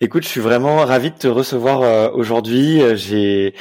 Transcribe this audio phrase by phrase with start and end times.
[0.00, 2.82] Écoute, je suis vraiment ravi de te recevoir euh, aujourd'hui.
[2.82, 3.54] Euh, j'ai,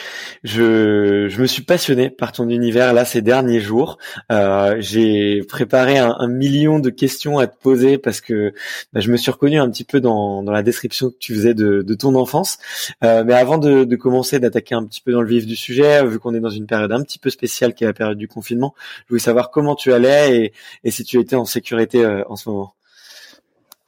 [0.44, 3.97] je, je me suis passionné par ton univers là ces derniers jours.
[4.31, 8.53] Euh, j'ai préparé un, million de questions à te poser parce que
[8.94, 11.53] bah, je me suis reconnu un petit peu dans, dans la description que tu faisais
[11.53, 12.58] de, de ton enfance.
[13.02, 16.34] Mais avant de, commencer d'attaquer un petit peu dans le vif du sujet, vu qu'on
[16.34, 18.74] est dans une période un petit peu spéciale qui est la période du confinement,
[19.06, 20.53] je voulais savoir comment tu allais
[20.84, 22.74] et, si tu étais en sécurité en ce moment.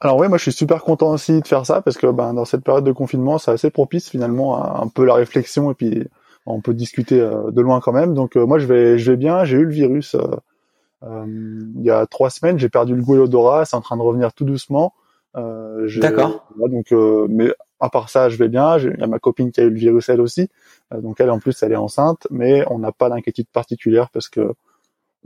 [0.00, 2.44] Alors oui, moi je suis super content aussi de faire ça parce que ben, dans
[2.44, 6.06] cette période de confinement, c'est assez propice finalement à un peu la réflexion et puis
[6.44, 8.14] on peut discuter euh, de loin quand même.
[8.14, 9.44] Donc euh, moi je vais je vais bien.
[9.44, 12.58] J'ai eu le virus euh, il y a trois semaines.
[12.58, 13.64] J'ai perdu le goût et l'odorat.
[13.64, 14.92] C'est en train de revenir tout doucement.
[15.34, 16.48] D'accord.
[16.56, 16.92] donc
[17.28, 18.78] mais à part ça, je vais bien.
[18.78, 20.48] Il y a ma copine qui a eu le virus elle aussi.
[20.90, 24.52] donc elle en plus elle est enceinte, mais on n'a pas d'inquiétude particulière parce que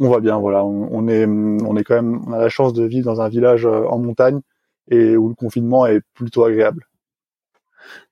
[0.00, 0.38] on va bien.
[0.38, 3.20] Voilà, on, on, est on est quand même on a la chance de vivre dans
[3.20, 4.40] un village en montagne
[4.90, 6.86] et où le confinement est plutôt agréable.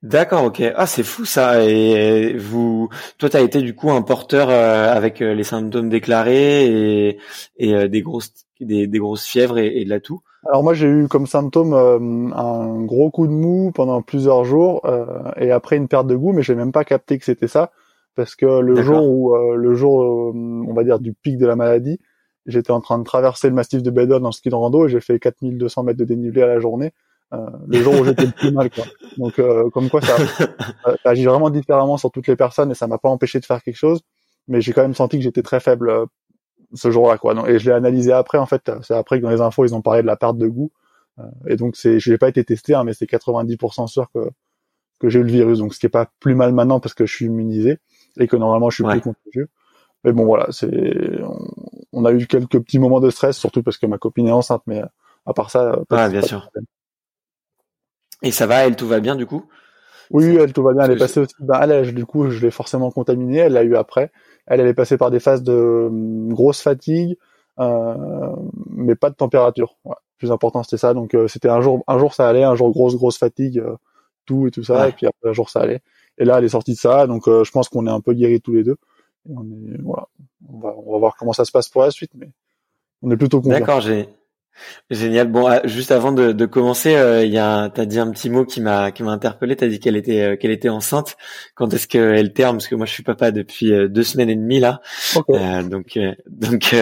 [0.02, 0.62] D'accord, ok.
[0.76, 1.64] Ah, c'est fou ça.
[1.64, 6.66] Et vous, toi, t'as été du coup un porteur euh, avec euh, les symptômes déclarés
[6.66, 7.18] et,
[7.56, 10.20] et euh, des grosses, des, des, grosses fièvres et, et de la toux.
[10.46, 14.88] Alors moi, j'ai eu comme symptôme un gros coup de mou pendant plusieurs jours
[15.36, 17.72] et après une perte de goût, mais j'ai même pas capté que c'était ça
[18.14, 21.98] parce que le jour où, le jour, on va dire du pic de la maladie,
[22.48, 25.00] j'étais en train de traverser le massif de Bédon en ski de rando et j'ai
[25.00, 26.92] fait 4200 mètres de dénivelé à la journée.
[27.34, 28.84] Euh, le jour où j'étais le plus mal quoi.
[29.18, 32.86] Donc euh, comme quoi ça, ça, agit vraiment différemment sur toutes les personnes et ça
[32.86, 34.00] m'a pas empêché de faire quelque chose,
[34.48, 36.06] mais j'ai quand même senti que j'étais très faible euh,
[36.72, 37.34] ce jour-là quoi.
[37.34, 39.74] Donc, et je l'ai analysé après en fait, c'est après que dans les infos ils
[39.74, 40.70] ont parlé de la perte de goût
[41.18, 44.30] euh, et donc c'est je n'ai pas été testé hein, mais c'est 90% sûr que
[44.98, 47.04] que j'ai eu le virus donc ce qui est pas plus mal maintenant parce que
[47.04, 47.78] je suis immunisé
[48.18, 49.48] et que normalement je suis plus contagieux.
[50.04, 50.70] Mais bon voilà, c'est
[51.22, 51.46] on
[52.04, 54.82] a eu quelques petits moments de stress, surtout parce que ma copine est enceinte, mais
[55.26, 56.50] à part ça, pas ah, bien sûr.
[58.22, 59.44] Et ça va, elle tout va bien du coup?
[60.10, 60.84] Oui, elle tout va bien.
[60.84, 61.34] Elle est passée aussi.
[61.40, 63.38] Ben, elle, du coup, je l'ai forcément contaminée.
[63.38, 64.10] Elle l'a eu après.
[64.46, 67.18] Elle, elle est passée par des phases de hum, grosse fatigue,
[67.60, 68.34] euh,
[68.70, 69.76] mais pas de température.
[69.84, 69.94] Ouais.
[69.94, 70.94] Le plus important, c'était ça.
[70.94, 73.76] Donc, euh, c'était un jour, un jour ça allait, un jour grosse grosse fatigue, euh,
[74.26, 75.82] tout et tout ça, et puis après un jour ça allait.
[76.18, 77.06] Et là, elle est sortie de ça.
[77.06, 78.76] Donc, euh, je pense qu'on est un peu guéris tous les deux.
[79.28, 80.08] On est, voilà
[80.48, 82.30] on va, on va voir comment ça se passe pour la suite, mais
[83.02, 83.58] on est plutôt content.
[83.58, 84.08] D'accord, j'ai
[84.90, 85.30] Génial.
[85.30, 88.30] Bon, ah, juste avant de, de commencer, euh, il y a, t'as dit un petit
[88.30, 89.56] mot qui m'a qui m'a interpellé.
[89.56, 91.16] T'as dit qu'elle était euh, qu'elle était enceinte.
[91.54, 94.36] Quand est-ce qu'elle terme Parce que moi, je suis papa depuis euh, deux semaines et
[94.36, 94.80] demie là.
[95.16, 96.74] donc donc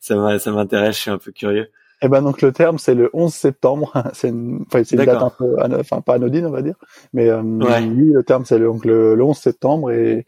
[0.00, 0.96] ça ça m'intéresse.
[0.96, 1.70] Je suis un peu curieux.
[2.02, 3.92] Eh ben donc le terme c'est le 11 septembre.
[4.14, 6.76] c'est une, enfin, c'est une date un peu, enfin pas anodine on va dire.
[7.12, 10.26] Mais oui, le terme c'est le, donc le, 11 septembre et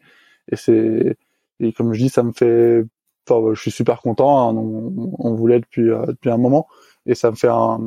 [0.50, 1.16] et c'est
[1.62, 2.84] et comme je dis, ça me fait.
[3.28, 4.50] Enfin, je suis super content.
[4.50, 4.54] Hein.
[4.56, 6.66] on, on, voulait depuis depuis un moment
[7.06, 7.78] et ça me fait un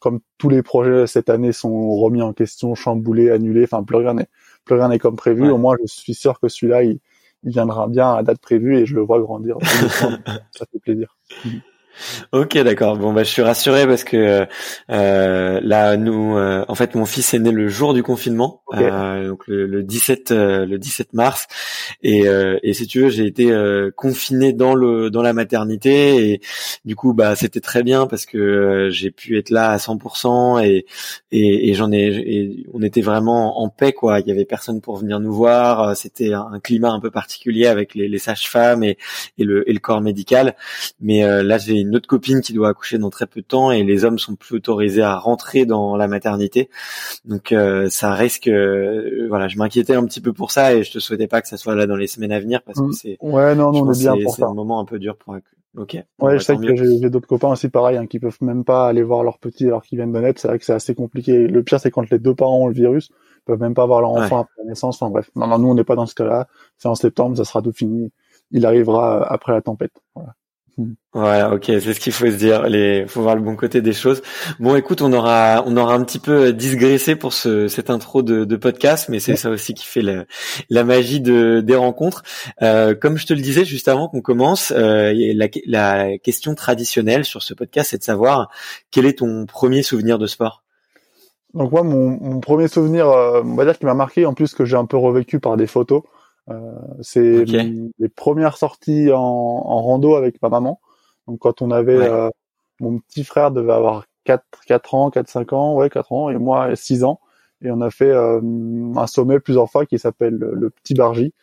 [0.00, 4.14] comme tous les projets cette année sont remis en question, chamboulés, annulés, enfin plus rien
[4.14, 4.28] n'est
[4.64, 5.50] plus rien n'est comme prévu.
[5.50, 7.00] Au moins, je suis sûr que celui-là, il,
[7.42, 9.56] il viendra bien à date prévue et je le vois grandir.
[9.62, 11.16] ça fait plaisir.
[12.32, 12.96] Ok, d'accord.
[12.96, 14.46] Bon, bah, je suis rassuré parce que
[14.90, 19.28] euh, là, nous, euh, en fait, mon fils est né le jour du confinement, euh,
[19.28, 21.46] donc le, le 17, euh, le 17 mars,
[22.02, 23.48] et, euh, et si tu veux, j'ai été
[23.96, 26.40] confiné dans le dans la maternité, et
[26.84, 30.86] du coup, bah, c'était très bien parce que j'ai pu être là à 100% et
[31.32, 34.20] et, et j'en ai, et on était vraiment en paix, quoi.
[34.20, 35.96] Il y avait personne pour venir nous voir.
[35.96, 38.98] C'était un, climat un peu particulier avec les, les sages-femmes et,
[39.38, 40.54] et le et le corps médical,
[41.00, 43.82] mais là, j'ai une autre copine qui doit accoucher dans très peu de temps et
[43.82, 46.68] les hommes sont plus autorisés à rentrer dans la maternité.
[47.24, 50.92] Donc euh, ça risque, euh, voilà, je m'inquiétais un petit peu pour ça et je
[50.92, 52.92] te souhaitais pas que ça soit là dans les semaines à venir parce que mm.
[52.92, 54.36] c'est, ouais, non, non, on est bien pour ça.
[54.38, 55.36] C'est un moment un peu dur pour.
[55.76, 55.96] Ok.
[56.18, 59.02] Ouais, je sais que j'ai d'autres copains aussi pareil hein, qui peuvent même pas aller
[59.02, 60.40] voir leur petit alors qu'ils viennent de naître.
[60.40, 61.46] C'est vrai que c'est assez compliqué.
[61.46, 64.00] Le pire c'est quand les deux parents ont le virus, ils peuvent même pas voir
[64.00, 65.00] leur enfant après la naissance.
[65.00, 66.48] Enfin bref, non, non, nous on n'est pas dans ce cas-là.
[66.78, 68.10] C'est en septembre, ça sera tout fini.
[68.50, 69.92] Il arrivera après la tempête.
[70.14, 70.34] Voilà.
[71.12, 72.68] Voilà, ok, c'est ce qu'il faut se dire.
[72.68, 74.22] Les, faut voir le bon côté des choses.
[74.60, 78.44] Bon, écoute, on aura, on aura un petit peu digressé pour ce, cette intro de,
[78.44, 80.24] de podcast, mais c'est ça aussi qui fait la,
[80.70, 82.22] la magie de, des rencontres.
[82.62, 87.24] Euh, comme je te le disais juste avant qu'on commence, euh, la, la question traditionnelle
[87.24, 88.48] sur ce podcast, c'est de savoir
[88.92, 90.62] quel est ton premier souvenir de sport?
[91.54, 94.54] Donc moi, mon, mon premier souvenir, euh, on va dire qui m'a marqué, en plus
[94.54, 96.02] que j'ai un peu revécu par des photos.
[96.50, 96.72] Euh,
[97.02, 100.80] c'est les premières sorties en, en, rando avec ma maman.
[101.26, 102.30] Donc quand on avait euh,
[102.80, 106.38] mon petit frère devait avoir 4 4 ans, 4 5 ans, ouais, 4 ans et
[106.38, 107.20] moi 6 ans.
[107.60, 108.40] Et on a fait euh,
[108.96, 111.34] un sommet plusieurs fois qui s'appelle le, petit Bargy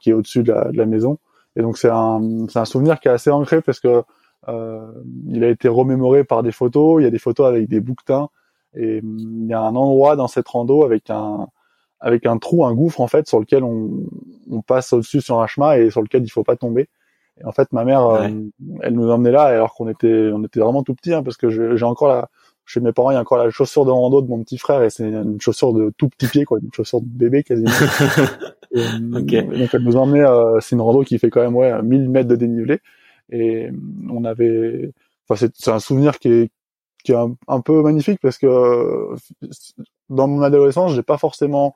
[0.00, 1.18] qui est au-dessus de la, de la, maison.
[1.54, 4.02] Et donc c'est un c'est un souvenir qui est assez ancré parce que
[4.48, 4.92] euh,
[5.28, 8.28] il a été remémoré par des photos, il y a des photos avec des bouquetins.
[8.74, 11.48] Et il y a un endroit dans cette rando avec un
[12.00, 13.90] avec un trou, un gouffre en fait sur lequel on,
[14.50, 16.88] on passe au-dessus sur un chemin et sur lequel il faut pas tomber.
[17.40, 18.28] Et en fait, ma mère, euh,
[18.82, 21.76] elle nous emmenait là alors qu'on était, on était vraiment tout petits, hein, parce que
[21.76, 22.28] j'ai encore la,
[22.66, 24.82] chez mes parents, il y a encore la chaussure de rando de mon petit frère
[24.82, 27.70] et c'est une chaussure de tout petit pied, quoi, une chaussure de bébé quasiment.
[28.72, 32.08] et, Donc elle nous emmenait, euh, c'est une rando qui fait quand même ouais 1000
[32.08, 32.78] mètres de dénivelé
[33.30, 33.70] et
[34.10, 34.92] on avait,
[35.28, 36.50] enfin c'est un souvenir qui est
[37.02, 37.16] qui est
[37.48, 39.14] un, peu magnifique parce que
[40.10, 41.74] dans mon adolescence, j'ai pas forcément, en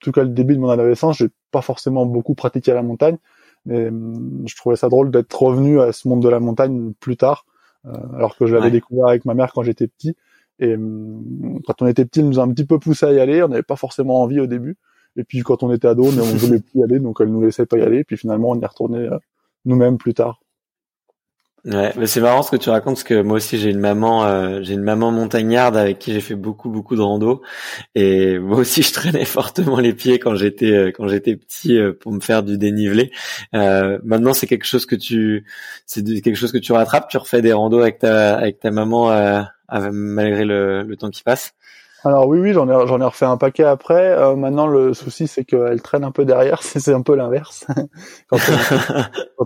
[0.00, 3.18] tout cas le début de mon adolescence, j'ai pas forcément beaucoup pratiqué la montagne.
[3.66, 7.16] Mais hum, je trouvais ça drôle d'être revenu à ce monde de la montagne plus
[7.16, 7.46] tard,
[7.84, 10.16] euh, alors que je l'avais découvert avec ma mère quand j'étais petit.
[10.58, 13.20] Et hum, quand on était petit, elle nous a un petit peu poussé à y
[13.20, 13.42] aller.
[13.42, 14.76] On n'avait pas forcément envie au début.
[15.16, 17.42] Et puis quand on était ado, on ne voulait plus y aller, donc elle nous
[17.42, 17.98] laissait pas y aller.
[17.98, 19.18] Et puis finalement, on y est retourné euh,
[19.64, 20.40] nous-mêmes plus tard.
[21.66, 24.24] Ouais, mais c'est marrant ce que tu racontes parce que moi aussi j'ai une maman,
[24.24, 27.42] euh, j'ai une maman montagnarde avec qui j'ai fait beaucoup beaucoup de rando
[27.96, 31.92] et moi aussi je traînais fortement les pieds quand j'étais euh, quand j'étais petit euh,
[31.92, 33.10] pour me faire du dénivelé.
[33.52, 35.44] maintenant c'est quelque chose que tu,
[35.86, 37.08] c'est quelque chose que tu rattrapes.
[37.08, 39.10] Tu refais des randos avec ta avec ta maman
[39.92, 41.52] malgré le, le temps qui passe.
[42.06, 44.12] Alors oui, oui, j'en ai, j'en ai refait un paquet après.
[44.12, 46.62] Euh, maintenant, le souci, c'est qu'elle traîne un peu derrière.
[46.62, 47.66] C'est un peu l'inverse.
[48.28, 48.38] quand,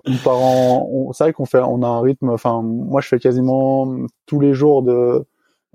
[0.04, 2.28] on, part en, c'est vrai qu'on fait, on a un rythme.
[2.28, 3.90] Enfin, moi, je fais quasiment
[4.26, 5.24] tous les jours de,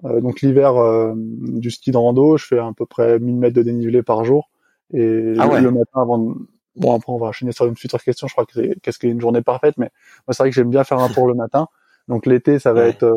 [0.03, 2.37] euh, donc l'hiver euh, du ski de rando.
[2.37, 4.51] Je fais à peu près 1000 mètres de dénivelé par jour.
[4.93, 6.35] Et ah le matin, avant, de,
[6.75, 8.27] bon après, on va enchaîner sur une future question.
[8.27, 9.89] Je crois que c'est qu'est-ce qu'est une journée parfaite, mais
[10.27, 11.67] moi, c'est vrai que j'aime bien faire un tour le matin.
[12.07, 13.11] Donc l'été, ça va être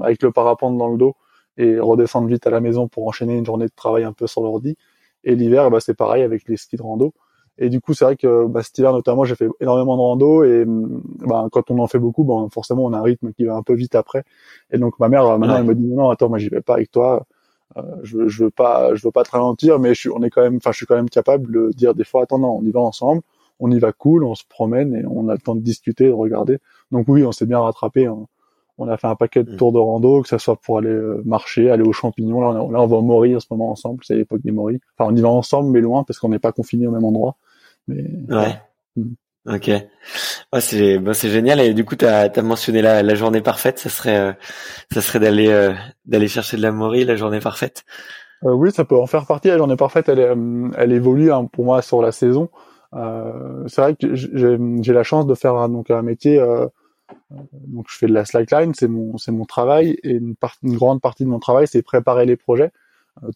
[0.00, 1.14] avec le parapente dans le dos
[1.58, 4.42] et redescendre vite à la maison pour enchaîner une journée de travail un peu sur
[4.42, 4.76] l'ordi.
[5.24, 7.12] Et l'hiver, bah, c'est pareil avec les skis de rando.
[7.58, 10.44] Et du coup, c'est vrai que bah, cet hiver notamment, j'ai fait énormément de rando
[10.44, 13.54] et bah, quand on en fait beaucoup, bah, forcément, on a un rythme qui va
[13.54, 14.24] un peu vite après.
[14.70, 16.90] Et donc ma mère, maintenant, elle me dit non, attends, moi, j'y vais pas avec
[16.90, 17.26] toi.
[17.76, 20.30] Euh, je, je veux pas, je veux pas te ralentir, mais je suis, on est
[20.30, 22.62] quand même, enfin, je suis quand même capable de dire des fois, attends, non, on
[22.62, 23.22] y va ensemble,
[23.58, 26.12] on y va cool, on se promène et on a le temps de discuter, de
[26.12, 26.58] regarder.
[26.92, 28.06] Donc oui, on s'est bien rattrapé.
[28.06, 28.26] Hein.
[28.78, 29.56] On a fait un paquet de mm.
[29.56, 32.40] tours de rando, que ça soit pour aller euh, marcher, aller aux champignons.
[32.40, 34.04] Là, on, là, on va au Maury en ce moment ensemble.
[34.04, 34.80] C'est l'époque des Maury.
[34.98, 37.36] Enfin, on y va ensemble, mais loin, parce qu'on n'est pas confinés au même endroit.
[37.88, 38.60] Mais ouais.
[38.96, 39.14] Mm.
[39.48, 39.70] Ok.
[40.58, 43.88] c'est bah, c'est génial et du coup tu as, mentionné la, la, journée parfaite, ça
[43.88, 44.32] serait euh,
[44.90, 45.72] ça serait d'aller euh,
[46.04, 47.84] d'aller chercher de la mori, la journée parfaite.
[48.44, 49.48] Euh, oui, ça peut en faire partie.
[49.48, 50.36] La journée parfaite, elle
[50.76, 52.50] elle évolue hein, pour moi sur la saison.
[52.92, 56.40] c'est vrai que j'ai la chance de faire donc un métier
[57.30, 61.00] donc je fais de la slackline, c'est mon c'est mon travail et une, une grande
[61.00, 62.72] partie de mon travail c'est préparer les projets,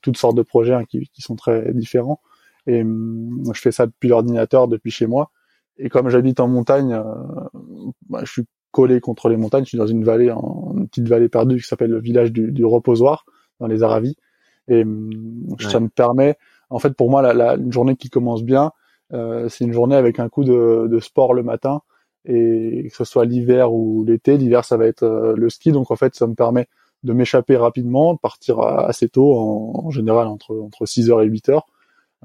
[0.02, 2.20] toutes sortes de projets hein, qui, qui sont très différents
[2.66, 5.30] et je fais ça depuis l'ordinateur depuis chez moi
[5.80, 7.04] et comme j'habite en montagne, euh,
[8.08, 9.64] bah, je suis collé contre les montagnes.
[9.64, 12.52] Je suis dans une vallée, en, une petite vallée perdue qui s'appelle le village du,
[12.52, 13.24] du, reposoir
[13.58, 14.16] dans les Aravis.
[14.68, 16.36] Et hum, ça me permet,
[16.68, 18.72] en fait, pour moi, la, la une journée qui commence bien,
[19.12, 21.80] euh, c'est une journée avec un coup de, de, sport le matin.
[22.26, 25.72] Et que ce soit l'hiver ou l'été, l'hiver ça va être euh, le ski.
[25.72, 26.68] Donc en fait, ça me permet
[27.02, 31.62] de m'échapper rapidement, de partir assez tôt, en, en, général entre entre 6h et 8h,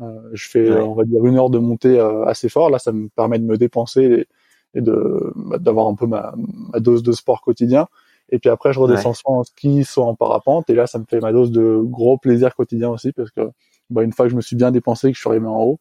[0.02, 2.70] euh, je fais, on va dire, une heure de montée euh, assez fort.
[2.70, 4.28] Là, ça me permet de me dépenser
[4.74, 7.88] et, de bah, d'avoir un peu ma, ma, dose de sport quotidien.
[8.30, 10.70] Et puis après, je redescends soit en ski, soit en parapente.
[10.70, 13.50] Et là, ça me fait ma dose de gros plaisir quotidien aussi, parce que
[13.90, 15.80] bah, une fois que je me suis bien dépensé, que je suis arrivé en haut,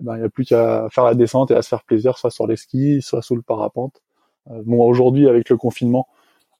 [0.00, 2.18] eh ben, il n'y a plus qu'à faire la descente et à se faire plaisir,
[2.18, 4.02] soit sur les skis, soit sous le parapente.
[4.50, 6.08] Euh, bon, aujourd'hui, avec le confinement,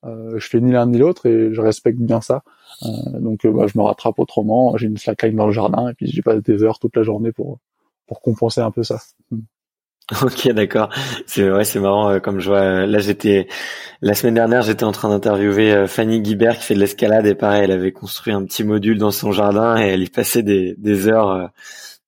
[0.06, 2.42] euh, je fais ni l'un ni l'autre et je respecte bien ça.
[2.82, 2.88] Euh,
[3.20, 4.76] donc euh, bah, je me rattrape autrement.
[4.76, 7.32] J'ai une slackline dans le jardin et puis j'y passe des heures toute la journée
[7.32, 7.58] pour
[8.06, 9.00] pour compenser un peu ça.
[9.30, 9.40] Hmm.
[10.22, 10.90] Ok, d'accord.
[11.26, 12.20] C'est vrai, c'est marrant.
[12.20, 13.48] comme je vois, là, j'étais
[14.02, 17.64] la semaine dernière, j'étais en train d'interviewer Fanny Guibert qui fait de l'escalade et pareil,
[17.64, 21.08] elle avait construit un petit module dans son jardin et elle y passait des, des
[21.08, 21.48] heures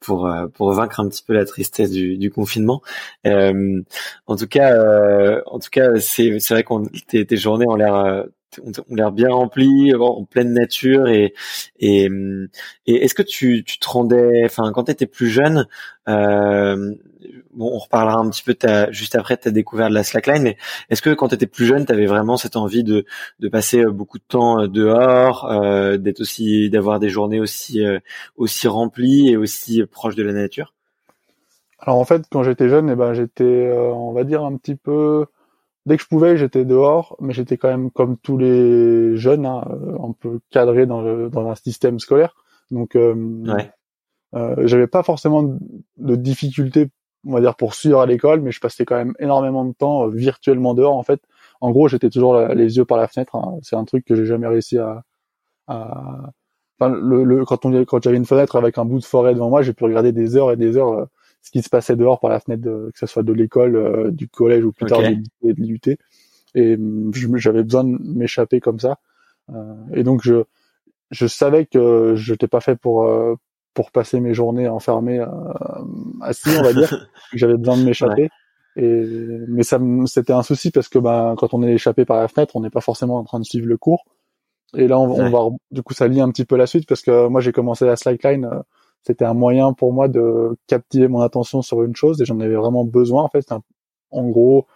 [0.07, 2.81] pour euh, pour vaincre un petit peu la tristesse du, du confinement.
[3.27, 3.83] Euh,
[4.27, 7.77] en tout cas, euh, en tout cas, c'est c'est vrai qu'on tes, tes journées ont
[7.77, 8.25] l'air
[8.63, 11.35] ont l'air bien remplies, en pleine nature et
[11.79, 12.09] et,
[12.87, 15.67] et est-ce que tu tu te rendais, enfin quand tu étais plus jeune,
[16.09, 16.95] euh,
[17.57, 18.55] bon, on reparlera un petit peu
[18.91, 20.57] juste après ta découverte de la slackline, mais
[20.91, 23.05] est-ce que quand tu étais plus jeune, tu avais vraiment cette envie de,
[23.41, 27.83] de passer euh, beaucoup de temps euh, dehors, euh, d'être aussi, d'avoir des journées aussi
[28.37, 30.75] aussi remplies et aussi proches de la nature?
[31.79, 35.27] Alors en fait, quand j'étais jeune, eh ben j'étais, on va dire un petit peu,
[35.87, 39.65] dès que je pouvais, j'étais dehors, mais j'étais quand même comme tous les jeunes, hein,
[40.03, 42.35] un peu cadré dans, dans un système scolaire.
[42.71, 43.71] Donc, ouais.
[44.35, 45.59] euh, j'avais pas forcément
[45.97, 46.89] de difficultés
[47.27, 50.07] on va dire pour suivre à l'école, mais je passais quand même énormément de temps
[50.07, 50.97] euh, virtuellement dehors.
[50.97, 51.21] En fait,
[51.61, 53.35] en gros, j'étais toujours les yeux par la fenêtre.
[53.37, 53.59] Hein.
[53.63, 55.03] C'est un truc que j'ai jamais réussi à.
[55.67, 56.33] à...
[56.79, 59.49] Enfin, le, le, quand on quand j'avais une fenêtre avec un bout de forêt devant
[59.49, 61.05] moi, j'ai pu regarder des heures et des heures euh,
[61.43, 64.11] ce qui se passait dehors par la fenêtre, de, que ce soit de l'école, euh,
[64.11, 65.97] du collège ou plus tard de, de l'IUT.
[66.55, 68.99] Et hum, j'avais besoin de m'échapper comme ça.
[69.95, 70.45] et donc je
[71.13, 73.09] je savais que je n'étais pas fait pour
[73.77, 75.27] pour passer mes journées enfermées euh,
[76.23, 77.09] assis, on va dire.
[77.35, 78.31] J'avais besoin de m'échapper.
[78.75, 79.05] Et
[79.49, 82.57] mais ça c'était un souci parce que ben quand on est échappé par la fenêtre,
[82.57, 84.05] on n'est pas forcément en train de suivre le cours.
[84.75, 87.03] Et là on, on va du coup ça lie un petit peu la suite parce
[87.03, 88.61] que moi j'ai commencé la slackline euh,
[89.03, 92.57] c'était un moyen pour moi de captiver mon attention sur une chose et j'en avais
[92.57, 93.47] vraiment besoin en fait
[94.11, 94.67] en gros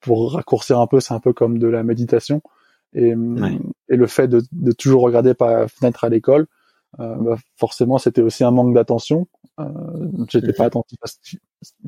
[0.00, 2.40] pour raccourcir un peu c'est un peu comme de la méditation
[2.94, 3.12] et,
[3.88, 6.46] et le fait de, de toujours regarder par la fenêtre à l'école euh,
[6.98, 9.26] bah, forcément c'était aussi un manque d'attention.
[9.60, 9.64] Euh,
[10.28, 10.98] J'étais pas attentif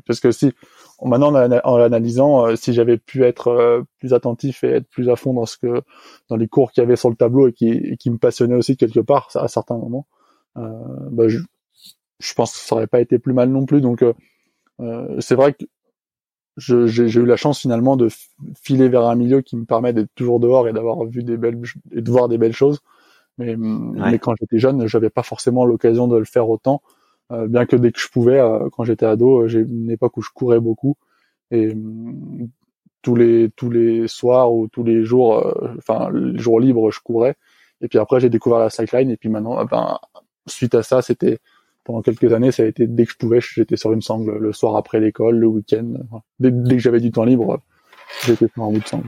[0.05, 0.53] parce que si
[1.01, 1.33] maintenant
[1.63, 5.33] en, l'analysant, euh, si j'avais pu être euh, plus attentif et être plus à fond
[5.33, 5.81] dans ce que
[6.29, 8.77] dans les cours qu'il y avait sur le tableau et qui, qui me passionnaient aussi
[8.77, 10.07] quelque part à certains moments,
[10.57, 10.69] euh,
[11.11, 11.39] bah, je,
[12.19, 13.81] je, pense que ça aurait pas été plus mal non plus.
[13.81, 14.03] Donc
[15.19, 15.65] c'est vrai que
[16.57, 18.09] j'ai eu la chance finalement de
[18.61, 21.61] filer vers un milieu qui me permet d'être toujours dehors et d'avoir vu des belles
[21.91, 22.79] et de voir des belles choses
[23.37, 26.81] mais, mais quand j'étais jeune, j'avais pas forcément l'occasion de le faire autant.
[27.31, 30.15] Euh, bien que dès que je pouvais, euh, quand j'étais ado, euh, j'ai une époque
[30.17, 30.95] où je courais beaucoup
[31.51, 31.75] et
[33.01, 37.35] tous les tous les soirs ou tous les jours, enfin les jours libres, je courais.
[37.81, 39.99] Et puis après, j'ai découvert la cycline et puis maintenant, ben
[40.47, 41.39] suite à ça, c'était
[41.83, 44.53] pendant quelques années, ça a été dès que je pouvais, j'étais sur une sangle le
[44.53, 45.93] soir après l'école, le week-end.
[46.39, 47.59] Dès, dès, que j'avais du temps libre,
[48.25, 49.07] j'étais sur un bout de sangle.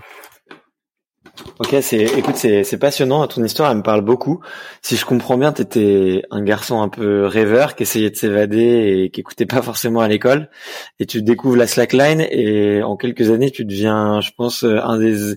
[1.59, 3.25] Ok, c'est, écoute, c'est, c'est passionnant.
[3.27, 4.39] Ton histoire, elle me parle beaucoup.
[4.81, 9.09] Si je comprends bien, t'étais un garçon un peu rêveur qui essayait de s'évader et
[9.09, 10.49] qui écoutait pas forcément à l'école.
[10.99, 15.35] Et tu découvres la slackline et en quelques années, tu deviens, je pense, un des,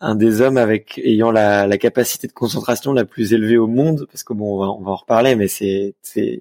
[0.00, 4.06] un des hommes avec ayant la, la capacité de concentration la plus élevée au monde.
[4.10, 6.40] Parce que bon, on va, on va en reparler, mais c'est, c'est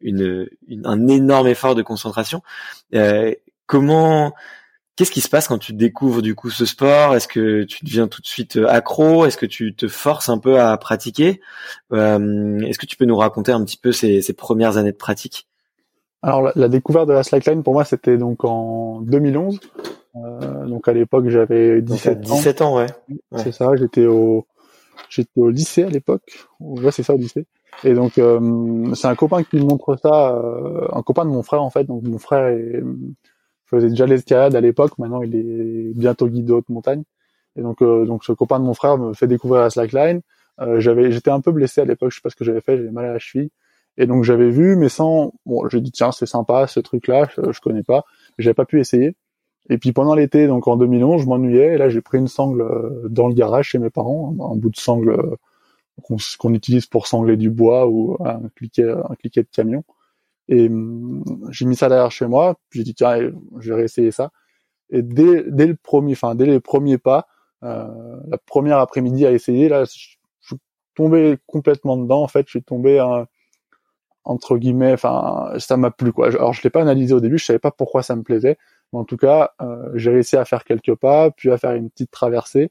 [0.00, 2.42] une, une, un énorme effort de concentration.
[2.94, 3.32] Euh,
[3.66, 4.34] comment
[4.96, 7.14] Qu'est-ce qui se passe quand tu découvres du coup ce sport?
[7.14, 9.24] Est-ce que tu deviens tout de suite euh, accro?
[9.24, 11.40] Est-ce que tu te forces un peu à pratiquer?
[11.92, 14.96] Euh, Est-ce que tu peux nous raconter un petit peu ces, ces premières années de
[14.96, 15.48] pratique?
[16.22, 19.58] Alors la, découverte de la slackline pour moi c'était donc en 2011.
[20.14, 22.76] Euh, donc à l'époque, j'avais 17, 17 ans.
[22.76, 22.86] ouais.
[23.36, 24.46] C'est ça, j'étais au
[25.08, 26.46] j'étais au lycée à l'époque.
[26.60, 27.46] Ouais, c'est ça au lycée.
[27.84, 31.42] Et donc euh, c'est un copain qui me montre ça, euh, un copain de mon
[31.42, 31.84] frère en fait.
[31.84, 32.82] Donc mon frère est,
[33.76, 37.02] faisait déjà l'escalade à l'époque, maintenant il est bientôt guide de haute montagne.
[37.56, 40.20] Et donc donc ce copain de mon frère me fait découvrir la slackline.
[40.78, 42.90] j'avais j'étais un peu blessé à l'époque, je sais pas ce que j'avais fait, j'avais
[42.90, 43.50] mal à la cheville.
[43.98, 47.52] Et donc j'avais vu, mais sans, bon, j'ai dit tiens c'est sympa ce truc-là, je,
[47.52, 48.04] je connais pas,
[48.38, 49.16] j'avais pas pu essayer.
[49.70, 51.74] Et puis pendant l'été, donc en 2011, je m'ennuyais.
[51.74, 54.70] Et là, j'ai pris une sangle euh, dans le garage chez mes parents, un, bout
[54.70, 55.36] de sangle euh,
[56.38, 59.84] qu'on utilise pour sangler du bois ou un cliquet, un cliquet de camion.
[60.48, 62.56] Et hum, j'ai mis ça derrière chez moi.
[62.70, 63.18] Puis j'ai dit tiens,
[63.58, 64.30] je vais réessayer ça.
[64.90, 67.26] Et dès, dès le premier, enfin dès les premiers pas,
[67.64, 67.86] euh,
[68.28, 70.58] la première après-midi à essayer, là, je, suis
[70.94, 72.22] tombé complètement dedans.
[72.22, 73.00] En fait, je suis tombé
[74.24, 76.28] entre guillemets, enfin ça m'a plu quoi.
[76.28, 78.58] Alors je l'ai pas analysé au début, je savais pas pourquoi ça me plaisait
[78.92, 82.10] en tout cas, euh, j'ai réussi à faire quelques pas, puis à faire une petite
[82.10, 82.70] traversée.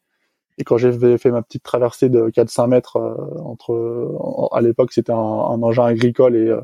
[0.58, 5.13] Et quand j'ai fait ma petite traversée de 400 mètres euh, entre, à l'époque c'était
[5.13, 6.62] un, engin agricole et, euh,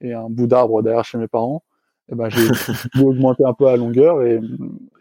[0.00, 1.62] et un bout d'arbre derrière chez mes parents,
[2.08, 2.48] et eh ben j'ai
[3.02, 4.40] augmenté un peu la longueur et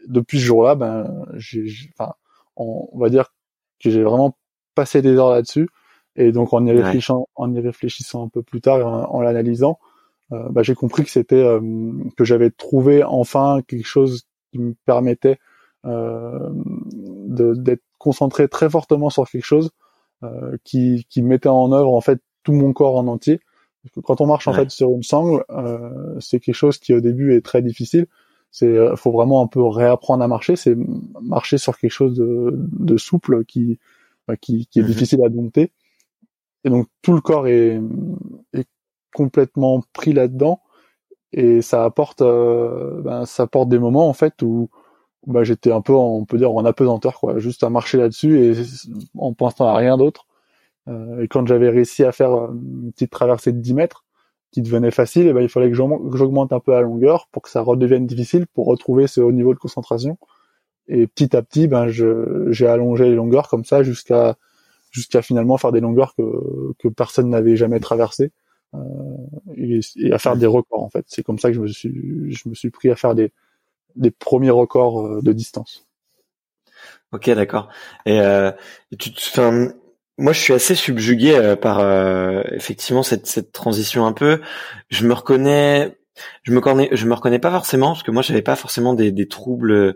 [0.07, 1.65] depuis ce jour-là, ben j'ai,
[1.97, 2.13] enfin,
[2.55, 3.33] on, va dire
[3.81, 4.37] que j'ai vraiment
[4.75, 5.69] passé des heures là-dessus.
[6.15, 9.79] Et donc en y réfléchissant, en y réfléchissant un peu plus tard, en l'analysant,
[10.31, 11.59] euh, bah, j'ai compris que c'était euh,
[12.17, 15.39] que j'avais trouvé enfin quelque chose qui me permettait
[15.85, 19.71] euh, d'être concentré très fortement sur quelque chose
[20.65, 23.39] qui, qui mettait en œuvre en fait tout mon corps en entier.
[24.03, 25.43] Quand on marche en fait sur une sangle,
[26.19, 28.07] c'est quelque chose qui au début est très difficile.
[28.51, 30.55] C'est faut vraiment un peu réapprendre à marcher.
[30.55, 30.75] C'est
[31.21, 33.79] marcher sur quelque chose de, de souple qui
[34.27, 35.71] bah, qui, qui est mmh difficile à dompter.
[36.63, 37.81] Et donc tout le corps est,
[38.53, 38.67] est
[39.13, 40.61] complètement pris là-dedans
[41.31, 44.69] et ça apporte euh, ben, ça apporte des moments en fait où
[45.27, 48.53] ben, j'étais un peu on peut dire en apesanteur quoi juste à marcher là-dessus et
[49.17, 50.28] en pensant à rien d'autre euh,
[51.21, 54.05] et quand j'avais réussi à faire une petite traversée de 10 mètres
[54.51, 57.49] qui devenait facile et ben il fallait que j'augmente un peu la longueur pour que
[57.49, 60.17] ça redevienne difficile pour retrouver ce haut niveau de concentration
[60.87, 64.37] et petit à petit ben j'ai allongé les longueurs comme ça jusqu'à
[64.91, 66.23] jusqu'à finalement faire des longueurs que
[66.79, 68.31] que personne n'avait jamais traversées
[68.75, 68.79] euh,
[69.55, 71.05] et, à faire des records en fait.
[71.07, 73.31] C'est comme ça que je me suis je me suis pris à faire des
[73.95, 75.87] des premiers records euh, de distance.
[77.11, 77.69] Ok, d'accord.
[78.05, 78.51] Et, euh,
[78.97, 79.11] tu,
[80.19, 81.79] moi, je suis assez subjugué euh, par
[82.53, 84.41] effectivement cette, cette transition un peu.
[84.89, 85.95] Je me reconnais
[86.43, 89.11] je me connais, je me reconnais pas forcément parce que moi j'avais pas forcément des,
[89.11, 89.95] des troubles.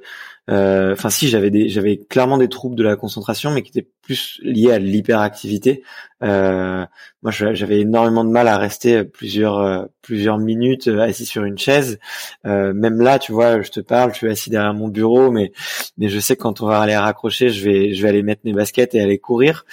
[0.50, 3.88] Euh, enfin, si j'avais des, j'avais clairement des troubles de la concentration, mais qui étaient
[4.02, 5.84] plus liés à l'hyperactivité.
[6.22, 6.86] Euh,
[7.22, 11.58] moi, j'avais énormément de mal à rester plusieurs euh, plusieurs minutes euh, assis sur une
[11.58, 12.00] chaise.
[12.46, 15.54] Euh, même là, tu vois, je te parle, je suis assis derrière mon bureau, mais
[15.98, 18.42] mais je sais que quand on va aller raccrocher, je vais je vais aller mettre
[18.44, 19.66] mes baskets et aller courir.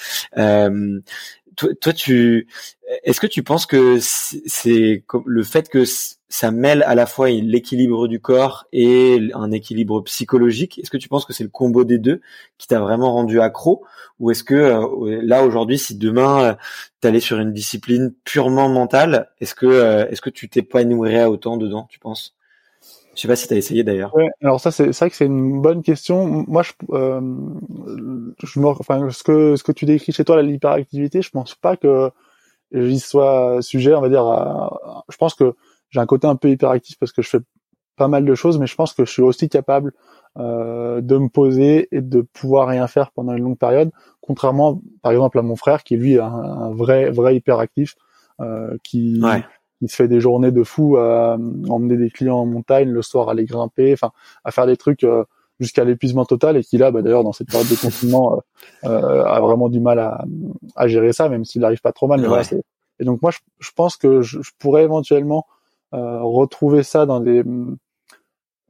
[1.57, 2.49] Toi, tu,
[3.05, 5.85] est-ce que tu penses que c'est le fait que
[6.31, 10.79] ça mêle à la fois l'équilibre du corps et un équilibre psychologique.
[10.79, 12.21] Est-ce que tu penses que c'est le combo des deux
[12.57, 13.85] qui t'a vraiment rendu accro?
[14.21, 16.55] Ou est-ce que euh, là aujourd'hui si demain euh,
[17.03, 21.57] tu allais sur une discipline purement mentale, est-ce que euh, est-ce que tu t'épanouirais autant
[21.57, 22.37] dedans, tu penses?
[23.15, 24.15] Je sais pas si tu as essayé d'ailleurs.
[24.15, 26.27] Ouais, alors ça c'est vrai que c'est une bonne question.
[26.27, 31.31] Moi je je me enfin ce que ce que tu décris chez toi l'hyperactivité, je
[31.31, 32.11] pense pas que
[32.73, 34.25] j'y sois sujet, on va dire
[35.09, 35.55] je pense que
[35.91, 37.41] j'ai un côté un peu hyperactif parce que je fais
[37.97, 39.93] pas mal de choses, mais je pense que je suis aussi capable
[40.39, 43.91] euh, de me poser et de pouvoir rien faire pendant une longue période,
[44.23, 47.97] contrairement par exemple à mon frère qui lui est un, vrai vrai hyperactif,
[48.41, 49.21] euh, qui
[49.81, 51.37] qui se fait des journées de fou à
[51.69, 54.13] emmener des clients en montagne, le soir à aller grimper, enfin
[54.45, 55.25] à faire des trucs euh,
[55.59, 58.35] jusqu'à l'épuisement total et qui là, bah, d'ailleurs dans cette période de confinement
[58.85, 60.25] euh, euh, a vraiment du mal à,
[60.77, 62.21] à gérer ça, même s'il n'arrive pas trop mal.
[62.21, 62.45] Mais voilà,
[62.99, 65.47] et donc moi je, je pense que je, je pourrais éventuellement
[65.95, 67.43] euh, retrouver ça dans des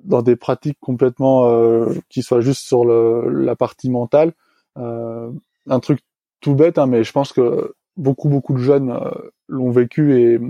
[0.03, 4.33] dans des pratiques complètement euh, qui soient juste sur le, la partie mentale.
[4.79, 5.31] Euh,
[5.69, 6.01] un truc
[6.41, 8.99] tout bête, hein, mais je pense que beaucoup beaucoup de jeunes
[9.47, 10.41] l'ont vécu et,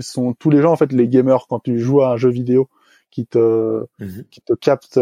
[0.00, 2.68] sont tous les gens en fait les gamers quand tu joues à un jeu vidéo
[3.10, 4.24] qui te mhm.
[4.30, 4.98] qui te capte,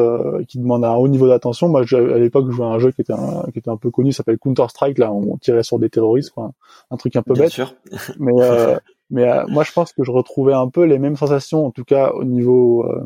[0.48, 1.68] qui demande un haut niveau d'attention.
[1.68, 3.90] Moi, à l'époque, je jouais à un jeu qui était un, qui était un peu
[3.90, 4.98] connu, s'appelle Counter Strike.
[4.98, 6.50] Là, on tirait sur des terroristes, quoi.
[6.90, 7.52] Un truc un peu Bien bête.
[7.52, 7.72] Sûr.
[8.18, 8.76] mais euh,
[9.10, 11.84] mais euh, moi, je pense que je retrouvais un peu les mêmes sensations, en tout
[11.84, 13.04] cas au niveau euh,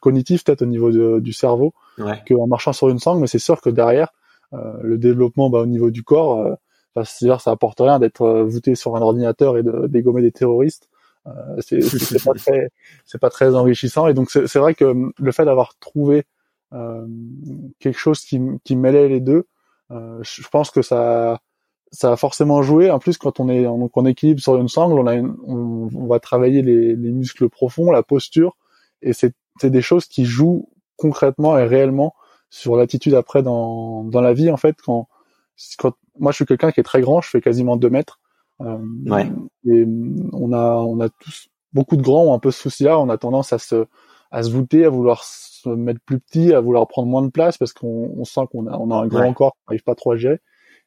[0.00, 2.22] cognitif, peut-être au niveau du cerveau, ouais.
[2.26, 3.20] qu'en marchant sur une sangle.
[3.20, 4.12] Mais c'est sûr que derrière,
[4.52, 6.56] euh, le développement bah, au niveau du corps,
[7.04, 10.88] c'est-à-dire ça apporte rien d'être voûté sur un ordinateur et de dégommer des terroristes.
[11.60, 12.70] c'est pas très,
[13.20, 14.08] pas très enrichissant.
[14.08, 16.24] Et donc c'est vrai que le fait d'avoir trouvé
[17.80, 19.46] quelque chose qui, mêlait les deux.
[19.90, 21.40] je pense que ça
[21.90, 22.90] ça a forcément joué.
[22.90, 24.98] En plus, quand on est en équilibre sur une sangle,
[25.46, 28.56] on, va travailler les, les, muscles profonds, la posture,
[29.02, 32.14] et c'est des choses qui jouent concrètement et réellement
[32.50, 34.50] sur l'attitude après dans, la vie.
[34.50, 35.08] En fait, quand
[36.18, 38.20] moi je suis quelqu'un qui est très grand, je fais quasiment deux mètres.
[38.60, 39.30] Euh, ouais.
[39.66, 39.84] Et
[40.32, 42.98] on a on a tous beaucoup de grands ont un peu ce souci-là.
[42.98, 43.86] On a tendance à se
[44.30, 47.56] à se voûter, à vouloir se mettre plus petit, à vouloir prendre moins de place
[47.56, 50.12] parce qu'on on sent qu'on a on a un grand corps, on n'arrive pas trop
[50.12, 50.40] à gérer.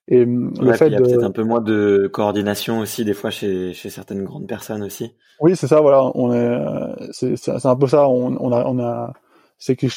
[0.07, 3.13] Et hum, le fait il y a peut-être un peu moins de coordination aussi des
[3.13, 5.13] fois chez, chez certaines grandes personnes aussi.
[5.39, 5.79] Oui, c'est ça.
[5.79, 8.07] Voilà, on est, euh, c'est, c'est un peu ça.
[8.07, 9.13] On, on a, on a,
[9.57, 9.87] c'est que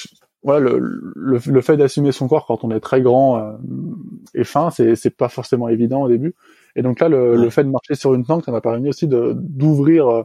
[0.44, 0.78] voilà, le,
[1.16, 3.52] le, le fait d'assumer son corps quand on est très grand euh,
[4.34, 6.34] et fin, c'est, c'est pas forcément évident au début.
[6.76, 9.08] Et donc là, le, le fait de marcher sur une planque, ça m'a permis aussi
[9.08, 10.22] de d'ouvrir, euh,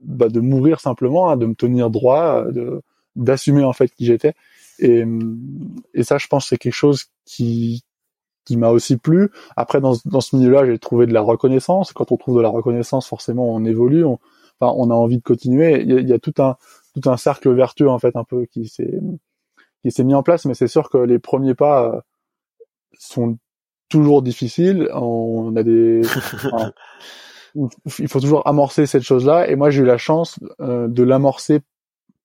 [0.00, 2.82] bah, de mourir simplement, hein, de me tenir droit, de
[3.14, 4.34] d'assumer en fait qui j'étais.
[4.78, 5.04] Et,
[5.92, 7.82] et ça, je pense, c'est quelque chose qui
[8.44, 9.30] qui m'a aussi plu.
[9.56, 11.92] Après, dans, dans ce milieu-là, j'ai trouvé de la reconnaissance.
[11.92, 14.04] Quand on trouve de la reconnaissance, forcément, on évolue.
[14.04, 14.18] On,
[14.60, 15.82] enfin, on a envie de continuer.
[15.82, 16.56] Il y a, il y a tout un
[16.94, 18.98] tout un cercle vertueux en fait, un peu qui s'est
[19.90, 20.44] qui s'est mis en place.
[20.44, 22.00] Mais c'est sûr que les premiers pas euh,
[22.98, 23.38] sont
[23.88, 24.88] toujours difficiles.
[24.92, 26.02] On a des
[26.52, 26.72] enfin,
[27.98, 29.48] il faut toujours amorcer cette chose-là.
[29.48, 31.60] Et moi, j'ai eu la chance euh, de l'amorcer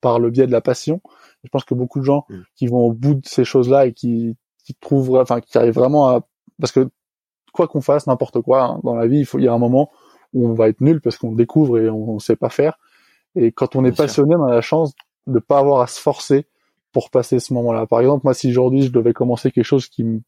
[0.02, 1.02] par le biais de la passion.
[1.44, 2.36] Je pense que beaucoup de gens mmh.
[2.56, 6.08] qui vont au bout de ces choses-là et qui qui trouve, enfin, qui arrive vraiment
[6.08, 6.22] à,
[6.60, 6.90] parce que
[7.52, 9.60] quoi qu'on fasse, n'importe quoi hein, dans la vie, il faut, il y a un
[9.60, 9.92] moment
[10.34, 12.80] où on va être nul parce qu'on découvre et on, ne sait pas faire.
[13.36, 14.94] Et quand on est passionné, on a la chance
[15.28, 16.48] de pas avoir à se forcer
[16.94, 17.86] pour passer ce moment-là.
[17.88, 20.22] Par exemple, moi, si aujourd'hui je devais commencer quelque chose qui me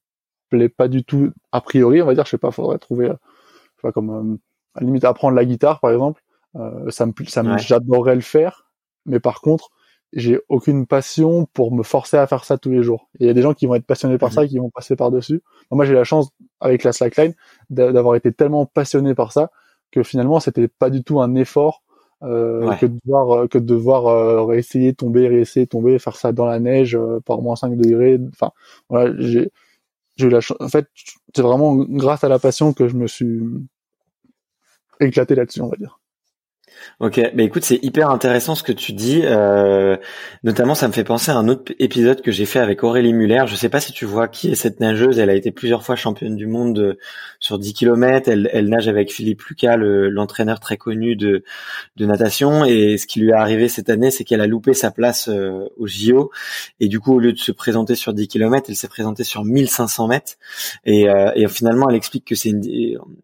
[0.50, 3.12] plaît pas du tout a priori, on va dire, je sais pas, faudrait trouver, je
[3.12, 4.38] sais pas, comme euh,
[4.74, 6.22] à la limite apprendre la guitare, par exemple,
[6.56, 8.66] euh, ça me, ça me, j'adorerais le faire,
[9.06, 9.70] mais par contre,
[10.14, 13.10] j'ai aucune passion pour me forcer à faire ça tous les jours.
[13.20, 14.46] Il y a des gens qui vont être passionnés par ça mhm.
[14.46, 15.42] et qui vont passer par dessus.
[15.72, 16.30] Moi, j'ai la chance
[16.62, 17.34] avec la slackline
[17.70, 19.52] d'avoir été tellement passionné par ça
[19.92, 21.84] que finalement, c'était pas du tout un effort
[22.26, 26.32] euh, que de devoir euh, que de devoir euh, réessayer tomber, réessayer tomber, faire ça
[26.32, 28.20] dans la neige euh, par moins 5 degrés.
[28.34, 28.52] Enfin,
[28.90, 29.52] voilà, j'ai
[30.18, 30.40] j'ai eu la.
[30.60, 30.88] En fait,
[31.36, 33.42] c'est vraiment grâce à la passion que je me suis
[35.00, 36.00] éclaté là-dessus, on va dire.
[37.00, 39.22] Ok, mais écoute, c'est hyper intéressant ce que tu dis.
[39.24, 39.98] Euh,
[40.44, 43.44] notamment, ça me fait penser à un autre épisode que j'ai fait avec Aurélie Muller.
[43.48, 45.20] Je sais pas si tu vois qui est cette nageuse.
[45.20, 46.98] Elle a été plusieurs fois championne du monde
[47.40, 48.30] sur 10 km.
[48.30, 51.44] Elle, elle nage avec Philippe Lucas, l'entraîneur très connu de,
[51.98, 52.66] de natation.
[52.66, 55.68] Et ce qui lui est arrivé cette année, c'est qu'elle a loupé sa place euh,
[55.78, 56.32] au JO.
[56.80, 59.44] Et du coup, au lieu de se présenter sur 10 km, elle s'est présentée sur
[59.44, 60.34] 1500 mètres.
[60.86, 62.54] Et, euh, et finalement, elle explique que c'est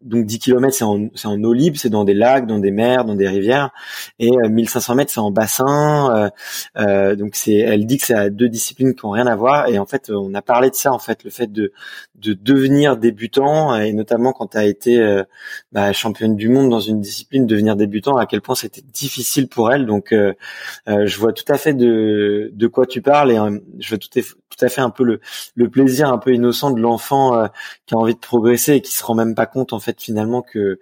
[0.02, 3.04] donc 10 km, c'est en, en eau libre, c'est dans des lacs, dans des mers,
[3.04, 3.41] dans des rivières
[4.18, 6.30] et 1500 euh, mètres c'est en bassin euh,
[6.78, 9.78] euh, donc c'est elle dit que c'est deux disciplines qui ont rien à voir et
[9.78, 11.72] en fait on a parlé de ça en fait le fait de
[12.14, 15.22] de devenir débutant et notamment quand tu as été
[15.72, 19.72] bah, championne du monde dans une discipline devenir débutant à quel point c'était difficile pour
[19.72, 19.86] elle.
[19.86, 20.14] Donc
[20.86, 23.38] je vois tout à fait de de quoi tu parles et
[23.80, 25.20] je vois tout à tout à fait un peu le
[25.56, 27.48] le plaisir un peu innocent de l'enfant
[27.86, 30.42] qui a envie de progresser et qui se rend même pas compte en fait finalement
[30.42, 30.78] que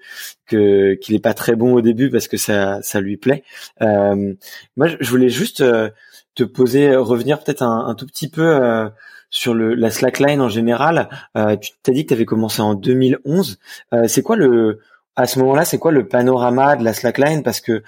[0.51, 3.45] que qu'il est pas très bon au début parce que ça ça lui plaît.
[3.83, 4.35] Euh,
[4.77, 5.91] moi, je voulais juste euh,
[6.35, 8.89] te poser, revenir peut-être un, un, tout petit peu euh,
[9.31, 11.09] sur le, la slackline en général.
[11.37, 13.59] Euh, tu t'as dit que tu avais commencé en 2011.
[13.95, 14.81] Euh, c'est quoi le
[15.17, 17.43] à ce moment-là, c'est quoi le panorama de la slackline?
[17.43, 17.83] Parce que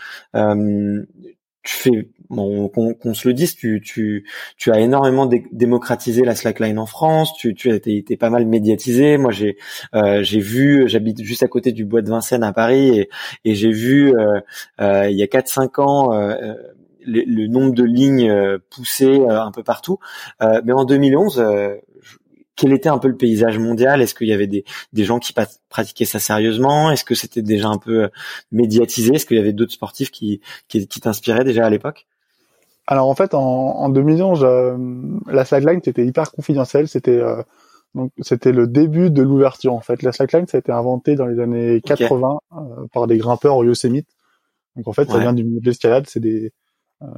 [1.62, 4.24] tu fais bon, qu'on se le dise, tu,
[4.66, 9.18] as énormément démocratisé la slackline en France, tu, tu as été, pas mal médiatisé.
[9.18, 9.56] Moi, j'ai
[9.94, 13.06] euh, j'ai vu, j'habite juste à côté du bois de Vincennes à Paris,
[13.44, 14.40] et, j'ai vu euh,
[14.80, 16.10] euh, il y a 4-5 ans
[17.04, 19.98] le, nombre de lignes poussées un peu partout.
[20.40, 21.44] mais en 2011,
[22.56, 24.00] quel était un peu le paysage mondial?
[24.00, 25.34] Est-ce qu'il y avait des, des gens qui
[25.68, 26.90] pratiquaient ça sérieusement?
[26.90, 28.10] Est-ce que c'était déjà un peu
[28.52, 29.14] médiatisé?
[29.14, 32.06] Est-ce qu'il y avait d'autres sportifs qui, qui, qui t'inspiraient déjà à l'époque?
[32.92, 34.76] Alors en fait, en, en 2011, euh,
[35.26, 36.88] la slackline c'était hyper confidentiel.
[36.88, 37.42] C'était euh,
[37.94, 39.72] donc c'était le début de l'ouverture.
[39.72, 42.58] En fait, la slackline ça a été inventé dans les années 80 euh,
[42.92, 44.08] par des grimpeurs au Yosemite.
[44.76, 46.04] Donc en fait, ça vient du milieu de l'escalade.
[46.06, 46.52] C'est des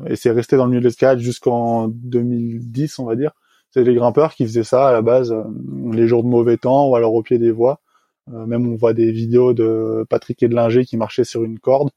[0.07, 3.33] et c'est resté dans le milieu de l'escalade jusqu'en 2010, on va dire.
[3.71, 5.35] C'est des grimpeurs qui faisaient ça à la base
[5.93, 7.81] les jours de mauvais temps ou alors au pied des voies.
[8.29, 11.91] même on voit des vidéos de Patrick Edlinger qui marchait sur une corde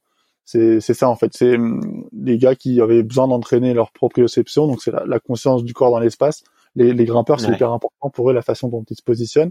[0.48, 1.32] c'est ça en fait.
[1.34, 5.74] C'est hum, les gars qui avaient besoin d'entraîner leur proprioception, donc c'est la, conscience du
[5.74, 6.42] corps dans l'espace.
[6.74, 9.50] Les, les, grimpeurs, c'est hyper important pour eux la façon dont ils se positionnent.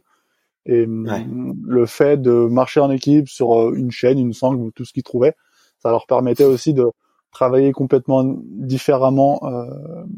[0.65, 4.71] Et hum, le fait de marcher en équipe sur euh, une chaîne, une sangle ou
[4.71, 5.35] tout ce qu'ils trouvaient,
[5.77, 6.85] ça leur permettait aussi de
[7.31, 9.41] travailler complètement différemment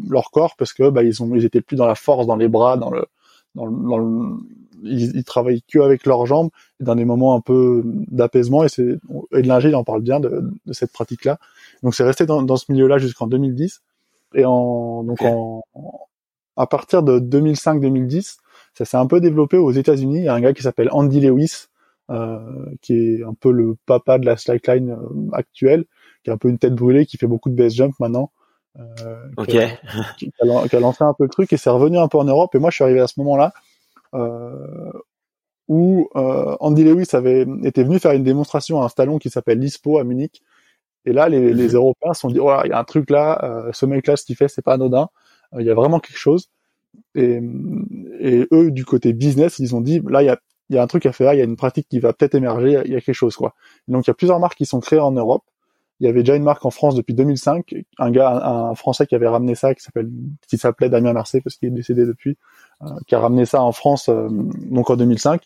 [0.07, 2.47] leur corps parce que bah, ils ont ils étaient plus dans la force dans les
[2.47, 3.07] bras dans le
[3.55, 4.37] dans le, dans le
[4.83, 8.97] ils, ils, travaillent que avec leurs jambes dans des moments un peu d'apaisement et c'est
[9.33, 11.37] et il en parle bien de, de cette pratique là
[11.83, 13.81] donc c'est resté dans, dans ce milieu là jusqu'en 2010
[14.35, 15.63] et en donc en,
[16.55, 18.37] à partir de 2005-2010
[18.73, 20.19] ça s'est un peu développé aux États-Unis.
[20.19, 21.65] Il y a un gars qui s'appelle Andy Lewis
[22.09, 22.39] euh,
[22.81, 25.85] qui est un peu le papa de la slackline euh, actuelle
[26.23, 28.31] qui a un peu une tête brûlée qui fait beaucoup de base jump maintenant
[28.77, 29.69] euh, qui, a,
[30.17, 32.59] qui, a, lancé un peu le truc et c'est revenu un peu en Europe et
[32.59, 33.51] moi je suis arrivé à ce moment là
[34.13, 34.91] euh,
[35.69, 39.59] où euh, Andy Lewis avait été venu faire une démonstration à un stallon qui s'appelle
[39.59, 40.41] l'ISPO à Munich.
[41.05, 41.75] Et là, les, les mhm.
[41.75, 44.25] Européens se sont dit, voilà, il y a un truc là, euh, ce mec-là, ce
[44.25, 45.09] qu'il fait, c'est pas anodin.
[45.57, 46.49] Il y a vraiment quelque chose.
[47.15, 47.39] Et,
[48.19, 50.83] et, eux, du côté business, ils ont dit, là, il y a, il y a
[50.83, 52.95] un truc à faire, il y a une pratique qui va peut-être émerger, il y
[52.95, 53.55] a quelque chose, quoi.
[53.87, 55.43] donc, il y a plusieurs marques qui sont créées en Europe.
[55.99, 59.15] Il y avait déjà une marque en France depuis 2005, un gars, un, Français qui
[59.15, 60.09] avait ramené ça, qui s'appelle,
[60.47, 62.37] qui s'appelait Damien Mercé parce qu'il est décédé depuis,
[62.83, 65.43] euh, qui a ramené ça en France, euh, donc en 2005.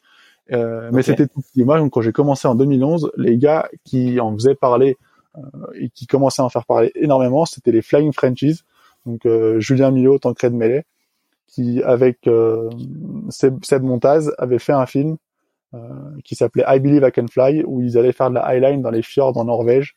[0.51, 1.63] Euh, mais c'était tout petit.
[1.63, 4.97] Moi, quand j'ai commencé en 2011, les gars qui en faisaient parler
[5.73, 8.61] et qui commençaient à en faire parler énormément, c'était les Flying Frenchies.
[9.07, 10.85] Donc Julien Millot, Tancred Mellet,
[11.47, 12.29] qui avec
[13.29, 15.17] Seb, Seb Montaz avait fait un film
[16.23, 18.91] qui s'appelait I Believe I Can Fly, où ils allaient faire de la highline dans
[18.91, 19.95] les fjords en Norvège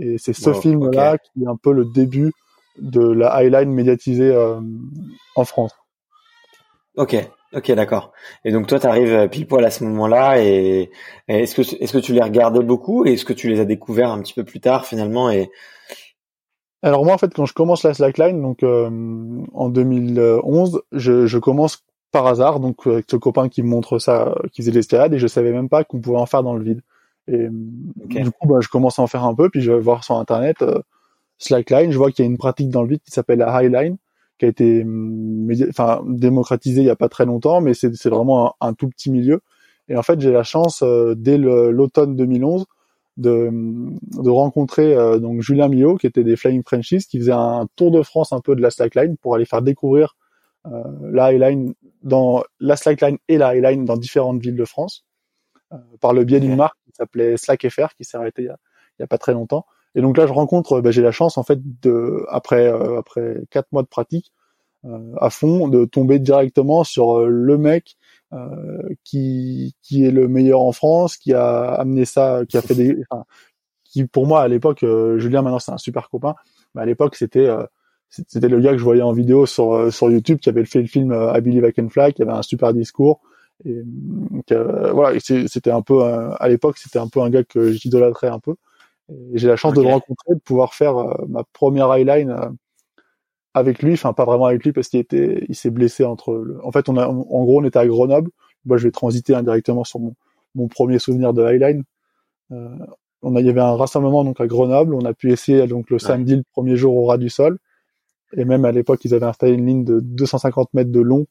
[0.00, 2.32] et c'est ce film-là qui est un peu le début
[2.78, 4.60] de la highline médiatisée euh,
[5.36, 5.72] en France.
[6.96, 7.16] Ok,
[7.54, 8.12] ok, d'accord.
[8.44, 10.90] Et donc toi, tu arrives euh, pile poil à ce moment-là, et,
[11.28, 14.10] est-ce que est-ce que tu les regardais beaucoup, et est-ce que tu les as découverts
[14.10, 15.50] un petit peu plus tard finalement et
[16.82, 18.88] alors moi en fait quand je commence la slackline donc euh,
[19.52, 24.34] en 2011 je, je, commence par hasard donc avec ce copain qui me montre ça
[24.50, 26.80] qui faisait l'escalade et je savais même pas qu'on pouvait en faire dans le vide
[27.30, 27.48] et
[28.22, 30.16] du coup, bah, je commence à en faire un peu, puis je vais voir sur
[30.16, 30.80] internet euh,
[31.38, 31.92] slackline.
[31.92, 33.96] Je vois qu'il y a une pratique dans le vide qui s'appelle la highline,
[34.38, 34.84] qui a été
[35.68, 39.40] enfin démocratisée il y a pas très longtemps, mais c'est vraiment un, tout petit milieu.
[39.88, 42.66] Et en fait, j'ai la chance euh, dès l'automne 2011
[43.16, 43.50] de,
[44.22, 47.90] de rencontrer euh, donc Julien Millot, qui était des Flying Frenchies, qui faisait un tour
[47.90, 50.16] de France un peu de la slackline pour aller faire découvrir
[50.66, 55.04] euh, la highline dans la slackline et la highline dans différentes villes de France.
[55.72, 58.48] Euh, par le biais d'une marque qui s'appelait Slack FR qui s'est arrêtée il y,
[58.48, 58.56] a,
[58.98, 59.66] il y a pas très longtemps.
[59.94, 63.40] Et donc là, je rencontre, bah, j'ai la chance en fait de après euh, après
[63.50, 64.32] quatre mois de pratique
[64.84, 67.96] euh, à fond de tomber directement sur le mec
[69.02, 72.96] qui qui est le meilleur en France, qui a amené ça, qui a fait des,
[73.10, 73.24] enfin,
[73.82, 74.84] qui pour moi à l'époque,
[75.16, 76.36] Julien maintenant c'est un super copain,
[76.74, 77.48] mais à l'époque c'était
[78.08, 80.86] c'était le gars que je voyais en vidéo sur sur YouTube qui avait fait le
[80.86, 83.20] film I Believe I Can Fly, qui avait un super discours,
[83.64, 83.82] et
[84.52, 88.38] euh, voilà, c'était un peu à l'époque, c'était un peu un gars que j'idolâtrais un
[88.38, 88.54] peu.
[89.34, 92.48] J'ai la chance de le rencontrer, de pouvoir faire euh, ma première highline euh,
[93.54, 96.34] avec lui, enfin pas vraiment avec lui parce qu'il était, il s'est blessé entre.
[96.34, 96.64] Le...
[96.64, 98.30] En fait, on a, en gros, on était à Grenoble.
[98.64, 100.14] Moi, je vais transiter indirectement sur mon,
[100.54, 101.82] mon premier souvenir de highline.
[102.52, 102.68] Euh,
[103.22, 104.94] on a, il y avait un rassemblement donc à Grenoble.
[104.94, 107.58] On a pu essayer donc le samedi, le premier jour au ras du sol.
[108.36, 111.26] Et même à l'époque, ils avaient installé une ligne de 250 mètres de long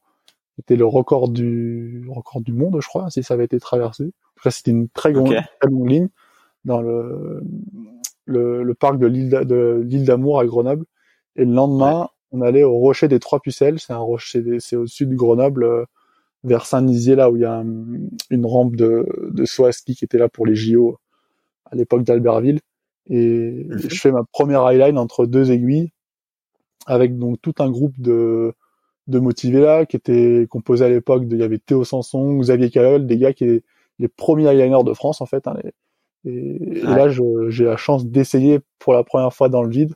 [0.59, 4.11] c'était le record du record du monde, je crois, si ça avait été traversé.
[4.35, 6.09] Après, c'était une très, grande, très longue ligne
[6.65, 7.41] dans le
[8.25, 10.85] le, le parc de l'île de l'île d'Amour à Grenoble.
[11.37, 13.79] Et le lendemain, on allait au Rocher des Trois Pucelles.
[13.79, 15.85] C'est un rocher, c'est au-dessus de Grenoble, euh,
[16.43, 17.63] vers Saint-Nizier, là où il y a
[18.29, 20.97] une rampe de de saut à ski qui était là pour les JO
[21.71, 22.59] à l'époque d'Albertville.
[23.07, 23.79] Et mhm.
[23.79, 25.91] je fais ma première highline entre deux aiguilles
[26.85, 28.53] avec donc tout un groupe de
[29.09, 32.69] de motiver là, qui était composé à l'époque de, il y avait Théo Sanson, Xavier
[32.69, 33.63] Calol, des gars qui étaient
[33.97, 35.47] les premiers eyeliners de France en fait.
[35.47, 35.55] Hein,
[36.25, 39.93] et, là, j'ai la chance d'essayer pour la première fois dans le vide.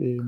[0.00, 0.18] Et,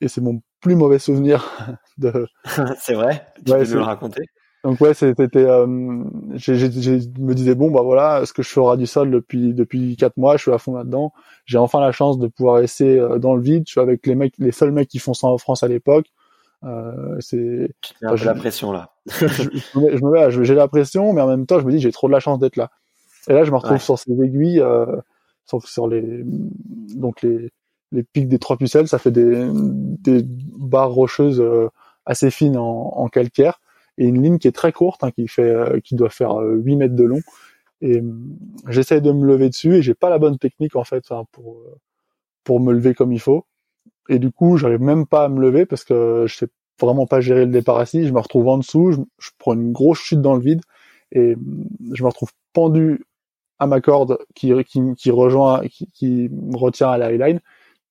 [0.00, 1.48] et c'est mon plus mauvais souvenir
[1.98, 2.26] de.
[2.78, 3.26] c'est vrai?
[3.36, 4.22] Tu peux nous le raconter?
[4.62, 5.66] Donc ouais, c'était, euh,
[6.34, 6.52] je
[7.18, 10.36] me disais bon bah voilà, ce que je ferai du sol depuis depuis quatre mois,
[10.36, 11.14] je suis à fond là-dedans.
[11.46, 13.64] J'ai enfin la chance de pouvoir essayer euh, dans le vide.
[13.66, 16.08] Je suis avec les mecs, les seuls mecs qui font ça en France à l'époque.
[16.64, 17.70] Euh, c'est
[18.14, 18.90] j'ai la pression là.
[19.06, 19.48] je,
[20.30, 22.20] je, j'ai la pression, mais en même temps, je me dis j'ai trop de la
[22.20, 22.70] chance d'être là.
[23.28, 24.86] Et là, je me retrouve sur ces aiguilles, euh,
[25.46, 27.50] sur, sur, les donc les
[27.92, 31.68] les pics des trois pucelles, ça fait des des barres rocheuses euh,
[32.06, 33.60] assez fines en, en, calcaire
[33.98, 36.76] et une ligne qui est très courte, hein, qui fait euh, qui doit faire 8
[36.76, 37.20] mètres de long.
[37.82, 38.02] Et
[38.68, 41.62] j'essaie de me lever dessus et j'ai pas la bonne technique en fait pour
[42.44, 43.46] pour me lever comme il faut.
[44.08, 46.48] Et du coup, j'arrive même pas à me lever parce que je sais
[46.80, 48.06] vraiment pas gérer le départ assis.
[48.06, 50.62] Je me retrouve en dessous, je, prends une grosse chute dans le vide
[51.12, 51.36] et
[51.92, 53.04] je me retrouve pendu
[53.58, 57.40] à ma corde qui, qui, qui rejoint, qui, qui me retient à la highline.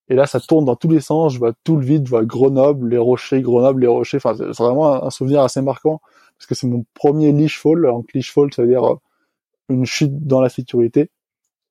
[0.10, 1.34] Et là, ça tourne dans tous les sens.
[1.34, 4.18] Je vois tout le vide, je vois Grenoble, les rochers, Grenoble, les rochers.
[4.18, 6.02] Enfin, c'est vraiment un souvenir assez marquant
[6.38, 7.84] parce que c'est mon premier leash fall.
[7.84, 8.96] Donc, leash fall, ça veut dire euh,
[9.70, 11.12] une chute dans la sécurité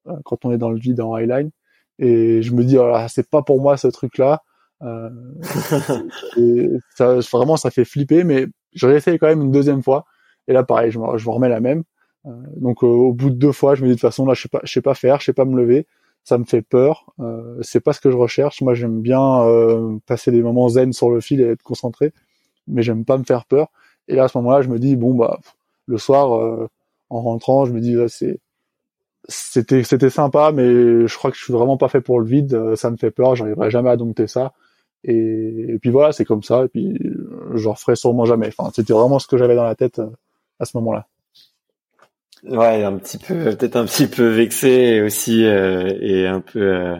[0.06, 1.50] euh, quand on est dans le vide en highline.
[1.98, 4.42] Et je me dis, oh c'est pas pour moi ce truc-là.
[4.82, 5.10] Euh,
[6.94, 10.04] ça, vraiment, ça fait flipper, mais je réessaye quand même une deuxième fois.
[10.46, 11.82] Et là, pareil, je me, je me remets la même.
[12.26, 14.42] Euh, donc, au bout de deux fois, je me dis de toute façon, là, je
[14.42, 15.86] sais pas, je sais pas faire, je sais pas me lever
[16.28, 17.06] ça me fait peur.
[17.20, 18.60] Euh, c'est pas ce que je recherche.
[18.60, 22.12] Moi, j'aime bien euh, passer des moments zen sur le fil et être concentré,
[22.66, 23.68] mais j'aime pas me faire peur.
[24.08, 25.40] Et là, à ce moment-là, je me dis bon bah
[25.86, 26.68] le soir, euh,
[27.08, 28.40] en rentrant, je me dis c'est
[29.28, 32.74] c'était c'était sympa, mais je crois que je suis vraiment pas fait pour le vide.
[32.76, 33.36] Ça me fait peur.
[33.36, 34.52] J'arriverai jamais à dompter ça.
[35.04, 36.64] Et, puis voilà, c'est comme ça.
[36.64, 36.98] Et puis
[37.54, 38.48] je referai sûrement jamais.
[38.48, 40.00] Enfin, c'était vraiment ce que j'avais dans la tête
[40.58, 41.06] à ce moment-là.
[42.44, 46.96] Ouais, un petit peu, peut-être un petit peu vexé aussi euh, et un peu, euh,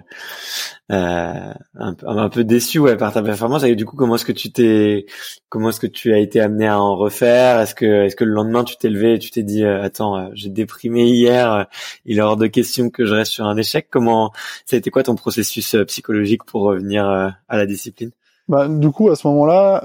[0.91, 3.63] euh, un, un, peu déçu ouais par ta performance.
[3.63, 5.07] Et du coup, comment est-ce que tu t'es,
[5.49, 7.61] comment est-ce que tu as été amené à en refaire?
[7.61, 10.49] Est-ce que, est-ce que le lendemain tu t'es levé et tu t'es dit, attends, j'ai
[10.49, 11.67] déprimé hier,
[12.05, 13.87] il est hors de question que je reste sur un échec?
[13.91, 14.33] Comment,
[14.67, 18.11] ça a été quoi ton processus psychologique pour revenir à la discipline?
[18.49, 19.85] Bah, du coup, à ce moment-là,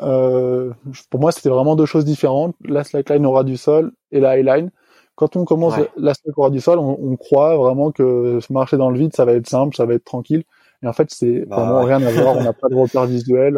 [1.11, 2.55] pour moi, c'était vraiment deux choses différentes.
[2.65, 4.71] La slackline aura du sol et la highline.
[5.15, 8.97] Quand on commence l'aspect courant du sol, on, on, croit vraiment que marcher dans le
[8.97, 10.43] vide, ça va être simple, ça va être tranquille.
[10.81, 12.35] Et en fait, c'est bah vraiment rien à voir.
[12.35, 13.57] On n'a pas de repère visuel.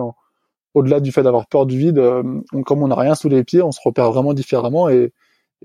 [0.73, 2.23] Au-delà du fait d'avoir peur du vide, euh,
[2.65, 4.89] comme on n'a rien sous les pieds, on se repère vraiment différemment.
[4.89, 5.13] Et,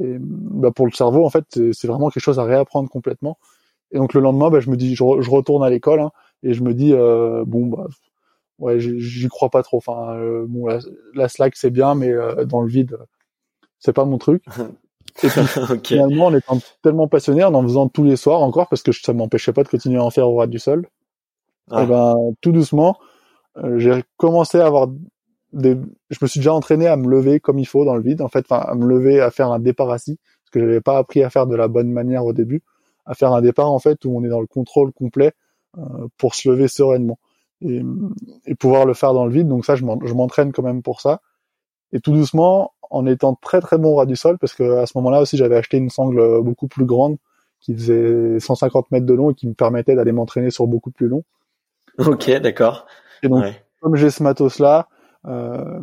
[0.01, 3.37] et bah pour le cerveau, en fait, c'est vraiment quelque chose à réapprendre complètement.
[3.93, 6.55] Et donc le lendemain, bah, je me dis, je, je retourne à l'école hein, et
[6.55, 7.87] je me dis, euh, bon, bah,
[8.59, 9.79] ouais, j'y crois pas trop.
[9.79, 10.69] Enfin, euh, bon,
[11.15, 12.97] la, slack c'est bien, mais euh, dans le vide,
[13.79, 14.45] c'est pas mon truc.
[15.75, 18.93] Et finalement, en étant tellement passionné, en en faisant tous les soirs encore, parce que
[18.93, 20.87] ça m'empêchait pas de continuer à en faire au ras du sol,
[21.73, 22.99] et eh ben, tout doucement,
[23.59, 24.89] euh, j'ai commencé à avoir
[25.53, 25.77] des,
[26.11, 28.29] je me suis déjà entraîné à me lever comme il faut dans le vide, en
[28.29, 31.23] fait, enfin, à me lever, à faire un départ assis, parce que j'avais pas appris
[31.23, 32.63] à faire de la bonne manière au début,
[33.07, 35.33] à faire un départ, en fait, où on est dans le contrôle complet,
[35.79, 37.19] euh, pour se lever sereinement.
[37.63, 37.83] Et,
[38.47, 39.47] et, pouvoir le faire dans le vide.
[39.47, 41.21] Donc ça, je m'entraîne quand même pour ça.
[41.93, 44.93] Et tout doucement, en étant très très bon ras du sol, parce que à ce
[44.97, 47.17] moment-là aussi j'avais acheté une sangle beaucoup plus grande
[47.61, 51.09] qui faisait 150 mètres de long et qui me permettait d'aller m'entraîner sur beaucoup plus
[51.09, 51.25] long.
[51.99, 52.87] Ok, d'accord.
[53.23, 53.45] Et donc,
[53.81, 54.89] comme j'ai ce matos-là,
[55.27, 55.81] euh,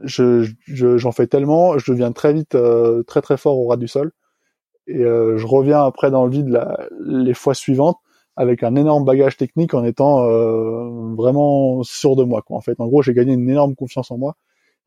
[0.00, 3.88] je, j'en fais tellement, je deviens très vite euh, très très fort au ras du
[3.88, 4.10] sol.
[4.88, 7.98] Et euh, je reviens après dans le vide la, les fois suivantes
[8.34, 12.42] avec un énorme bagage technique en étant euh, vraiment sûr de moi.
[12.42, 12.56] Quoi.
[12.56, 14.36] En fait, en gros, j'ai gagné une énorme confiance en moi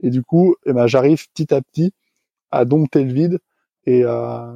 [0.01, 1.93] et du coup, eh ben, j'arrive petit à petit
[2.51, 3.39] à dompter le vide
[3.85, 4.55] et à,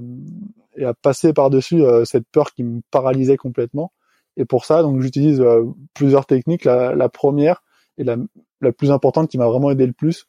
[0.75, 3.91] et à passer par-dessus euh, cette peur qui me paralysait complètement.
[4.38, 6.63] Et pour ça, donc j'utilise euh, plusieurs techniques.
[6.63, 7.62] La, la, première
[7.97, 8.17] et la,
[8.62, 10.28] la plus importante qui m'a vraiment aidé le plus,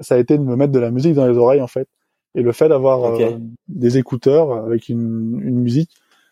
[0.00, 1.88] ça a été de me mettre de la musique dans les oreilles en fait.
[2.34, 3.36] Et le fait d'avoir euh,
[3.68, 5.90] des écouteurs avec une, une, musique,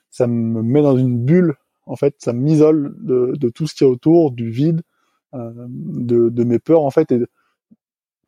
[0.09, 1.57] ça me met dans une bulle.
[1.85, 4.81] En fait, ça m'isole de, de, tout ce qui est autour, du vide,
[5.35, 7.19] de, de, mes peurs en fait, et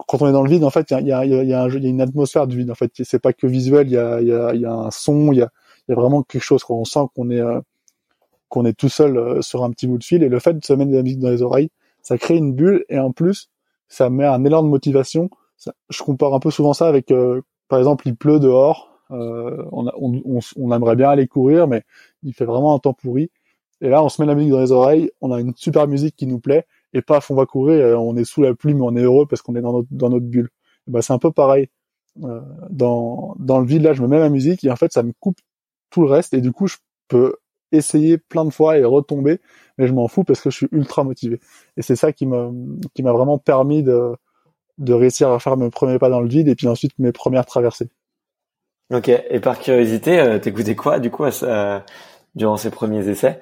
[0.06, 2.70] quand on est dans le vide, en fait, il y a, une atmosphère du vide.
[2.70, 3.88] En fait, c'est pas que visuel.
[3.88, 5.32] Il y a, y, a, un son.
[5.32, 5.50] Il y a,
[5.88, 6.64] vraiment quelque chose.
[6.64, 10.22] Quand on sent qu'on est euh, tout seul euh, sur un petit bout de fil,
[10.22, 11.70] et le fait de se mettre de la musique dans les oreilles,
[12.02, 12.84] ça crée une bulle.
[12.88, 13.50] Et en plus,
[13.88, 15.30] ça met un élan de motivation.
[15.90, 18.88] je compare un peu souvent ça avec, euh, par exemple, il pleut dehors.
[19.10, 19.90] On,
[20.56, 21.82] on, aimerait bien aller courir, mais
[22.22, 23.30] il fait vraiment un temps pourri.
[23.82, 25.10] Et là, on se met la musique dans les oreilles.
[25.20, 28.24] On a une super musique qui nous plaît et paf, on va courir, on est
[28.24, 30.50] sous la pluie, mais on est heureux parce qu'on est dans notre, dans notre bulle.
[30.86, 31.68] bah, c'est un peu pareil.
[32.22, 35.02] Euh, dans, dans le vide, là, je me mets ma musique et en fait, ça
[35.02, 35.38] me coupe
[35.90, 36.76] tout le reste et du coup, je
[37.08, 37.36] peux
[37.72, 39.40] essayer plein de fois et retomber,
[39.78, 41.40] mais je m'en fous parce que je suis ultra motivé.
[41.76, 42.50] Et c'est ça qui m'a,
[42.94, 44.14] qui m'a vraiment permis de,
[44.78, 47.46] de réussir à faire mes premiers pas dans le vide et puis ensuite mes premières
[47.46, 47.88] traversées.
[48.92, 49.08] Ok.
[49.08, 51.84] Et par curiosité, euh, t'écoutais quoi du coup à,
[52.34, 53.40] durant ces premiers essais?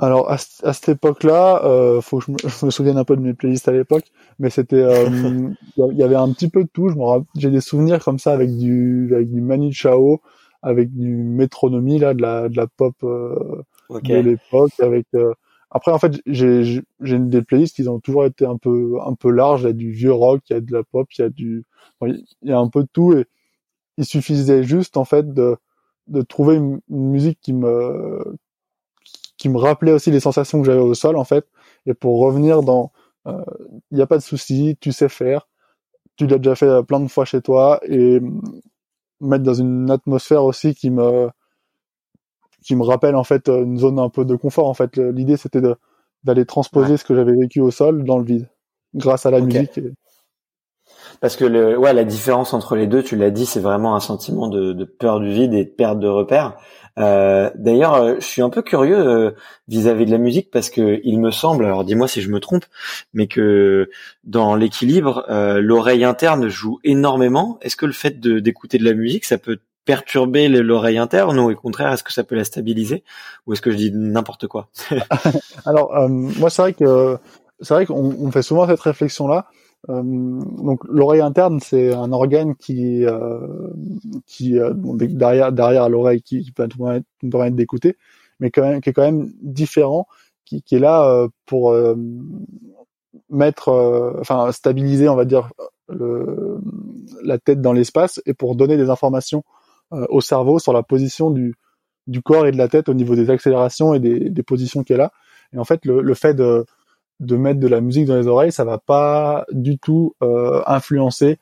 [0.00, 3.16] Alors à, à cette époque-là, euh, faut que je me, je me, souvienne un peu
[3.16, 4.04] de mes playlists à l'époque,
[4.38, 5.08] mais c'était, euh,
[5.76, 6.88] il y avait un petit peu de tout.
[6.88, 6.94] Je
[7.36, 10.20] j'ai des souvenirs comme ça avec du, avec du Manu Chao,
[10.62, 14.72] avec du métronomie là, de la, de la pop euh, de l'époque.
[14.80, 15.32] Avec euh,
[15.70, 19.30] après en fait j'ai, j'ai des playlists qui ont toujours été un peu, un peu
[19.30, 19.62] larges.
[19.62, 21.28] Il y a du vieux rock, il y a de la pop, il y a
[21.28, 21.64] du,
[22.02, 23.26] il y a un peu de tout et
[23.96, 25.56] il suffisait juste en fait de,
[26.06, 28.38] de trouver une musique qui me
[29.38, 31.46] qui me rappelait aussi les sensations que j'avais au sol en fait.
[31.86, 32.92] Et pour revenir dans,
[33.26, 33.44] il euh,
[33.92, 35.48] n'y a pas de souci, tu sais faire,
[36.16, 38.20] tu l'as déjà fait plein de fois chez toi et
[39.20, 41.28] mettre dans une atmosphère aussi qui me
[42.62, 45.62] qui me rappelle en fait une zone un peu de confort en fait l'idée c'était
[46.24, 48.48] d'aller transposer ce que j'avais vécu au sol dans le vide,
[48.94, 49.80] grâce à la musique.
[51.20, 54.00] Parce que le, ouais, la différence entre les deux, tu l'as dit, c'est vraiment un
[54.00, 56.56] sentiment de, de, peur du vide et de perte de repères.
[56.98, 59.30] Euh, D'ailleurs, euh, je suis un peu curieux euh,
[59.68, 62.64] vis-à-vis de la musique parce que il me semble, alors dis-moi si je me trompe,
[63.12, 63.90] mais que
[64.24, 65.24] dans l'équilibre,
[65.60, 67.58] l'oreille interne joue énormément.
[67.62, 71.54] Est-ce que le fait d'écouter de, la musique, ça peut perturber l'oreille interne ou au
[71.54, 73.04] contraire, est-ce que ça peut la stabiliser
[73.46, 74.68] ou est-ce que je dis n'importe quoi?
[75.66, 77.18] Alors, moi, c'est vrai que
[77.60, 79.46] c'est vrai qu'on fait souvent cette réflexion-là.
[79.88, 83.38] Euh, donc l'oreille interne, c'est un organe qui, euh,
[84.42, 86.68] euh, derrière l'oreille qui, qui, peut
[87.22, 87.96] nous permettre d'écouter,
[88.40, 90.06] mais qui est quand même différent,
[90.44, 91.74] qui, est là pour
[93.30, 95.50] mettre, enfin stabiliser, on va dire,
[95.88, 99.44] la tête dans l'espace et pour donner des informations
[99.90, 101.54] au cerveau sur la position du,
[102.24, 105.12] corps et de la tête au niveau des accélérations et des, positions qu'elle a.
[105.52, 106.66] Et en fait, le fait de
[107.20, 111.38] de mettre de la musique dans les oreilles, ça va pas du tout euh, influencer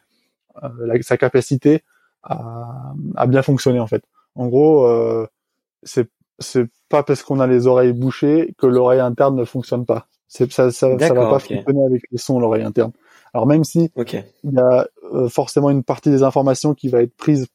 [0.63, 1.83] euh, sa capacité
[2.23, 4.03] à, à, bien fonctionner en fait.
[4.35, 5.27] En gros, euh,
[5.83, 6.09] c'est
[6.39, 10.07] c'est pas parce qu'on a les oreilles bouchées que l'oreille interne ne fonctionne pas.
[10.29, 12.93] C'est ça ça, ça va pas fonctionner avec les sons l'oreille interne.
[13.33, 17.17] Alors même si il y a euh, forcément une partie des informations qui va être
[17.17, 17.47] prise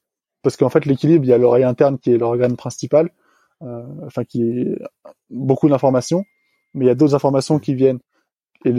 [0.41, 3.09] parce qu'en fait l'équilibre, il y a l'oreille interne qui est l'organe principal,
[3.61, 4.79] euh, enfin qui est
[5.29, 6.25] beaucoup d'informations,
[6.73, 7.99] mais il y a d'autres informations qui viennent
[8.65, 8.73] et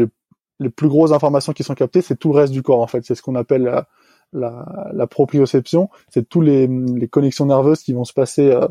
[0.63, 3.05] les plus grosses informations qui sont captées, c'est tout le reste du corps en fait.
[3.05, 3.89] C'est ce qu'on appelle la,
[4.33, 5.89] la, la proprioception.
[6.09, 8.67] C'est tous les, les, connexions nerveuses qui vont se passer euh,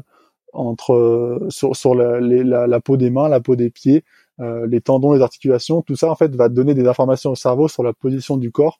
[0.53, 4.03] entre euh, sur, sur la, la, la, peau des mains, la peau des pieds,
[4.39, 5.81] euh, les tendons, les articulations.
[5.81, 8.79] Tout ça en fait va donner des informations au cerveau sur la position du corps.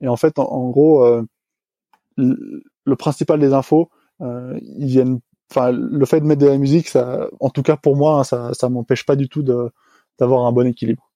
[0.00, 1.06] Et en fait, en, gros,
[2.16, 3.88] le principal des infos,
[4.20, 5.20] ils viennent.
[5.48, 8.24] Enfin, le fait de mettre de la musique, ça, en tout cas pour moi, hein,
[8.24, 9.70] ça, ça m'empêche pas du tout de
[10.18, 11.11] d'avoir un bon équilibre.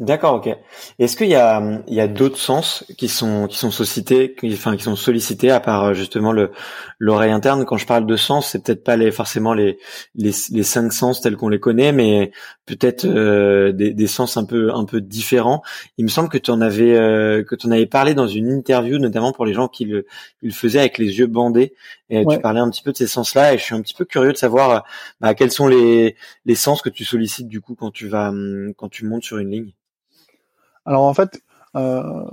[0.00, 0.56] D'accord, ok.
[1.00, 4.52] Est-ce qu'il y a, il y a d'autres sens qui sont qui sont sollicités, qui,
[4.52, 6.52] enfin qui sont sollicités à part euh, justement le
[7.00, 7.64] l'oreille interne?
[7.64, 9.76] Quand je parle de sens, c'est peut-être pas les forcément les
[10.14, 12.30] les, les cinq sens tels qu'on les connaît, mais
[12.64, 15.62] peut-être euh, des, des sens un peu un peu différents.
[15.96, 18.48] Il me semble que tu en avais euh, que tu en avais parlé dans une
[18.52, 20.06] interview, notamment pour les gens qui le,
[20.42, 21.74] le faisaient avec les yeux bandés.
[22.08, 24.04] Et tu parlais un petit peu de ces sens-là, et je suis un petit peu
[24.04, 24.84] curieux de savoir
[25.20, 28.32] bah, quels sont les les sens que tu sollicites du coup quand tu vas
[28.76, 29.72] quand tu montes sur une ligne.
[30.88, 31.42] Alors en fait,
[31.76, 32.24] euh,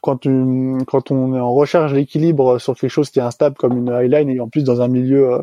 [0.00, 3.76] quand, tu, quand on est en recherche d'équilibre sur quelque chose qui est instable comme
[3.76, 5.42] une highline et en plus dans un milieu euh,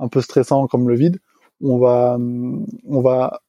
[0.00, 1.20] un peu stressant comme le vide,
[1.62, 3.40] on va, on va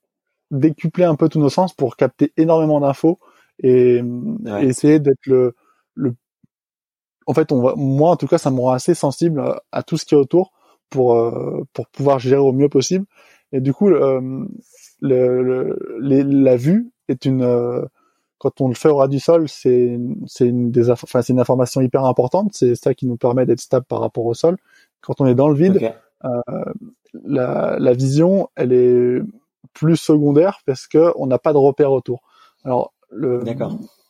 [0.51, 3.17] décupler un peu tous nos sens pour capter énormément d'infos
[3.63, 4.03] et,
[4.61, 5.55] essayer d'être le,
[5.95, 6.13] le,
[7.25, 9.97] en fait, on va, moi en tout cas, ça me rend assez sensible à, tout
[9.97, 10.51] ce qui est autour
[10.91, 13.07] pour euh, pour pouvoir gérer au mieux possible.
[13.51, 14.47] Et du coup, le,
[15.01, 17.85] le, la vue est une euh,
[18.37, 19.97] quand on le fait au ras du sol, c'est
[20.27, 22.49] c'est une des enfin c'est une information hyper importante.
[22.53, 24.57] C'est ça qui nous permet d'être stable par rapport au sol.
[25.01, 25.93] Quand on est dans le vide,
[26.23, 26.29] euh,
[27.23, 29.21] la, la vision, elle est
[29.73, 32.21] plus secondaire parce que on n'a pas de repère autour.
[32.63, 33.43] Alors le,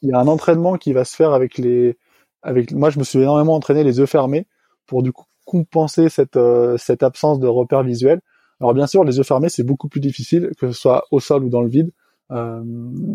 [0.01, 1.97] il y a un entraînement qui va se faire avec les,
[2.41, 4.47] avec moi je me suis énormément entraîné les yeux fermés
[4.85, 8.21] pour du coup compenser cette euh, cette absence de repère visuel.
[8.59, 11.43] Alors bien sûr les yeux fermés c'est beaucoup plus difficile que ce soit au sol
[11.43, 11.91] ou dans le vide.
[12.32, 12.63] Euh,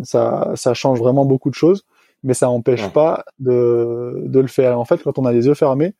[0.04, 1.84] ça, ça change vraiment beaucoup de choses,
[2.22, 4.78] mais ça n'empêche pas de, de le faire.
[4.78, 5.94] En fait, quand on a les yeux fermés,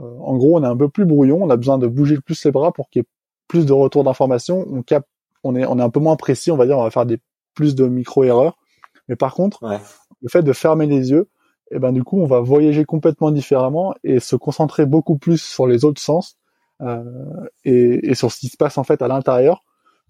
[0.00, 2.44] euh, en gros, on est un peu plus brouillon, on a besoin de bouger plus
[2.44, 3.08] les bras pour qu'il y ait
[3.48, 4.66] plus de retour d'informations.
[4.70, 5.06] On cap,
[5.42, 7.18] on est, on est un peu moins précis, on va dire, on va faire des
[7.54, 8.58] plus de micro erreurs.
[9.08, 9.64] Mais par contre,
[10.22, 11.28] le fait de fermer les yeux,
[11.72, 15.40] et eh ben du coup, on va voyager complètement différemment et se concentrer beaucoup plus
[15.40, 16.36] sur les autres sens
[16.80, 17.04] euh,
[17.64, 19.62] et, et, sur ce qui se passe en fait à l'intérieur,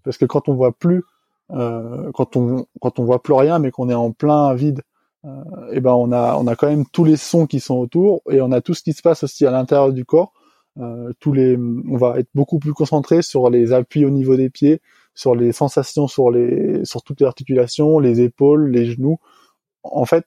[0.03, 1.03] parce que quand on voit plus
[1.51, 4.81] quand on quand on voit plus rien mais qu'on est en plein vide
[5.23, 7.75] et euh, eh ben on a on a quand même tous les sons qui sont
[7.75, 10.33] autour et on a tout ce qui se passe aussi à l'intérieur du corps.
[10.79, 14.49] Euh, tous les on va être beaucoup plus concentré sur les appuis au niveau des
[14.49, 14.81] pieds
[15.13, 19.17] sur les sensations sur les sur toutes les articulations les épaules les genoux.
[19.83, 20.25] En fait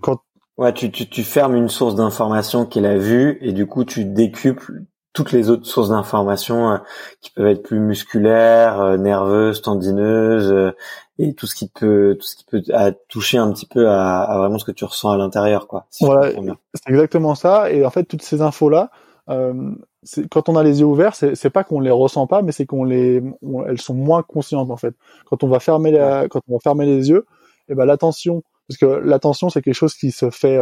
[0.00, 0.20] quand
[0.58, 3.84] ouais tu, tu tu fermes une source d'information qui est la vue et du coup
[3.84, 4.82] tu décuples
[5.14, 6.78] toutes les autres sources d'informations euh,
[7.22, 10.72] qui peuvent être plus musculaires, euh, nerveuses, tendineuses euh,
[11.18, 12.62] et tout ce qui peut tout ce qui peut
[13.08, 15.86] toucher un petit peu à, vraiment ce que tu ressens à l'intérieur quoi.
[16.00, 16.32] voilà,
[16.74, 18.90] c'est exactement ça et en fait toutes ces infos là
[19.26, 22.84] quand on a les yeux ouverts, c'est pas qu'on les ressent pas, mais c'est qu'on
[22.84, 23.22] les,
[23.66, 24.94] elles sont moins conscientes en fait.
[25.24, 27.24] Quand on va fermer la, quand on va fermer les yeux,
[27.68, 30.60] et eh ben l'attention, parce que l'attention c'est quelque chose qui se fait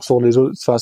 [0.00, 0.76] sur les autres, enfin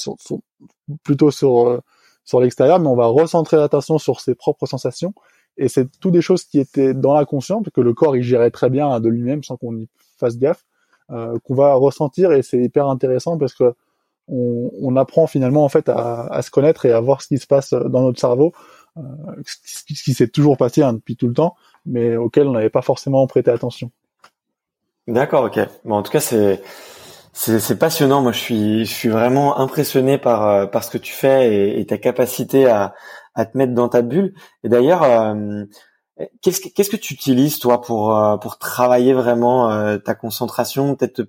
[1.04, 1.80] plutôt sur
[2.26, 5.14] sur l'extérieur, mais on va recentrer l'attention sur ses propres sensations.
[5.56, 8.50] Et c'est tout des choses qui étaient dans la conscience, que le corps il gérait
[8.50, 10.66] très bien de lui-même sans qu'on y fasse gaffe,
[11.10, 13.72] euh, qu'on va ressentir et c'est hyper intéressant parce que
[14.28, 17.72] on, apprend finalement en fait à, se connaître et à voir ce qui se passe
[17.72, 18.52] dans notre cerveau,
[18.96, 19.02] euh,
[19.46, 21.54] ce qui, qui s'est toujours passé hein, depuis tout le temps,
[21.84, 23.92] mais auquel on n'avait pas forcément prêté attention.
[25.06, 25.60] D'accord, ok.
[25.84, 26.60] Bon, en tout cas, c'est
[27.36, 28.22] c'est passionnant.
[28.22, 31.98] Moi, je suis je suis vraiment impressionné par euh, ce que tu fais et, ta
[31.98, 32.94] capacité à
[33.34, 34.34] à te mettre dans ta bulle.
[34.64, 35.64] Et d'ailleurs, euh,
[36.40, 41.28] qu'est-ce que tu utilises toi pour euh, travailler vraiment ta concentration, peut-être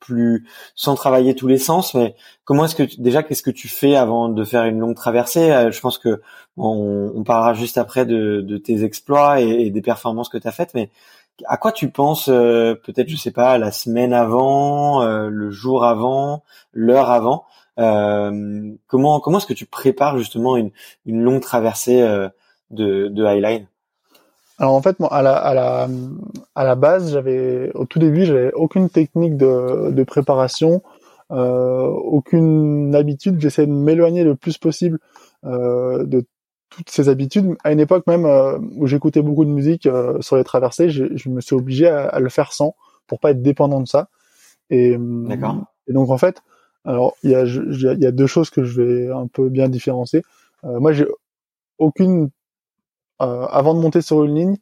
[0.00, 3.94] plus sans travailler tous les sens, mais comment est-ce que déjà qu'est-ce que tu fais
[3.94, 5.70] avant de faire une longue traversée?
[5.70, 6.22] Je pense que
[6.56, 10.52] on, parlera juste après de, de tes exploits et, et des performances que tu as
[10.52, 10.90] faites, mais
[11.46, 15.84] à quoi tu penses euh, peut-être je sais pas la semaine avant, euh, le jour
[15.84, 17.44] avant, l'heure avant
[17.78, 20.70] euh, Comment comment est-ce que tu prépares justement une,
[21.06, 22.02] une longue traversée
[22.70, 23.66] de, de Highline?
[24.58, 25.88] Alors en fait, moi, à la, à la,
[26.54, 30.82] à la base, j'avais au tout début, j'avais aucune technique de, de préparation,
[31.32, 33.40] euh, aucune habitude.
[33.40, 34.98] J'essayais de m'éloigner le plus possible
[35.44, 36.24] euh, de
[36.76, 37.56] toutes ces habitudes.
[37.64, 41.04] À une époque même euh, où j'écoutais beaucoup de musique euh, sur les traversées, je,
[41.16, 42.74] je, me suis obligé à, le faire sans
[43.06, 44.08] pour pas être dépendant de ça.
[44.70, 45.28] Et, euh,
[45.86, 46.42] et donc en fait,
[46.84, 49.68] alors il y a, il y a deux choses que je vais un peu bien
[49.68, 50.22] différencier.
[50.62, 51.06] moi, j'ai
[51.78, 52.30] aucune
[53.18, 54.56] avant de monter sur une ligne,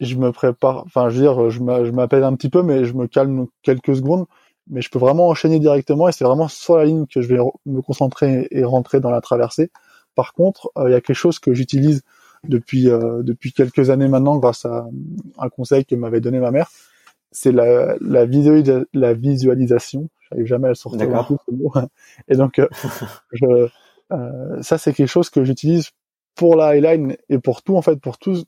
[0.00, 0.84] je me prépare.
[0.86, 4.24] Enfin, je veux dire, je m'appelle un petit peu, mais je me calme quelques secondes.
[4.70, 7.38] Mais je peux vraiment enchaîner directement et c'est vraiment sur la ligne que je vais
[7.66, 9.70] me concentrer et rentrer dans la traversée.
[10.14, 12.02] Par contre, euh, il y a quelque chose que j'utilise
[12.44, 14.86] depuis euh, depuis quelques années maintenant grâce à
[15.38, 16.70] un conseil que m'avait donné ma mère,
[17.30, 18.26] c'est la la,
[18.92, 20.08] la visualisation.
[20.30, 21.72] J'arrive jamais à le sortir ce mot.
[22.28, 22.68] Et donc euh,
[23.32, 23.68] je,
[24.60, 25.90] ça c'est quelque chose que j'utilise
[26.34, 28.44] pour la highline et pour tout en fait pour tous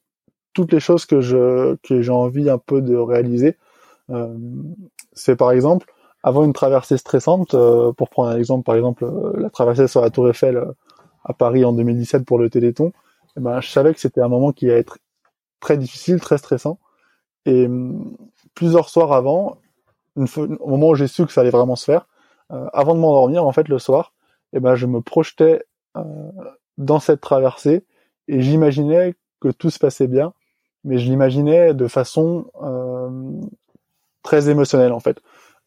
[0.54, 3.56] toutes les choses que je que j'ai envie un peu de réaliser.
[4.10, 4.36] Euh,
[5.12, 5.92] c'est par exemple
[6.22, 9.06] avant une traversée stressante, euh, pour prendre un exemple, par exemple
[9.36, 10.58] la traversée sur la Tour Eiffel
[11.24, 12.92] à Paris en 2017 pour le Téléthon,
[13.36, 14.98] eh ben, je savais que c'était un moment qui allait être
[15.60, 16.78] très difficile, très stressant.
[17.46, 18.16] Et hum,
[18.54, 19.58] plusieurs soirs avant,
[20.16, 22.06] au moment où j'ai su que ça allait vraiment se faire,
[22.52, 24.12] euh, avant de m'endormir, en fait, le soir,
[24.52, 25.64] eh ben, je me projetais
[25.96, 26.02] euh,
[26.78, 27.84] dans cette traversée
[28.28, 30.32] et j'imaginais que tout se passait bien,
[30.84, 33.10] mais je l'imaginais de façon euh,
[34.22, 35.20] très émotionnelle, en fait.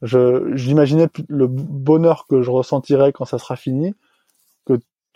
[0.04, 3.96] Je j'imaginais le bonheur que je ressentirais quand ça sera fini,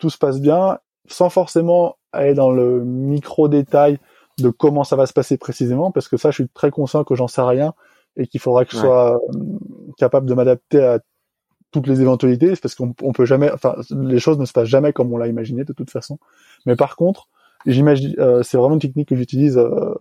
[0.02, 4.00] tout se passe bien, sans forcément aller dans le micro détail
[4.40, 7.14] de comment ça va se passer précisément, parce que ça, je suis très conscient que
[7.14, 7.72] j'en sais rien
[8.16, 9.18] et qu'il faudra que je sois euh,
[9.96, 10.98] capable de m'adapter à
[11.70, 14.92] toutes les éventualités, parce qu'on on peut jamais, enfin, les choses ne se passent jamais
[14.92, 16.18] comme on l'a imaginé de toute façon.
[16.66, 17.28] Mais par contre,
[17.64, 19.94] j'imagine, euh, c'est vraiment une technique que j'utilise euh,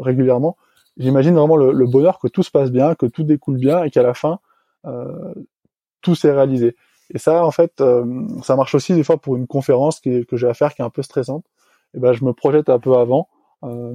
[0.00, 0.58] régulièrement.
[0.98, 3.90] J'imagine vraiment le, le, bonheur que tout se passe bien, que tout découle bien et
[3.90, 4.38] qu'à la fin,
[6.02, 6.76] tout s'est réalisé.
[7.10, 8.04] Et ça, en fait, euh,
[8.42, 10.84] ça marche aussi des fois pour une conférence qui que j'ai à faire qui est
[10.84, 11.44] un peu stressante.
[11.94, 13.28] Et ben, je me projette un peu avant
[13.64, 13.94] euh,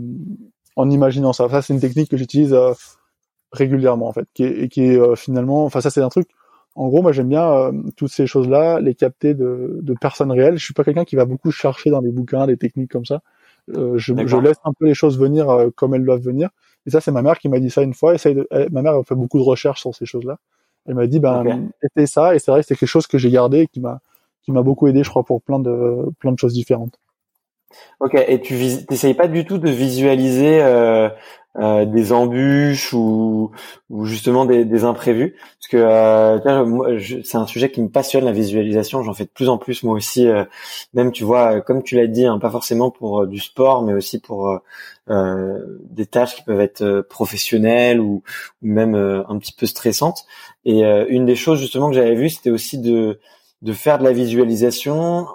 [0.75, 1.49] en imaginant ça.
[1.49, 2.73] Ça, c'est une technique que j'utilise euh,
[3.51, 6.27] régulièrement en fait, qui est, et qui est euh, finalement, enfin ça, c'est un truc.
[6.75, 10.57] En gros, moi, j'aime bien toutes ces choses-là, les capter de, de, personnes réelles.
[10.57, 13.21] Je suis pas quelqu'un qui va beaucoup chercher dans des bouquins des techniques comme ça.
[13.67, 16.49] je, je, laisse un peu les choses venir comme elles doivent venir.
[16.85, 18.15] Et ça, c'est ma mère qui m'a dit ça une fois.
[18.15, 20.37] Essaye de, ma mère a fait beaucoup de recherches sur ces choses-là.
[20.87, 23.29] Elle m'a dit ben c'était ça et c'est vrai que c'est quelque chose que j'ai
[23.29, 23.99] gardé et qui m'a
[24.43, 26.99] qui m'a beaucoup aidé je crois pour plein de plein de choses différentes.
[27.99, 28.55] Ok et tu
[28.89, 31.09] n'essayes pas du tout de visualiser euh,
[31.57, 33.51] euh, des embûches ou,
[33.89, 35.35] ou justement des, des imprévus.
[35.59, 39.03] Parce que euh, c'est un sujet qui me passionne la visualisation.
[39.03, 40.45] J'en fais de plus en plus moi aussi euh,
[40.93, 43.93] même tu vois comme tu l'as dit hein, pas forcément pour euh, du sport mais
[43.93, 44.61] aussi pour
[45.07, 48.23] des tâches qui peuvent être professionnelles ou,
[48.61, 50.25] ou même un petit peu stressantes.
[50.63, 53.19] Et une des choses justement que j'avais vu c'était aussi de
[53.61, 55.27] de faire de la visualisation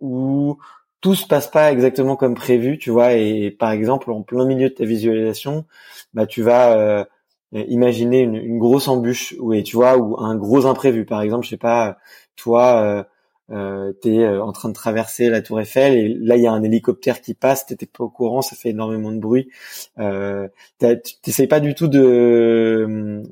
[0.00, 0.58] où
[1.04, 4.70] tout se passe pas exactement comme prévu, tu vois, et, par exemple en plein milieu
[4.70, 5.66] de ta visualisation,
[6.14, 7.04] bah tu vas euh,
[7.52, 11.04] imaginer une, une, grosse embûche, ou tu vois, ou un gros imprévu.
[11.04, 11.98] Par exemple, je sais pas,
[12.36, 13.04] toi, euh,
[13.50, 16.52] euh, t'es euh, en train de traverser la Tour Eiffel et là il y a
[16.52, 19.50] un hélicoptère qui passe, t'étais pas au courant, ça fait énormément de bruit.
[19.98, 20.48] Euh,
[20.78, 23.22] T'essayes pas du tout de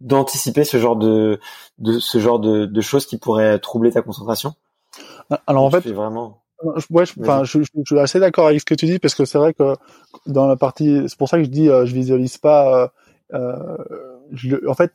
[0.00, 1.40] d'anticiper ce genre de,
[1.78, 4.54] de ce genre de, de choses qui pourraient troubler ta concentration?
[5.48, 8.86] Alors en fait, vraiment Ouais, enfin, je, je, suis assez d'accord avec ce que tu
[8.86, 9.74] dis parce que c'est vrai que
[10.26, 12.82] dans la partie, c'est pour ça que je dis, euh, je visualise pas.
[12.82, 12.88] Euh,
[13.34, 13.76] euh,
[14.32, 14.92] je, en fait,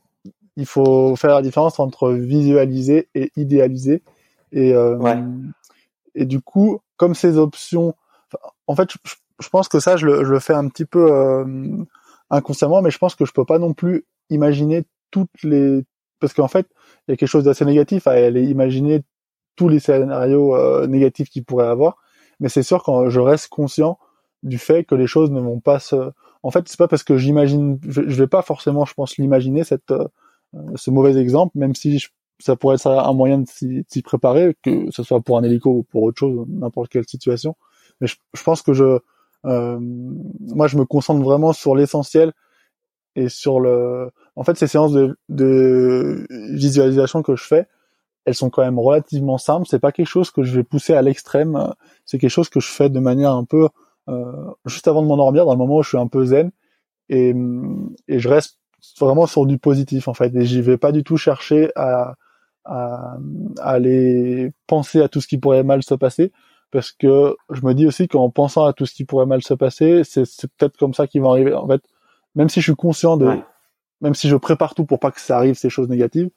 [0.57, 4.01] il faut faire la différence entre visualiser et idéaliser.
[4.51, 4.97] Et euh,
[6.15, 7.95] et du coup, comme ces options,
[8.67, 8.97] en fait, je,
[9.41, 11.45] je pense que ça, je le, je le fais un petit peu euh,
[12.29, 15.83] inconsciemment, mais je pense que je peux pas non plus imaginer toutes les,
[16.19, 16.67] parce qu'en fait,
[17.07, 19.03] il y a quelque chose d'assez négatif à aller imaginer
[19.61, 21.97] tous les scénarios euh, négatifs qu'il pourrait avoir.
[22.39, 23.99] Mais c'est sûr quand je reste conscient
[24.41, 26.11] du fait que les choses ne vont pas se.
[26.41, 29.91] En fait, c'est pas parce que j'imagine, je, vais pas forcément, je pense, l'imaginer cette
[29.91, 30.07] euh,
[30.75, 32.03] ce mauvais exemple, même si
[32.39, 35.83] ça pourrait être un moyen de s'y préparer, que ce soit pour un hélico ou
[35.83, 37.55] pour autre chose, n'importe quelle situation.
[37.99, 38.97] Mais je, pense que je,
[39.45, 42.33] euh, moi, je me concentre vraiment sur l'essentiel
[43.15, 44.09] et sur le.
[44.35, 44.93] En fait, ces séances
[45.29, 47.67] de visualisation que je fais,
[48.25, 49.67] elles sont quand même relativement simples.
[49.69, 51.73] C'est pas quelque chose que je vais pousser à l'extrême.
[52.05, 53.69] C'est quelque chose que je fais de manière un peu
[54.09, 56.51] euh, juste avant de m'endormir, dans le moment où je suis un peu zen,
[57.09, 57.33] et,
[58.07, 58.57] et je reste
[58.99, 60.35] vraiment sur du positif en fait.
[60.35, 62.15] Et j'y vais pas du tout chercher à,
[62.65, 63.17] à,
[63.59, 66.31] à aller penser à tout ce qui pourrait mal se passer,
[66.71, 69.53] parce que je me dis aussi qu'en pensant à tout ce qui pourrait mal se
[69.53, 70.25] passer, c'est
[70.57, 71.53] peut-être comme ça qu'ils vont arriver.
[71.53, 71.81] En fait,
[72.35, 73.37] même si je suis conscient de,
[73.99, 76.29] même si je prépare tout pour pas que ça arrive ces choses négatives,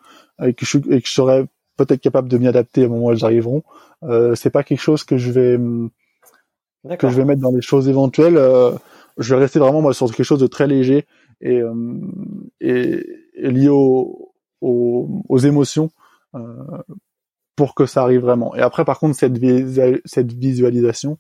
[0.43, 1.47] et que je, et que je serais
[1.77, 3.63] peut-être capable de m'y adapter au moment où elles arriveront.
[4.03, 5.59] Euh, c'est pas quelque chose que je vais
[6.99, 8.37] que je vais mettre dans des choses éventuelles.
[8.37, 8.73] Euh,
[9.19, 11.07] je vais rester vraiment moi sur quelque chose de très léger
[11.41, 12.01] et euh,
[12.61, 15.91] et, et, lié aux, aux, émotions
[16.35, 16.83] euh,
[17.57, 18.55] pour que ça arrive vraiment.
[18.55, 19.39] Et après, par contre, cette,
[20.05, 21.19] cette visualisation,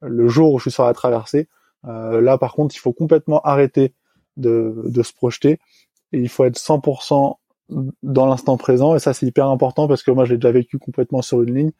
[0.00, 1.48] le jour où je suis sur la traversée,
[1.86, 3.94] euh, là, par contre, il faut complètement arrêter
[4.36, 5.58] de, de se projeter
[6.12, 7.36] et il faut être 100%
[8.02, 11.22] dans l'instant présent et ça c'est hyper important parce que moi j'ai déjà vécu complètement
[11.22, 11.72] sur une ligne.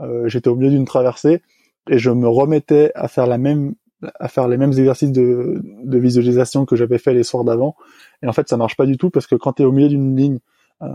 [0.00, 1.42] Euh, j'étais au milieu d'une traversée
[1.88, 3.74] et je me remettais à faire la même
[4.18, 7.76] à faire les mêmes exercices de, de visualisation que j'avais fait les soirs d'avant.
[8.22, 9.88] Et en fait ça marche pas du tout parce que quand tu es au milieu
[9.88, 10.38] d'une ligne
[10.82, 10.88] euh,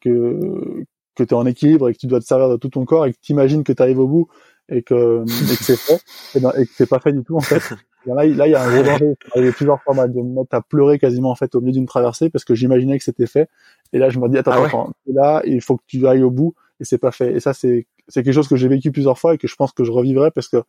[0.00, 0.84] que
[1.14, 3.06] que tu es en équilibre et que tu dois te servir de tout ton corps
[3.06, 4.28] et que tu imagines que tu arrives au bout
[4.68, 6.00] et que, et que c'est fait
[6.34, 7.62] et, ben, et que c'est pas fait du tout en fait
[8.06, 9.14] là, là, il y a un gros danger.
[9.36, 12.30] Il plusieurs fois de me mettre à pleurer quasiment en fait au milieu d'une traversée
[12.30, 13.48] parce que j'imaginais que c'était fait.
[13.92, 16.30] Et là, je me dis attends, ah attends, là, il faut que tu ailles au
[16.30, 17.34] bout et c'est pas fait.
[17.34, 19.72] Et ça, c'est c'est quelque chose que j'ai vécu plusieurs fois et que je pense
[19.72, 20.62] que je revivrai parce que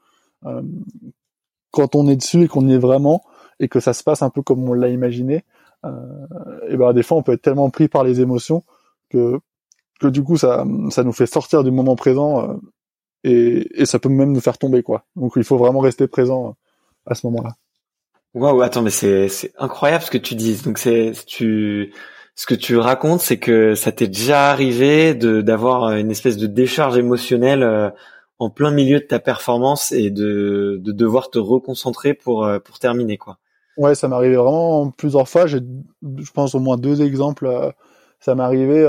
[0.45, 0.61] euh,
[1.71, 3.23] quand on est dessus et qu'on y est vraiment
[3.59, 5.43] et que ça se passe un peu comme on l'a imaginé,
[5.85, 5.89] euh,
[6.69, 8.63] et ben des fois on peut être tellement pris par les émotions
[9.09, 9.39] que
[9.99, 12.53] que du coup ça ça nous fait sortir du moment présent euh,
[13.23, 15.05] et, et ça peut même nous faire tomber quoi.
[15.15, 16.55] Donc il faut vraiment rester présent
[17.05, 17.51] à ce moment-là.
[18.33, 20.61] Waouh, attends, mais c'est c'est incroyable ce que tu dis.
[20.63, 21.93] Donc c'est tu
[22.35, 26.47] ce que tu racontes, c'est que ça t'est déjà arrivé de d'avoir une espèce de
[26.47, 27.89] décharge émotionnelle euh,
[28.39, 32.79] en plein milieu de ta performance et de de devoir te reconcentrer pour euh, pour
[32.79, 33.37] terminer quoi.
[33.77, 35.45] Ouais, ça m'est arrivé vraiment plusieurs fois.
[35.45, 35.59] J'ai
[36.17, 37.47] je pense au moins deux exemples.
[37.47, 37.69] Euh,
[38.21, 38.85] ça m'est arrivé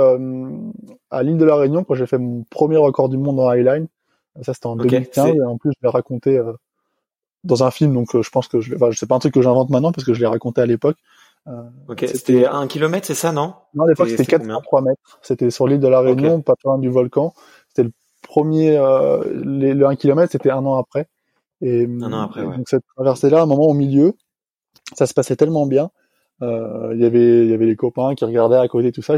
[1.11, 3.89] à l'île de la Réunion quand j'ai fait mon premier record du monde en highline.
[4.43, 6.39] Ça c'était en 2015 et en plus je l'ai raconté
[7.45, 9.43] dans un film, donc euh, je pense que je, enfin, c'est pas un truc que
[9.43, 10.97] j'invente maintenant parce que je l'ai raconté à l'époque.
[11.49, 13.55] Euh, ok, c'était un kilomètre, c'est ça, non?
[13.75, 15.19] Non, à l'époque c'était 403 mètres.
[15.23, 17.35] C'était sur l'île de la Réunion, pas loin du volcan.
[17.69, 21.09] C'était le premier, euh, le 1 km, c'était un an après.
[21.61, 22.57] Et, un an après, ouais.
[22.57, 24.15] Donc cette traversée-là, à un moment au milieu,
[24.97, 25.91] ça se passait tellement bien.
[26.43, 29.15] Euh, y avait, il y avait les copains qui regardaient à côté tout ça.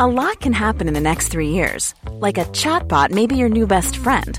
[0.00, 3.48] A lot can happen in the next three years, like a chatbot may be your
[3.48, 4.38] new best friend.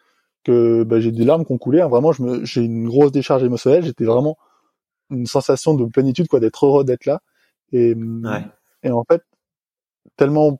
[0.43, 1.81] Que bah, j'ai des larmes qui ont coulé.
[1.81, 1.87] Hein.
[1.87, 3.83] Vraiment, je me, j'ai une grosse décharge émotionnelle.
[3.83, 4.37] J'étais vraiment
[5.09, 7.21] une sensation de plénitude, quoi, d'être heureux d'être là.
[7.73, 8.45] Et, ouais.
[8.83, 9.23] et en fait,
[10.17, 10.59] tellement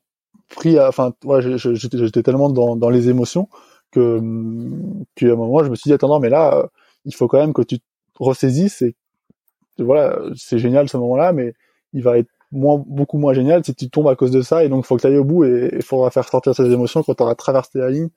[0.50, 3.48] pris, à, enfin, ouais, j'étais tellement dans, dans les émotions
[3.92, 4.20] que,
[5.16, 6.70] qu'à un moment, je me suis dit, attends, non, mais là,
[7.06, 7.86] il faut quand même que tu te
[8.20, 8.96] ressaisisses et
[9.80, 11.54] voilà, c'est génial ce moment-là, mais
[11.94, 14.64] il va être moins, beaucoup moins génial si tu tombes à cause de ça.
[14.64, 16.72] Et donc, il faut que tu ailles au bout et il faudra faire sortir ces
[16.72, 18.10] émotions quand tu auras traversé la ligne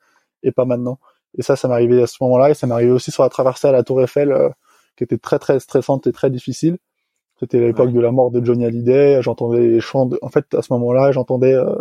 [0.42, 0.98] et pas maintenant.
[1.37, 2.51] Et ça, ça m'est arrivé à ce moment-là.
[2.51, 4.49] Et ça m'est arrivé aussi sur la traversée à la Tour Eiffel, euh,
[4.97, 6.78] qui était très très stressante et très difficile.
[7.41, 9.20] C'était l'époque de la mort de Johnny Hallyday.
[9.22, 10.09] J'entendais les chants.
[10.22, 11.74] En fait, à ce moment-là, j'entendais euh,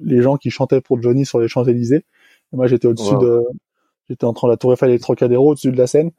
[0.00, 2.04] les gens qui chantaient pour Johnny sur les Champs Élysées.
[2.52, 3.42] Et moi, j'étais au-dessus de,
[4.08, 6.10] j'étais entre la Tour Eiffel et le Trocadéro, au-dessus de la Seine.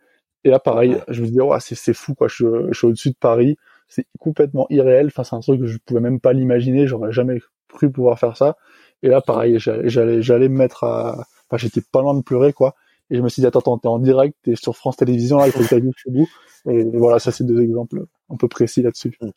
[0.46, 2.28] Et là, pareil, je me disais, ouais, c'est c'est fou quoi.
[2.30, 3.58] Je, je suis au-dessus de Paris.
[3.90, 5.08] C'est complètement irréel.
[5.08, 6.88] Enfin, c'est un truc que je pouvais même pas l'imaginer.
[6.88, 8.56] J'aurais jamais cru pouvoir faire ça.
[9.04, 12.76] Et là, pareil, j'allais j'allais me mettre à enfin j'étais pas loin de pleurer quoi
[13.10, 15.48] Et je me suis dit, attends, attends, t'es en direct, t'es sur France Télévisions, là,
[15.48, 16.30] il faut que t'ailles jusqu'au bout.
[16.70, 19.18] Et voilà, ça, c'est deux exemples un peu précis là-dessus.
[19.22, 19.30] Mm.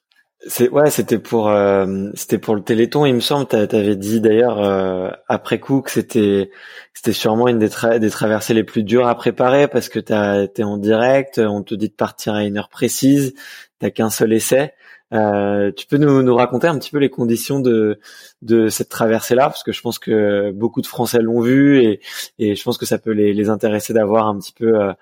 [0.46, 3.46] C'est ouais, c'était pour euh, c'était pour le Téléthon, il me semble.
[3.46, 6.50] T'avais dit d'ailleurs euh, après coup que c'était
[6.94, 11.38] c'était sûrement une des, traversées les plus dures à préparer parce que t'es en direct,
[11.38, 13.34] on te dit de partir à une heure précise,
[13.80, 14.72] t'as qu'un seul essai.
[15.12, 17.98] Euh, tu peux nous, nous raconter un petit peu les conditions de,
[18.42, 22.00] de cette traversée-là, parce que je pense que beaucoup de Français l'ont vu et,
[22.38, 24.92] et je pense que ça peut les, les intéresser d'avoir un petit peu euh,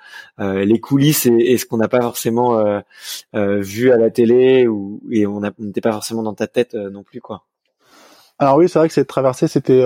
[0.40, 2.80] euh les coulisses et, et ce qu'on n'a pas forcément euh,
[3.60, 7.20] vu à la télé ou et on n'était pas forcément dans ta tête non plus,
[7.20, 7.44] quoi.
[8.38, 9.82] Alors oui, c'est vrai que cette traversée, c'était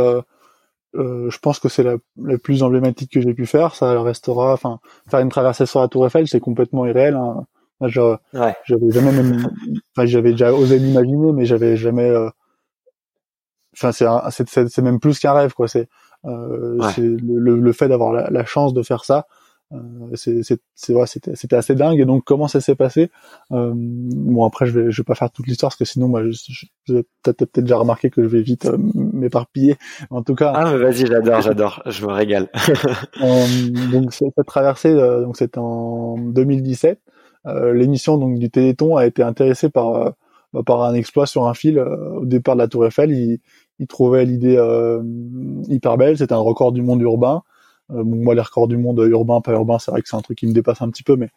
[0.95, 3.75] je pense que c'est la, la, plus emblématique que j'ai pu faire.
[3.75, 7.15] Ça restera, enfin, faire une traversée sur la Tour Eiffel, c'est complètement irréel.
[7.15, 7.47] Hein.
[7.89, 9.49] J'avais jamais même,
[9.97, 12.09] enfin, j'avais déjà osé l'imaginer, mais j'avais jamais.
[12.09, 12.31] Euh,
[13.75, 15.69] enfin, c'est c'est même plus qu'un rêve, quoi.
[15.69, 15.89] C'est
[16.25, 19.27] euh, le, le, fait d'avoir la, la, chance de faire ça.
[19.73, 19.79] Euh,
[20.15, 20.95] c'est c'était
[21.35, 21.99] c'était assez dingue.
[21.99, 23.11] Et donc, comment ça s'est passé?
[23.51, 26.67] Bon, après, je vais je vais pas faire toute l'histoire parce que sinon, moi, je,
[26.87, 29.77] je, t'as peut-être déjà remarqué que je vais vite m'éparpiller.
[30.11, 30.53] En tout cas.
[30.55, 32.51] Ah, vas-y, j'adore, j'adore, je me régale.
[33.93, 37.01] donc, cette traversée, donc c'était en 2017.
[37.47, 40.11] Euh, l'émission donc du Téléthon a été intéressée par euh,
[40.53, 43.11] bah, par un exploit sur un fil euh, au départ de la Tour Eiffel.
[43.11, 43.39] Il,
[43.79, 44.57] il trouvait l'idée
[45.69, 46.19] hyper belle.
[46.19, 47.43] C'était un record du monde urbain.
[47.89, 50.39] bon, moi, les records du monde urbain, pas urbain, c'est vrai que c'est un truc
[50.39, 51.31] qui me dépasse un petit peu, mais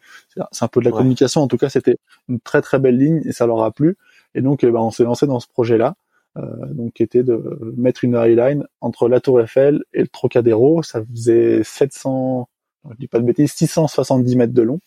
[0.52, 1.40] c'est un peu de la communication.
[1.42, 1.96] En tout cas, c'était
[2.28, 3.96] une très très belle ligne et ça leur a plu.
[4.36, 5.96] Et donc, eh ben, on s'est lancé dans ce projet-là,
[6.36, 6.42] euh,
[6.72, 10.82] donc qui était de mettre une highline entre la Tour Eiffel et le Trocadéro.
[10.82, 12.48] Ça faisait 700,
[12.90, 14.80] je dis pas de bêtises, 670 mètres de long.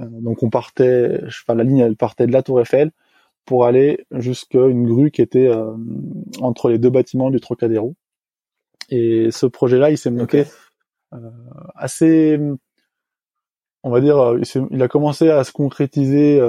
[0.00, 2.90] Euh, donc on partait, enfin la ligne elle partait de la Tour Eiffel
[3.44, 5.72] pour aller jusqu'à une grue qui était euh,
[6.40, 7.94] entre les deux bâtiments du Trocadéro.
[8.90, 10.46] Et ce projet-là, il s'est monté
[11.14, 11.30] euh,
[11.74, 12.38] assez,
[13.82, 14.34] on va dire,
[14.70, 16.40] il, a commencé à se concrétiser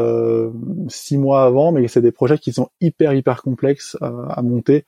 [0.88, 4.86] six mois avant, mais c'est des projets qui sont hyper hyper complexes à monter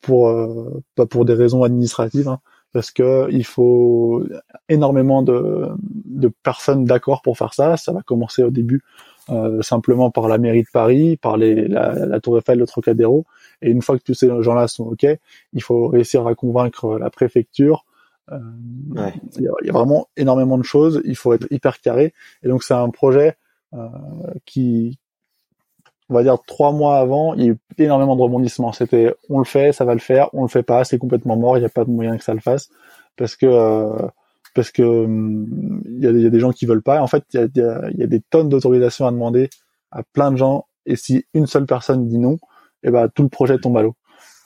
[0.00, 0.34] pour
[0.94, 2.28] pas pour des raisons administratives.
[2.28, 2.40] Hein
[2.74, 4.24] parce que il faut
[4.68, 7.76] énormément de, de personnes d'accord pour faire ça.
[7.76, 8.82] Ça va commencer au début
[9.30, 13.24] euh, simplement par la mairie de Paris, par les, la, la, Tour Eiffel, le Trocadéro,
[13.62, 15.06] et une fois que tous ces gens-là sont ok,
[15.52, 17.86] il faut réussir à convaincre la préfecture.
[18.32, 18.38] Euh,
[19.38, 21.00] il, y y a, vraiment énormément de choses.
[21.04, 22.12] Il faut être hyper carré,
[22.42, 23.36] et donc c'est un projet
[23.72, 23.86] euh,
[24.46, 24.98] qui
[26.10, 28.72] on va dire trois mois avant, il y a eu énormément de rebondissements.
[28.72, 31.56] C'était on le fait, ça va le faire, on le fait pas, c'est complètement mort,
[31.56, 32.68] il n'y a pas de moyen que ça le fasse
[33.16, 34.06] parce que euh,
[34.54, 37.00] parce que hum, il y, a, y, a, des gens qui veulent pas.
[37.00, 39.50] En fait, il y a, y a, des tonnes d'autorisations à demander
[39.90, 43.22] à plein de gens et si une seule personne dit non, et eh ben tout
[43.22, 43.94] le projet tombe à l'eau.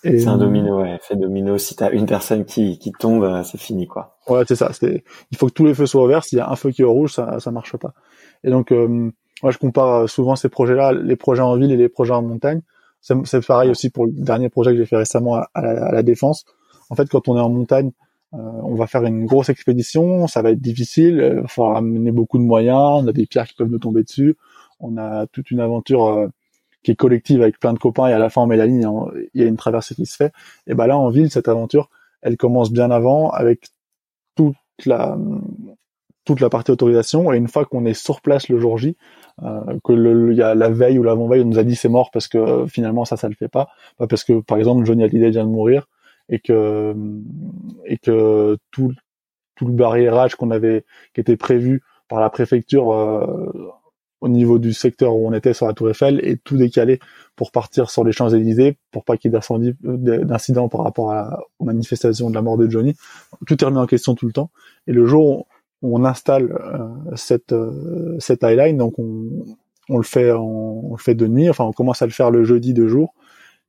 [0.02, 1.58] C'est un domino, ouais, fait domino.
[1.58, 4.16] Si t'as une personne qui, qui tombe, euh, c'est fini, quoi.
[4.28, 4.70] Ouais, c'est ça.
[4.82, 6.22] Il faut que tous les feux soient ouverts.
[6.22, 7.94] S'il y a un feu qui est au rouge, ça, ça marche pas.
[8.44, 9.10] Et donc, euh,
[9.42, 12.22] moi, je compare euh, souvent ces projets-là, les projets en ville et les projets en
[12.22, 12.60] montagne.
[13.00, 16.44] C'est pareil aussi pour le dernier projet que j'ai fait récemment à, la, défense.
[16.90, 17.92] En fait, quand on est en montagne,
[18.34, 21.76] euh, on va faire une grosse expédition, ça va être difficile, euh, il va falloir
[21.76, 24.36] amener beaucoup de moyens, on a des pierres qui peuvent nous tomber dessus,
[24.80, 26.28] on a toute une aventure
[26.82, 28.86] qui est collective avec plein de copains et à la fin on met la ligne,
[29.32, 30.32] il y a une traversée qui se fait.
[30.66, 31.88] Et ben là en ville, cette aventure,
[32.20, 33.68] elle commence bien avant avec
[34.34, 35.16] toute la
[36.28, 38.98] toute la partie autorisation et une fois qu'on est sur place le jour J,
[39.42, 42.10] euh, que le, y a la veille ou l'avant-veille, on nous a dit c'est mort
[42.10, 43.70] parce que euh, finalement ça, ça le fait pas.
[44.10, 45.88] parce que par exemple Johnny Hallyday vient de mourir
[46.28, 46.94] et que
[47.86, 48.92] et que tout
[49.54, 53.72] tout le barriérage qu'on avait qui était prévu par la préfecture euh,
[54.20, 57.00] au niveau du secteur où on était sur la Tour Eiffel est tout décalé
[57.36, 61.64] pour partir sur les Champs-Élysées pour pas qu'il y ait d'incidents par rapport à, aux
[61.64, 62.96] manifestations de la mort de Johnny.
[63.46, 64.50] Tout est remis en question tout le temps.
[64.88, 65.46] Et le jour
[65.82, 69.44] on installe euh, cette euh, cette highline, donc on,
[69.88, 72.44] on le fait on, le fait de nuit, enfin on commence à le faire le
[72.44, 73.14] jeudi de jour,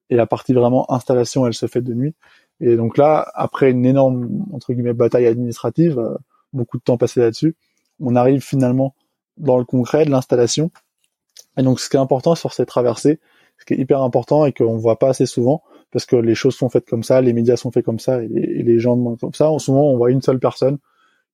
[0.10, 2.16] et la partie vraiment installation, elle se fait de nuit.
[2.62, 6.16] Et donc là, après une énorme entre guillemets bataille administrative, euh,
[6.54, 7.56] beaucoup de temps passé là-dessus,
[8.00, 8.96] on arrive finalement
[9.38, 10.72] dans le concret de l'installation.
[11.58, 13.20] Et donc ce qui est important sur ces traversées,
[13.60, 16.56] ce qui est hyper important et qu'on voit pas assez souvent, parce que les choses
[16.56, 19.34] sont faites comme ça, les médias sont faits comme ça, et les, gens demandent comme
[19.34, 19.50] ça.
[19.50, 20.78] En moment, on voit une seule personne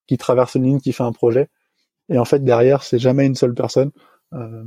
[0.08, 1.50] qui traverse une ligne, qui fait un projet.
[2.10, 3.92] Et en fait, derrière, c'est jamais une seule personne.
[4.34, 4.64] Euh,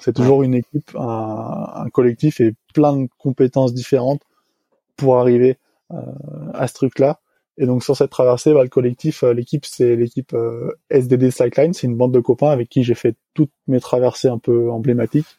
[0.00, 4.22] c'est toujours une équipe, un, collectif et plein de compétences différentes
[4.96, 5.58] pour arriver
[5.92, 5.96] euh,
[6.54, 7.20] à ce truc-là.
[7.58, 10.34] Et donc sur cette traversée, bah, le collectif, euh, l'équipe, c'est l'équipe
[10.88, 11.74] SDD Slackline.
[11.74, 15.36] C'est une bande de copains avec qui j'ai fait toutes mes traversées un peu emblématiques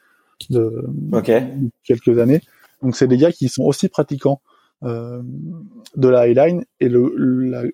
[0.49, 0.85] de,
[1.83, 2.41] quelques années.
[2.81, 4.41] Donc c'est des gars qui sont aussi pratiquants
[4.83, 5.21] euh,
[5.95, 6.65] de la highline.
[6.79, 7.13] Et le,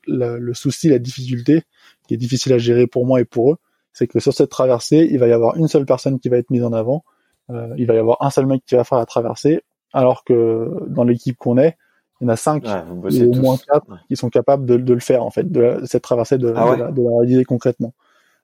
[0.05, 1.63] le souci, la difficulté,
[2.07, 3.57] qui est difficile à gérer pour moi et pour eux,
[3.93, 6.51] c'est que sur cette traversée, il va y avoir une seule personne qui va être
[6.51, 7.03] mise en avant,
[7.49, 9.61] euh, il va y avoir un seul mec qui va faire la traversée,
[9.93, 11.77] alors que dans l'équipe qu'on est,
[12.19, 14.99] il y en a cinq ou au moins quatre qui sont capables de, de, le
[14.99, 17.93] faire en fait, de, cette traversée de, ah de, la, réaliser concrètement.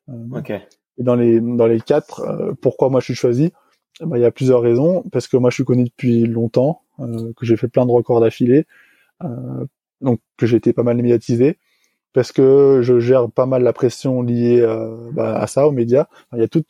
[0.10, 0.42] Euh,
[0.98, 3.52] et dans les dans les quatre, euh, pourquoi moi je suis choisi?
[4.02, 7.32] Bah, il y a plusieurs raisons parce que moi je suis connu depuis longtemps, euh,
[7.38, 8.66] que j'ai fait plein de records d'affilée,
[9.24, 9.66] euh,
[10.02, 11.58] donc que j'ai été pas mal médiatisé,
[12.14, 16.08] parce que je gère pas mal la pression liée euh, bah, à ça, aux médias.
[16.34, 16.64] il y a tout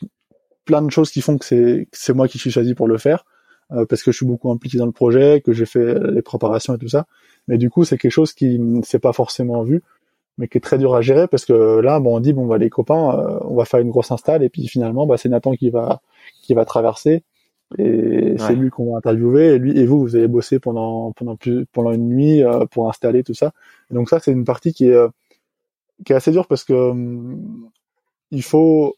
[0.65, 3.25] plein de choses qui font que c'est c'est moi qui suis choisi pour le faire,
[3.71, 6.75] euh, parce que je suis beaucoup impliqué dans le projet, que j'ai fait les préparations
[6.75, 7.05] et tout ça.
[7.47, 9.83] Mais du coup, c'est quelque chose qui s'est pas forcément vu,
[10.37, 12.57] mais qui est très dur à gérer parce que là, bon, on dit bon, bah
[12.57, 15.53] les copains, euh, on va faire une grosse install et puis finalement, bah c'est Nathan
[15.53, 16.01] qui va
[16.41, 17.23] qui va traverser.
[17.77, 19.55] Et c'est lui qu'on va interviewer.
[19.55, 22.89] Et lui et vous vous allez bosser pendant pendant plus pendant une nuit euh, pour
[22.89, 23.51] installer tout ça.
[23.89, 25.07] Et donc ça c'est une partie qui est euh,
[26.05, 27.69] qui est assez dure parce que hum,
[28.31, 28.95] il faut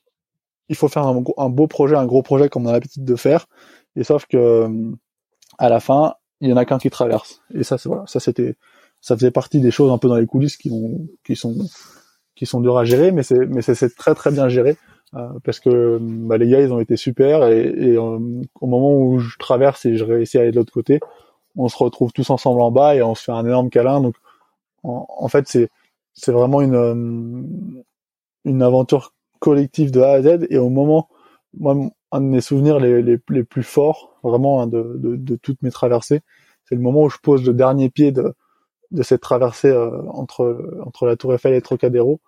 [0.67, 3.15] il faut faire un, un, beau projet un gros projet comme on a l'habitude de
[3.15, 3.47] faire.
[3.95, 4.97] Et sauf que hum,
[5.57, 7.41] à la fin il y en a qu'un qui traverse.
[7.53, 8.55] Et ça c'est voilà ça c'était
[8.99, 10.71] ça faisait partie des choses un peu dans les coulisses qui
[11.23, 11.55] qui sont
[12.35, 14.77] qui sont dures à gérer mais c'est mais c'est très très bien géré
[15.43, 18.19] parce que bah, les gars ils ont été super et, et euh,
[18.59, 20.99] au moment où je traverse et je réussis à aller de l'autre côté,
[21.55, 24.01] on se retrouve tous ensemble en bas et on se fait un énorme câlin.
[24.01, 24.15] Donc
[24.83, 25.69] en, fait c'est
[26.13, 27.43] c'est vraiment une euh,
[28.45, 31.09] une aventure collective de A à Z et au moment
[31.57, 31.75] moi
[32.11, 35.71] un de mes souvenirs les, les, plus forts vraiment hein, de, de, de, toutes mes
[35.71, 36.21] traversées
[36.65, 38.33] c'est le moment où je pose le dernier pied de,
[38.91, 39.75] de cette traversée
[40.09, 42.19] entre entre la Tour Eiffel et Trocadéro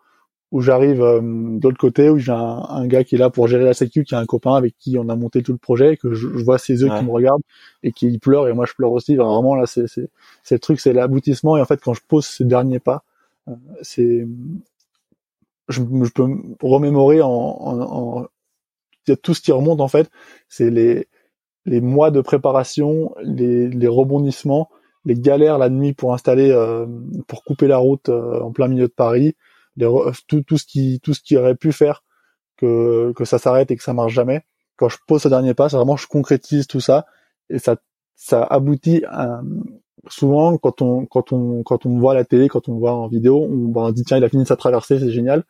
[0.52, 3.66] où j'arrive euh, de l'autre côté où j'ai un, gars qui est là pour gérer
[3.66, 5.98] la sécu qui a un copain avec qui on a monté tout le projet et
[5.98, 7.44] que je, vois ses yeux qui me regardent
[7.84, 9.16] et qui pleure et moi je pleure aussi.
[9.16, 10.10] Vraiment là c'est c'est
[10.44, 11.58] c'est le truc c'est l'aboutissement.
[11.58, 13.04] Et en fait quand je pose ce dernier pas
[13.50, 14.26] euh, c'est
[15.68, 18.26] je, je, peux me remémorer en, en, en
[19.22, 20.10] tout ce qui remonte en fait.
[20.48, 21.08] C'est les
[21.66, 24.70] les mois de préparation les, les rebondissements
[25.04, 26.86] les galères la nuit pour installer euh,
[27.28, 29.36] pour couper la route en plein milieu de Paris
[30.28, 32.04] tout, tout ce qui tout ce qui aurait pu faire
[32.58, 34.44] que que ça s'arrête et que ça marche jamais.
[34.76, 37.06] Quand je pose ce dernier pas, c'est vraiment je concrétise tout ça
[37.50, 37.78] et ça
[38.16, 39.42] ça aboutit à,
[40.10, 43.08] souvent quand on quand on quand on voit à la télé, quand on voit en
[43.08, 45.44] vidéo, on, ben, on dit tiens il a fini sa traversée, c'est génial.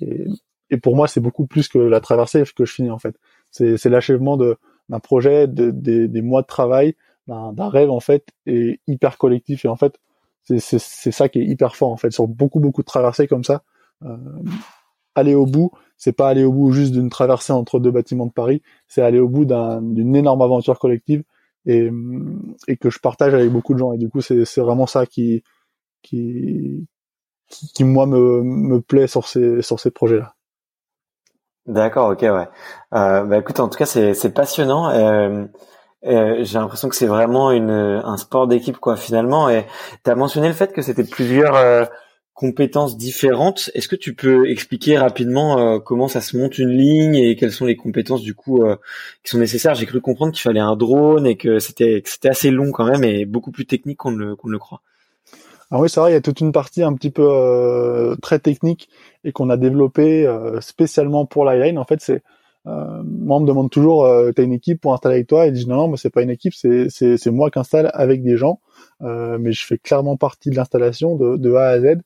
[0.00, 0.24] Et,
[0.70, 3.16] et pour moi c'est beaucoup plus que la traversée que je finis en fait.
[3.50, 4.56] C'est c'est l'achèvement de
[4.90, 6.94] d'un projet, de, des, des mois de travail,
[7.26, 9.98] d'un rêve en fait et hyper collectif et en fait
[10.44, 13.62] c'est ça qui est hyper fort en fait sur beaucoup beaucoup de traversées comme ça
[15.14, 18.32] aller au bout, c'est pas aller au bout juste d'une traversée entre deux bâtiments de
[18.32, 21.22] Paris, c'est aller au bout d'une énorme aventure collective
[21.66, 21.90] et,
[22.68, 23.92] et que je partage avec beaucoup de gens.
[23.92, 25.42] Et du coup, c'est vraiment ça qui,
[26.02, 26.86] qui,
[27.48, 30.34] qui, moi me, me plaît sur ces sur ces projets-là.
[31.66, 32.48] D'accord, ok, ouais.
[32.94, 34.90] Euh, bah écoute, en tout cas, c'est passionnant.
[34.90, 35.46] Euh,
[36.04, 39.48] euh, j'ai l'impression que c'est vraiment une un sport d'équipe quoi finalement.
[39.48, 39.64] Et
[40.04, 41.86] tu as mentionné le fait que c'était plusieurs euh,
[42.34, 43.70] compétences différentes.
[43.74, 47.52] Est-ce que tu peux expliquer rapidement euh, comment ça se monte une ligne et quelles
[47.52, 48.76] sont les compétences du coup euh,
[49.22, 49.76] qui sont nécessaires?
[49.76, 53.04] J'ai cru comprendre qu'il fallait un drone et que c'était c'était assez long quand même
[53.04, 54.82] et beaucoup plus technique qu'on ne, qu'on le croit.
[55.70, 58.40] Alors oui, c'est vrai, il y a toute une partie un petit peu euh, très
[58.40, 58.88] technique
[59.22, 60.28] et qu'on a développé
[60.60, 61.78] spécialement pour line.
[61.78, 62.22] En fait, c'est
[62.66, 65.46] moi on me demande toujours t'as une équipe pour installer avec toi?
[65.46, 67.58] Et je dis non non, moi c'est pas une équipe, c'est c'est c'est moi qui
[67.58, 68.60] installe avec des gens.
[69.00, 71.98] mais je fais clairement partie de l'installation de, de A à Z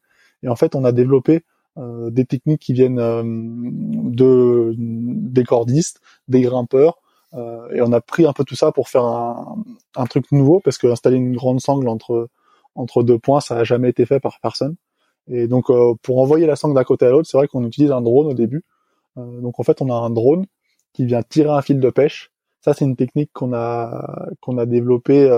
[0.43, 1.45] et en fait, on a développé
[1.79, 6.99] euh, des techniques qui viennent euh, de des cordistes, des grimpeurs,
[7.35, 9.63] euh, et on a pris un peu tout ça pour faire un,
[9.97, 12.29] un truc nouveau parce que installer une grande sangle entre
[12.75, 14.77] entre deux points, ça a jamais été fait par personne.
[15.29, 15.67] Et donc
[16.03, 18.35] pour envoyer la sangle d'un côté à l'autre, c'est vrai qu'on utilise un drone au
[18.35, 18.65] début.
[19.17, 20.47] donc en fait, on a un drone
[20.95, 22.31] qui vient tirer un fil de pêche.
[22.61, 25.29] Ça, c'est une technique qu'on a qu'on a développée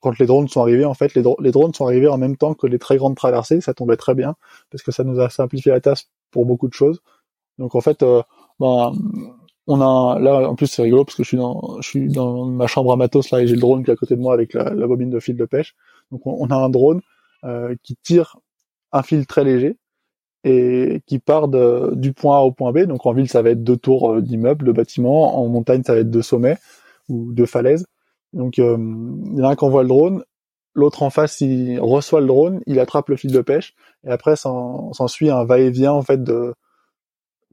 [0.00, 2.66] quand les drones sont arrivés, en fait, les, drones sont arrivés en même temps que
[2.66, 3.60] les très grandes traversées.
[3.60, 4.34] Ça tombait très bien
[4.70, 7.00] parce que ça nous a simplifié la tâche pour beaucoup de choses.
[7.58, 8.22] Donc en fait, euh,
[8.58, 8.92] ben,
[9.66, 12.46] on a là en plus c'est rigolo parce que je suis dans je suis dans
[12.46, 14.34] ma chambre à matos là et j'ai le drone qui est à côté de moi
[14.34, 15.76] avec la, bobine de fil de pêche.
[16.10, 17.00] Donc on, a un drone
[17.44, 18.38] euh, qui tire
[18.92, 19.76] un fil très léger
[20.42, 22.80] et qui part du point A au point B.
[22.80, 25.38] Donc en ville ça va être deux tours euh, d'immeubles, de bâtiments.
[25.38, 26.58] En montagne ça va être deux sommets
[27.08, 27.86] ou deux falaises.
[28.32, 30.24] Donc euh, il y en a un qui envoie le drone,
[30.74, 33.74] l'autre en face il reçoit le drone, il attrape le fil de pêche
[34.04, 36.54] et après s'ensuit un va-et-vient en fait de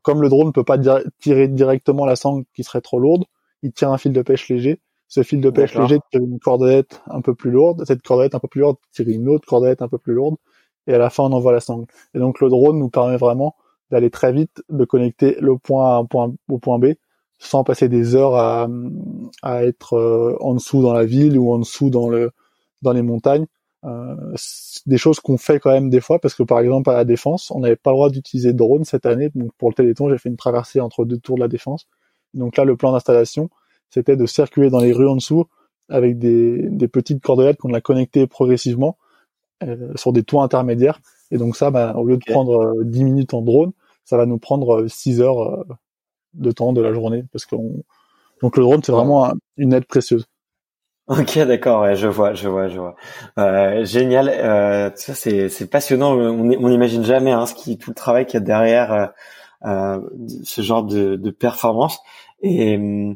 [0.03, 0.77] comme le drone ne peut pas
[1.19, 3.25] tirer directement la sangle qui serait trop lourde,
[3.61, 4.79] il tire un fil de pêche léger.
[5.09, 7.83] Ce fil de pêche léger tire une cordelette un peu plus lourde.
[7.85, 10.35] Cette cordelette un peu plus lourde tire une autre cordelette un peu plus lourde.
[10.85, 11.87] et à la fin on envoie la sangle.
[12.13, 13.55] Et donc le drone nous permet vraiment
[13.91, 16.03] d'aller très vite, de connecter le point A
[16.49, 16.93] au point B,
[17.39, 18.67] sans passer des heures à,
[19.43, 22.31] à être euh, en dessous dans la ville ou en dessous dans le
[22.81, 23.45] dans les montagnes.
[23.85, 24.35] Euh,
[24.87, 27.51] des choses qu'on fait quand même des fois parce que par exemple à la défense,
[27.51, 29.29] on n'avait pas le droit d'utiliser de drone cette année.
[29.35, 31.87] Donc pour le Téléthon, j'ai fait une traversée entre deux tours de la défense.
[32.33, 33.49] Donc là, le plan d'installation,
[33.89, 35.45] c'était de circuler dans les rues en dessous
[35.89, 38.97] avec des, des petites cordelettes qu'on a connectées progressivement
[39.63, 40.99] euh, sur des toits intermédiaires.
[41.31, 43.71] Et donc ça, bah, au lieu de prendre 10 minutes en drone,
[44.05, 45.65] ça va nous prendre 6 heures
[46.37, 47.83] de temps de la journée parce qu'on
[48.41, 50.27] donc le drone c'est vraiment une aide précieuse.
[51.07, 52.95] Ok, d'accord, ouais, je vois, je vois, je vois.
[53.39, 56.13] Euh, génial, euh, ça c'est c'est passionnant.
[56.13, 59.07] On on n'imagine jamais hein, ce qui tout le travail qu'il y a derrière euh,
[59.65, 60.01] euh
[60.43, 61.99] ce genre de, de performance.
[62.41, 63.15] Et hum,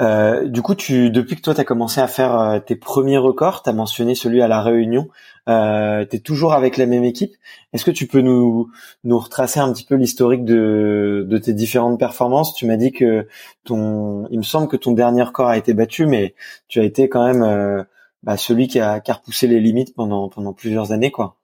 [0.00, 3.62] euh, du coup, depuis que toi, tu as commencé à faire euh, tes premiers records,
[3.62, 5.08] tu as mentionné celui à La Réunion,
[5.48, 7.34] euh, tu toujours avec la même équipe.
[7.72, 8.70] Est-ce que tu peux nous,
[9.04, 12.54] retracer un petit peu l'historique de, de tes différentes performances?
[12.54, 13.26] Tu m'as dit que
[13.64, 16.34] ton, il me semble que ton dernier record a été battu, mais
[16.68, 17.82] tu as été quand même euh,
[18.22, 21.10] bah, celui qui a, qui a repoussé les limites pendant, pendant plusieurs années.
[21.10, 21.36] quoi.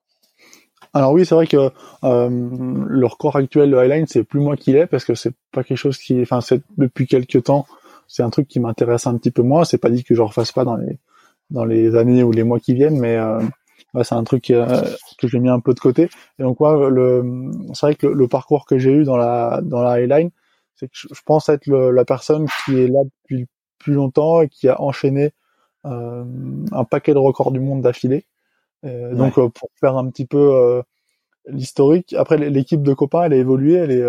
[0.94, 1.70] Alors oui, c'est vrai que
[2.04, 5.62] euh, le record actuel de Highline, c'est plus moi qui l'ai parce que c'est pas
[5.62, 7.66] quelque chose qui, enfin, c'est depuis quelques temps
[8.08, 9.64] c'est un truc qui m'intéresse un petit peu moins.
[9.64, 10.98] C'est pas dit que je refasse pas dans les
[11.50, 13.40] dans les années ou les mois qui viennent, mais euh,
[14.02, 14.82] c'est un truc euh,
[15.18, 16.08] que j'ai mis un peu de côté.
[16.38, 19.82] Et donc moi, le c'est vrai que le, parcours que j'ai eu dans la dans
[19.82, 20.30] la highline,
[20.74, 23.46] c'est que je, pense être la personne qui est là depuis
[23.78, 25.32] plus longtemps et qui a enchaîné
[25.84, 26.24] euh,
[26.72, 28.24] un paquet de records du monde d'affilée.
[28.84, 30.82] Donc pour faire un petit peu
[31.46, 34.04] l'historique, après l'équipe de copains, elle a évolué, elle est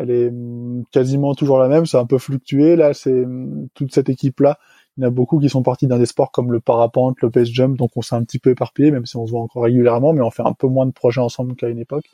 [0.00, 2.74] elle est hum, quasiment toujours la même, c'est un peu fluctué.
[2.76, 4.58] Là, c'est hum, toute cette équipe-là.
[4.96, 7.30] Il y en a beaucoup qui sont partis dans des sports comme le parapente, le
[7.30, 9.64] pace jump, donc on s'est un petit peu éparpillé, même si on se voit encore
[9.64, 12.06] régulièrement, mais on fait un peu moins de projets ensemble qu'à une époque.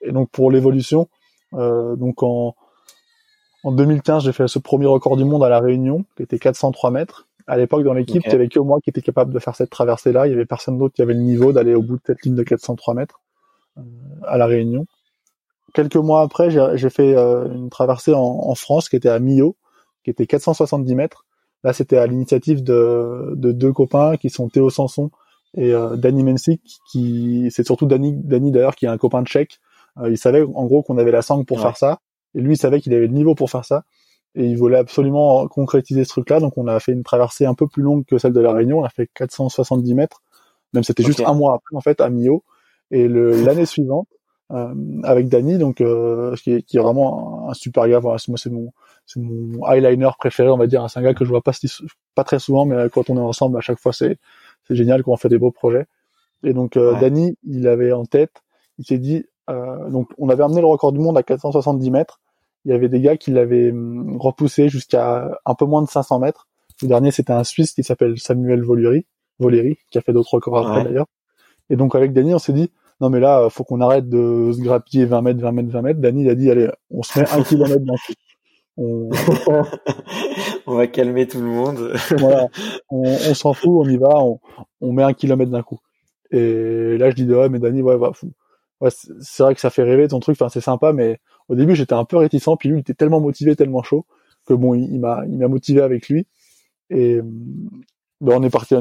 [0.00, 1.08] Et donc pour l'évolution,
[1.54, 2.54] euh, donc en,
[3.64, 6.90] en 2015, j'ai fait ce premier record du monde à la Réunion, qui était 403
[6.90, 7.26] mètres.
[7.46, 9.70] À l'époque, dans l'équipe, il y avait que moi qui était capable de faire cette
[9.70, 10.26] traversée-là.
[10.26, 12.34] Il y avait personne d'autre qui avait le niveau d'aller au bout de cette ligne
[12.34, 13.20] de 403 mètres
[13.78, 13.82] euh,
[14.26, 14.86] à la Réunion
[15.78, 19.56] quelques mois après, j'ai fait euh, une traversée en, France qui était à Millau,
[20.02, 21.24] qui était 470 mètres.
[21.62, 25.10] Là, c'était à l'initiative de, deux copains qui sont Théo Sanson
[25.56, 26.60] et euh, Danny Mensik,
[26.90, 29.60] qui c'est surtout Danny, Danny d'ailleurs qui est un copain de tchèque.
[29.98, 32.00] Euh, il savait en gros qu'on avait la sangle pour faire ça,
[32.34, 33.84] et lui il savait qu'il avait le niveau pour faire ça,
[34.34, 36.40] et il voulait absolument concrétiser ce truc-là.
[36.40, 38.80] Donc on a fait une traversée un peu plus longue que celle de la Réunion.
[38.80, 40.22] On a fait 470 mètres,
[40.72, 42.42] même c'était juste un mois après en fait à Millau.
[42.90, 44.08] Et l'année suivante,
[44.50, 47.98] avec Danny, donc euh, qui, est, qui est vraiment un, super gars.
[47.98, 48.72] Voilà, moi c'est mon
[49.04, 50.88] c'est mon eyeliner préféré, on va dire.
[50.88, 51.52] C'est un gars que je vois pas
[52.14, 54.18] pas très souvent, mais quand on est ensemble, à chaque fois c'est
[54.66, 55.86] c'est génial quand on fait des beaux projets.
[56.42, 58.42] Et donc euh, Danny, il avait en tête,
[58.78, 62.20] il s'est dit, euh, donc on avait amené le record du monde à 470 mètres.
[62.64, 66.20] Il y avait des gars qui l'avaient hum, repoussé jusqu'à un peu moins de 500
[66.20, 66.48] mètres.
[66.80, 69.04] Le dernier, c'était un Suisse qui s'appelle Samuel Voleri,
[69.40, 71.06] Voleri, qui a fait d'autres records après d'ailleurs.
[71.70, 72.70] Et donc avec Danny, on s'est dit,
[73.00, 76.00] non mais là, faut qu'on arrête de se grappiller 20 mètres, 20 mètres, 20 mètres.
[76.00, 78.12] Dany a dit, allez, on se met un kilomètre d'un coup.
[78.76, 79.08] On...
[80.66, 80.74] on...
[80.74, 81.92] va calmer tout le monde.
[82.18, 82.48] voilà,
[82.90, 84.40] on, on s'en fout, on y va, on,
[84.80, 85.78] on met un kilomètre d'un coup.
[86.30, 88.12] Et là, je dis, ouais, mais Dany, ouais, bah,
[88.80, 88.90] ouais,
[89.20, 91.18] c'est vrai que ça fait rêver ton truc, enfin, c'est sympa, mais
[91.48, 94.06] au début, j'étais un peu réticent, puis lui, il était tellement motivé, tellement chaud,
[94.46, 96.26] que bon, il, m'a, il m'a motivé avec lui.
[96.90, 97.20] Et
[98.20, 98.74] ben, on est parti,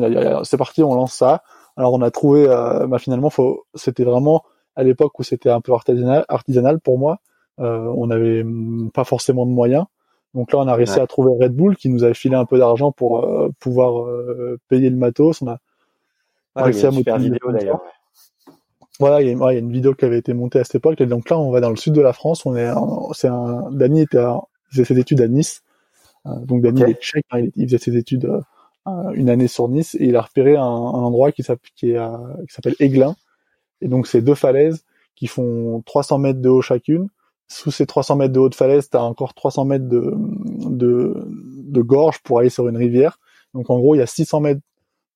[0.44, 1.44] c'est parti, on lance ça.
[1.76, 4.44] Alors on a trouvé, euh, bah, finalement, faut, c'était vraiment
[4.76, 7.20] à l'époque où c'était un peu artisanal, artisanal pour moi.
[7.60, 9.86] Euh, on n'avait mm, pas forcément de moyens.
[10.34, 12.60] Donc là, on a réussi à trouver Red Bull qui nous avait filé un peu
[12.60, 15.42] d'argent pour euh, pouvoir euh, payer le matos.
[15.42, 15.58] On a
[16.56, 17.18] ah, réussi à motiver.
[17.18, 17.82] Vidéo d'ailleurs.
[19.00, 21.02] Voilà, il y, a, une vidéo qui avait été montée à cette époque.
[21.02, 22.46] Et donc là, on va dans le sud de la France.
[22.46, 22.72] On est,
[23.14, 24.40] c'est un, Dany était, à,
[24.72, 25.64] il faisait ses études à Nice.
[26.26, 27.26] donc Dany est tchèque.
[27.32, 28.28] Hein, il, faisait ses études
[29.14, 33.16] une année sur Nice et il a repéré un, endroit qui s'appelle Aiglin.
[33.82, 34.84] Et donc c'est deux falaises
[35.16, 37.10] qui font 300 mètres de haut chacune.
[37.50, 40.14] Sous ces 300 mètres de haut de falaise, tu as encore 300 mètres de,
[40.70, 43.20] de, gorge pour aller sur une rivière.
[43.54, 44.62] Donc en gros, il y a 600 mètres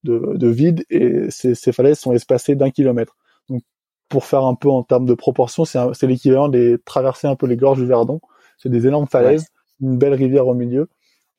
[0.04, 3.18] de, vide et ces, falaises sont espacées d'un kilomètre.
[3.50, 3.64] Donc
[4.08, 7.58] pour faire un peu en termes de proportion, c'est l'équivalent des traverser un peu les
[7.58, 8.22] gorges du Verdon.
[8.58, 9.48] C'est des énormes falaises,
[9.82, 10.88] une belle rivière au milieu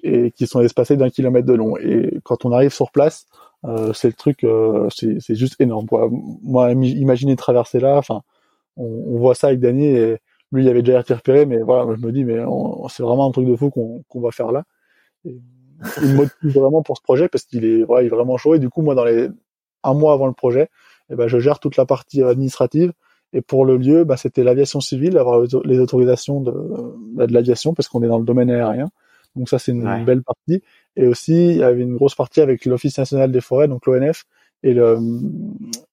[0.03, 1.76] et qui sont espacés d'un kilomètre de long.
[1.78, 3.26] Et quand on arrive sur place,
[3.64, 5.86] euh, c'est le truc, euh, c'est juste énorme.
[6.42, 8.22] Moi, imaginez traverser là, enfin,
[8.76, 10.16] on, voit ça avec Danny et
[10.50, 12.38] lui, il avait déjà été repéré, mais voilà, je me dis, mais
[12.88, 14.64] c'est vraiment un truc de fou qu'on va faire là.
[15.24, 15.40] Il
[16.03, 18.55] me motive vraiment pour ce projet parce qu'il est, est vraiment chaud.
[18.55, 19.28] Et du coup, moi, dans les
[19.84, 20.68] un mois avant le projet,
[21.11, 22.92] et ben je gère toute la partie administrative.
[23.32, 26.53] Et pour le lieu, bah, c'était l'aviation civile, avoir les autorisations de,
[27.14, 28.90] bah, de l'aviation parce qu'on est dans le domaine aérien.
[29.37, 30.62] Donc ça, c'est une belle partie.
[30.97, 34.24] Et aussi, il y avait une grosse partie avec l'Office national des forêts, donc l'ONF,
[34.62, 34.99] et le,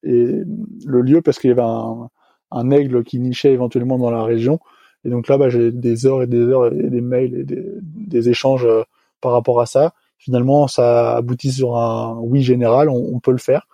[0.04, 0.42] et
[0.86, 2.10] le lieu parce qu'il y avait un,
[2.52, 4.60] un aigle qui nichait éventuellement dans la région.
[5.06, 7.64] Et donc là, bah, j'ai des heures et des heures et des mails et des,
[7.82, 8.84] des échanges euh,
[9.22, 9.94] par rapport à ça.
[10.18, 13.68] Finalement, ça aboutit sur un oui général, on, on peut le faire.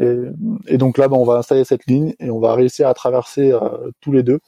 [0.00, 0.14] Et,
[0.66, 3.52] et donc là, bah, on va installer cette ligne et on va réussir à traverser
[3.52, 4.40] euh, tous les deux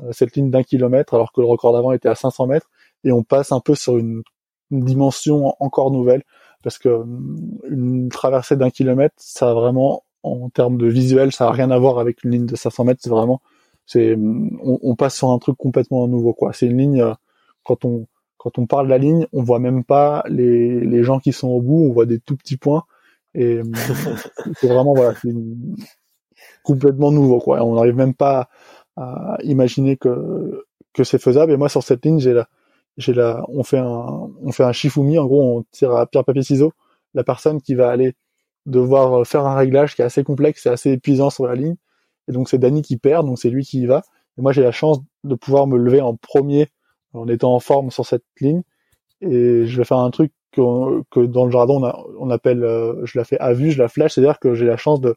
[0.00, 2.70] euh, cette ligne d'un kilomètre, alors que le record d'avant était à 500 mètres.
[3.04, 4.22] Et on passe un peu sur une,
[4.70, 6.22] une dimension encore nouvelle,
[6.62, 7.04] parce que
[7.70, 11.78] une traversée d'un kilomètre, ça a vraiment, en termes de visuel, ça a rien à
[11.78, 13.00] voir avec une ligne de 500 mètres.
[13.02, 13.40] C'est vraiment
[13.88, 16.52] c'est on, on, passe sur un truc complètement nouveau quoi.
[16.52, 17.14] C'est une ligne euh,
[17.64, 21.18] quand on quand on parle de la ligne, on voit même pas les, les gens
[21.18, 22.84] qui sont au bout, on voit des tout petits points
[23.34, 23.60] et
[24.60, 25.32] c'est vraiment voilà, c'est
[26.62, 27.64] complètement nouveau quoi.
[27.64, 28.50] On n'arrive même pas
[28.96, 32.46] à imaginer que que c'est faisable et moi sur cette ligne, j'ai la
[32.98, 36.24] j'ai la on fait un on fait un shifumi en gros, on tire à pierre
[36.24, 36.72] papier ciseaux
[37.14, 38.14] la personne qui va aller
[38.66, 41.76] devoir faire un réglage qui est assez complexe et assez épuisant sur la ligne
[42.28, 44.02] et donc c'est Danny qui perd, donc c'est lui qui y va.
[44.36, 46.68] Et moi j'ai la chance de pouvoir me lever en premier
[47.14, 48.62] en étant en forme sur cette ligne.
[49.22, 53.04] Et je vais faire un truc que, que dans le jardin on, on appelle, euh,
[53.04, 55.16] je la fais à vue, je la flash, c'est-à-dire que j'ai la chance de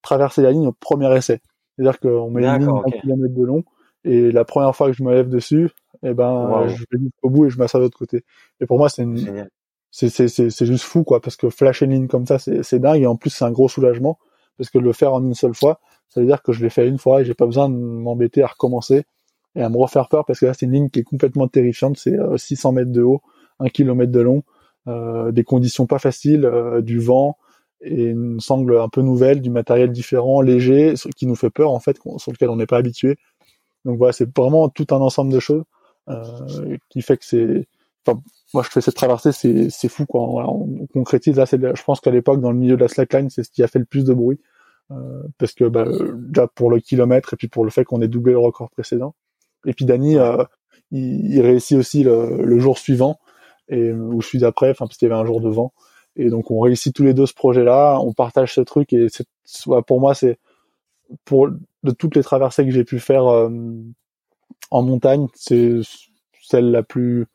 [0.00, 1.40] traverser la ligne au premier essai.
[1.76, 3.64] C'est-à-dire qu'on met une ligne d'un kilomètre de long
[4.04, 5.70] et la première fois que je me lève dessus,
[6.02, 8.24] eh ben je vais jusqu'au bout et je m'assois de l'autre côté.
[8.60, 9.48] Et pour moi c'est une,
[9.90, 13.02] c'est c'est c'est juste fou quoi parce que flasher une ligne comme ça c'est dingue
[13.02, 14.18] et en plus c'est un gros soulagement
[14.56, 16.86] parce que le faire en une seule fois ça veut dire que je l'ai fait
[16.88, 19.04] une fois et j'ai pas besoin de m'embêter à recommencer
[19.54, 21.98] et à me refaire peur parce que là c'est une ligne qui est complètement terrifiante,
[21.98, 23.22] c'est 600 euh, mètres de haut,
[23.60, 24.42] 1 km de long,
[24.88, 27.36] euh, des conditions pas faciles, euh, du vent
[27.80, 31.80] et une sangle un peu nouvelle, du matériel différent, léger, qui nous fait peur en
[31.80, 33.16] fait, sur lequel on n'est pas habitué.
[33.84, 35.64] Donc voilà, c'est vraiment tout un ensemble de choses euh,
[36.88, 37.66] qui fait que c'est.
[38.04, 38.20] Enfin,
[38.54, 40.26] moi, je fais cette traversée, c'est c'est fou quoi.
[40.26, 43.30] Voilà, on, concrétise là, c'est je pense qu'à l'époque, dans le milieu de la slackline,
[43.30, 44.40] c'est ce qui a fait le plus de bruit.
[44.90, 45.86] Euh, parce que bah,
[46.16, 49.14] déjà pour le kilomètre et puis pour le fait qu'on ait doublé le record précédent.
[49.64, 50.44] Et puis Dany, euh,
[50.90, 53.18] il, il, réussit aussi le, le, jour suivant
[53.68, 55.72] et où je suis d'après, enfin parce qu'il y avait un jour de vent.
[56.16, 59.26] Et donc on réussit tous les deux ce projet-là, on partage ce truc et c'est,
[59.86, 60.38] pour moi c'est
[61.24, 63.48] pour de toutes les traversées que j'ai pu faire euh,
[64.70, 65.80] en montagne, c'est
[66.42, 67.26] celle la plus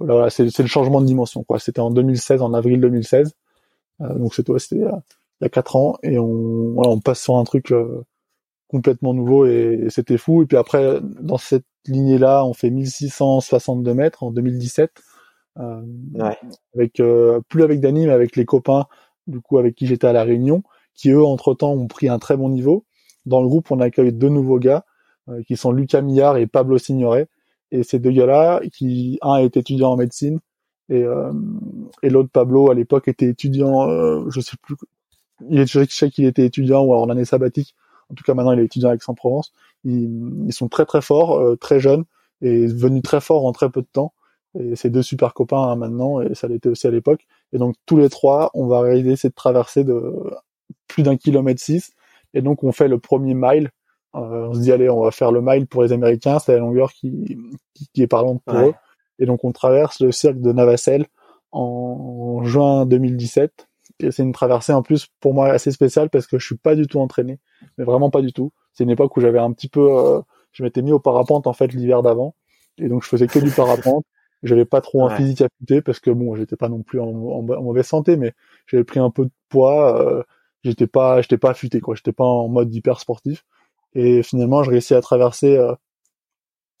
[0.00, 1.58] voilà, c'est, le changement de dimension quoi.
[1.58, 3.34] C'était en 2016, en avril 2016.
[4.00, 7.22] Euh, donc c'est toi, c'était il y a quatre ans et on, voilà, on passe
[7.22, 8.02] sur un truc euh,
[8.68, 10.42] complètement nouveau et, c'était fou.
[10.42, 14.90] Et puis après, dans cette lignée-là, on fait 1662 mètres en 2017.
[15.58, 15.80] Euh,
[16.12, 16.36] ouais.
[16.74, 18.84] avec euh, plus avec Dany mais avec les copains
[19.26, 20.62] du coup avec qui j'étais à la Réunion
[20.94, 22.84] qui eux entre temps ont pris un très bon niveau
[23.24, 24.85] dans le groupe on accueille deux nouveaux gars euh,
[25.46, 27.28] qui sont Lucas Millard et Pablo Signoret
[27.72, 30.38] et ces deux gars là qui un est étudiant en médecine
[30.88, 31.32] et, euh,
[32.02, 33.88] et l'autre Pablo à l'époque était étudiant
[34.30, 34.76] je sais plus
[35.48, 37.74] il est, je sais qu'il était étudiant ou en année sabbatique.
[38.10, 39.52] En tout cas, maintenant, il est étudiant à Aix-en-Provence.
[39.84, 42.04] Ils, ils, sont très très forts, euh, très jeunes
[42.42, 44.12] et venus très forts en très peu de temps.
[44.58, 47.26] Et c'est deux super copains hein, maintenant et ça l'était aussi à l'époque.
[47.52, 50.14] Et donc tous les trois, on va réaliser cette traversée de
[50.88, 51.92] plus d'un kilomètre six.
[52.32, 53.70] Et donc on fait le premier mile.
[54.16, 56.38] Euh, on se dit allez, on va faire le mile pour les Américains.
[56.38, 57.38] C'est la longueur qui,
[57.74, 58.74] qui, qui est parlante pour eux.
[59.18, 61.06] Et donc on traverse le cirque de Navacelle
[61.52, 63.66] en juin 2017
[64.00, 66.74] et c'est une traversée en plus pour moi assez spéciale parce que je suis pas
[66.74, 67.38] du tout entraîné,
[67.78, 68.52] mais vraiment pas du tout.
[68.72, 70.20] C'est une époque où j'avais un petit peu, euh,
[70.52, 72.34] je m'étais mis au parapente en fait l'hiver d'avant,
[72.78, 74.04] et donc je faisais que du parapente.
[74.42, 77.42] J'avais pas trop un physique affûté parce que bon, j'étais pas non plus en, en,
[77.42, 78.34] mauvaise santé, mais
[78.66, 79.98] j'avais pris un peu de poids.
[79.98, 80.22] Euh,
[80.62, 81.94] j'étais pas, j'étais pas affûté quoi.
[81.94, 83.44] J'étais pas en mode hyper sportif.
[83.96, 85.74] Et finalement, je réussis à traverser euh,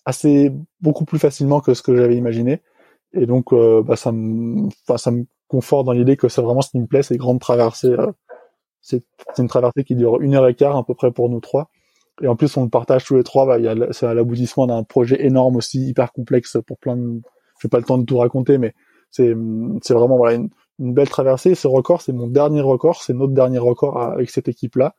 [0.04, 0.52] assez
[0.82, 2.60] beaucoup plus facilement que ce que j'avais imaginé.
[3.14, 6.70] Et donc, euh, bah, ça me, ça me confort dans l'idée que c'est vraiment ce
[6.70, 7.88] qui me plaît, c'est grandes traversées.
[7.88, 8.12] Euh,
[8.82, 9.02] c'est
[9.38, 11.70] une traversée qui dure une heure et quart à peu près pour nous trois.
[12.22, 13.46] Et en plus, on le partage tous les trois.
[13.46, 13.58] Bah,
[13.92, 17.22] c'est l'aboutissement d'un projet énorme aussi, hyper complexe pour plein de.
[17.60, 18.74] Je pas le temps de tout raconter, mais
[19.10, 19.34] c'est
[19.82, 21.54] c'est vraiment voilà une, belle traversée.
[21.54, 24.94] Ce record, c'est mon dernier record, c'est notre dernier record avec cette équipe-là,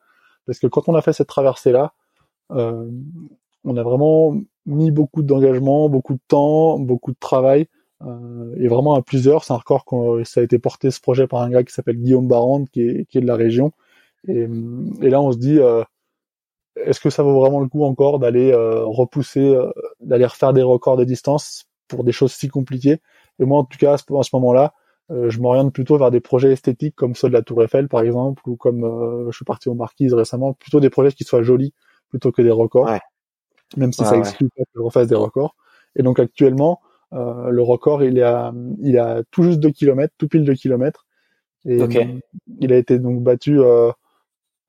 [0.46, 1.92] parce que quand on a fait cette traversée-là,
[2.50, 2.88] euh,
[3.64, 7.66] on a vraiment mis beaucoup d'engagement, beaucoup de temps, beaucoup de travail
[8.06, 9.44] euh, et vraiment à plusieurs.
[9.44, 11.96] C'est un record quand ça a été porté ce projet par un gars qui s'appelle
[11.96, 13.72] Guillaume Barande, qui est, qui est de la région.
[14.26, 14.46] Et,
[15.02, 15.82] et là, on se dit, euh,
[16.76, 19.70] est-ce que ça vaut vraiment le coup encore d'aller euh, repousser, euh,
[20.00, 23.00] d'aller refaire des records de distance pour des choses si compliquées?
[23.40, 24.04] Et moi, en tout cas, à ce,
[24.34, 24.74] moment-là,
[25.10, 28.42] je m'oriente plutôt vers des projets esthétiques comme ceux de la Tour Eiffel par exemple
[28.46, 31.72] ou comme je suis parti aux Marquises récemment, plutôt des projets qui soient jolis
[32.08, 32.90] plutôt que des records.
[33.76, 35.54] Même si ça exclut pas que je refasse des records.
[35.96, 36.80] Et donc actuellement,
[37.12, 40.54] euh, le record, il est à, il a tout juste 2 km, tout pile 2
[40.54, 41.06] km.
[41.64, 41.78] Et
[42.60, 43.60] il a été donc battu.
[43.60, 43.90] Euh,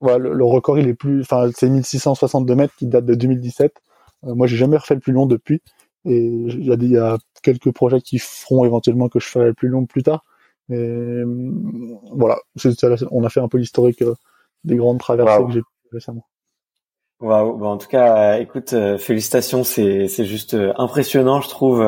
[0.01, 3.73] voilà, le, record, il est plus, enfin, c'est 1662 mètres qui date de 2017.
[4.25, 5.61] Euh, moi, j'ai jamais refait le plus long depuis.
[6.05, 9.67] Et il y y a quelques projets qui feront éventuellement que je ferai le plus
[9.67, 10.23] long plus tard.
[10.69, 11.23] Mais
[12.11, 12.37] voilà,
[13.11, 14.13] on a fait un peu l'historique euh,
[14.63, 15.61] des grandes traversées que j'ai
[15.91, 16.25] récemment.
[17.21, 21.49] Waouh, bah, en tout cas, euh, écoute, euh, félicitations, c'est c'est juste euh, impressionnant, je
[21.49, 21.83] trouve.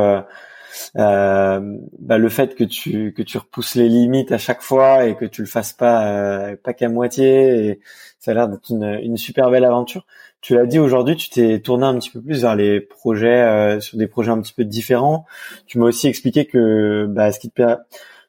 [0.95, 5.26] Bah, le fait que tu que tu repousses les limites à chaque fois et que
[5.26, 7.80] tu le fasses pas pas qu'à moitié, et
[8.20, 10.06] ça a l'air d'être une, une super belle aventure.
[10.41, 13.98] Tu l'as dit aujourd'hui, tu t'es tourné un petit peu plus vers les projets sur
[13.98, 15.26] des projets un petit peu différents.
[15.68, 17.62] Tu m'as aussi expliqué que bah, ce qui te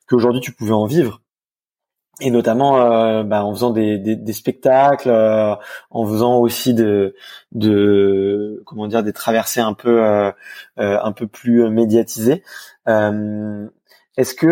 [0.08, 1.21] qu'aujourd'hui tu pouvais en vivre
[2.20, 5.54] et notamment euh, bah, en faisant des, des, des spectacles, euh,
[5.90, 7.14] en faisant aussi de,
[7.52, 10.30] de comment dire des traversées un peu euh,
[10.78, 12.42] euh un peu plus médiatisées.
[12.88, 13.66] Euh,
[14.16, 14.46] est-ce que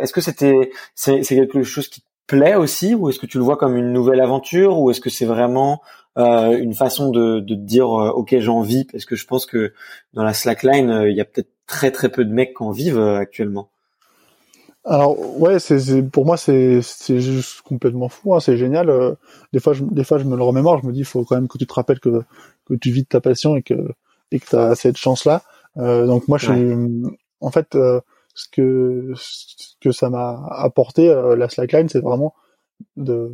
[0.00, 3.38] est-ce que c'était c'est, c'est quelque chose qui te plaît aussi ou est-ce que tu
[3.38, 5.82] le vois comme une nouvelle aventure ou est-ce que c'est vraiment
[6.16, 9.74] une façon de, de dire ok j'en vis parce que je pense que
[10.14, 13.00] dans la slackline il y a peut-être très très peu de mecs qui en vivent
[13.00, 13.70] actuellement.
[14.86, 18.88] Alors ouais, c'est pour moi c'est c'est juste complètement fou, hein, c'est génial.
[18.88, 19.14] Euh,
[19.52, 21.34] des fois je des fois je me le remémore, je me dis il faut quand
[21.34, 22.22] même que tu te rappelles que
[22.66, 23.74] que tu vis de ta passion et que
[24.30, 25.42] et que tu as cette chance là.
[25.76, 28.00] Euh, donc moi je suis en fait euh,
[28.34, 32.34] ce que ce que ça m'a apporté euh, la slackline, c'est vraiment
[32.96, 33.32] de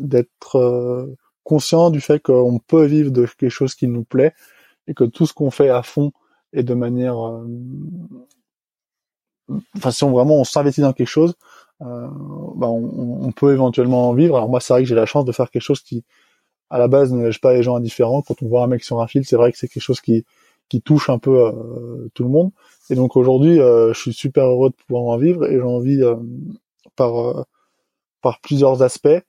[0.00, 1.06] d'être
[1.44, 4.32] conscient du fait qu'on peut vivre de quelque chose qui nous plaît
[4.86, 6.12] et que tout ce qu'on fait à fond
[6.54, 7.16] et de manière
[9.76, 11.34] enfin si on vraiment on s'investit dans quelque chose,
[11.82, 12.08] euh,
[12.56, 14.36] bah on, on, peut éventuellement en vivre.
[14.36, 16.04] Alors moi c'est vrai que j'ai la chance de faire quelque chose qui
[16.70, 18.22] à la base ne laisse pas les gens indifférents.
[18.22, 20.24] Quand on voit un mec sur un fil, c'est vrai que c'est quelque chose qui
[20.68, 22.50] qui touche un peu euh, tout le monde.
[22.88, 26.02] Et donc aujourd'hui, euh, je suis super heureux de pouvoir en vivre et j'en vis
[26.02, 26.16] euh,
[26.96, 27.44] par euh,
[28.22, 29.22] par plusieurs aspects.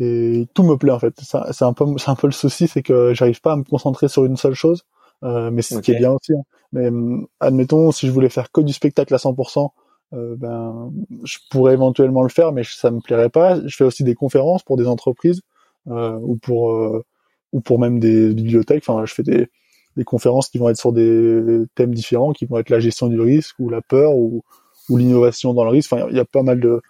[0.00, 1.14] Et tout me plaît en fait.
[1.20, 4.08] C'est un peu c'est un peu le souci, c'est que j'arrive pas à me concentrer
[4.08, 4.84] sur une seule chose.
[5.24, 6.32] Euh, mais c'est ce qui est bien aussi.
[6.32, 6.42] Hein.
[6.72, 9.70] Mais hum, admettons, si je voulais faire que du spectacle à 100%,
[10.14, 10.90] euh, ben,
[11.24, 13.60] je pourrais éventuellement le faire, mais ça me plairait pas.
[13.66, 15.42] Je fais aussi des conférences pour des entreprises
[15.88, 17.04] euh, ou pour euh,
[17.52, 18.84] ou pour même des bibliothèques.
[18.86, 19.48] Enfin, je fais des,
[19.96, 23.20] des conférences qui vont être sur des thèmes différents, qui vont être la gestion du
[23.20, 24.42] risque ou la peur ou,
[24.88, 25.92] ou l'innovation dans le risque.
[25.92, 26.80] Enfin, il y a pas mal de,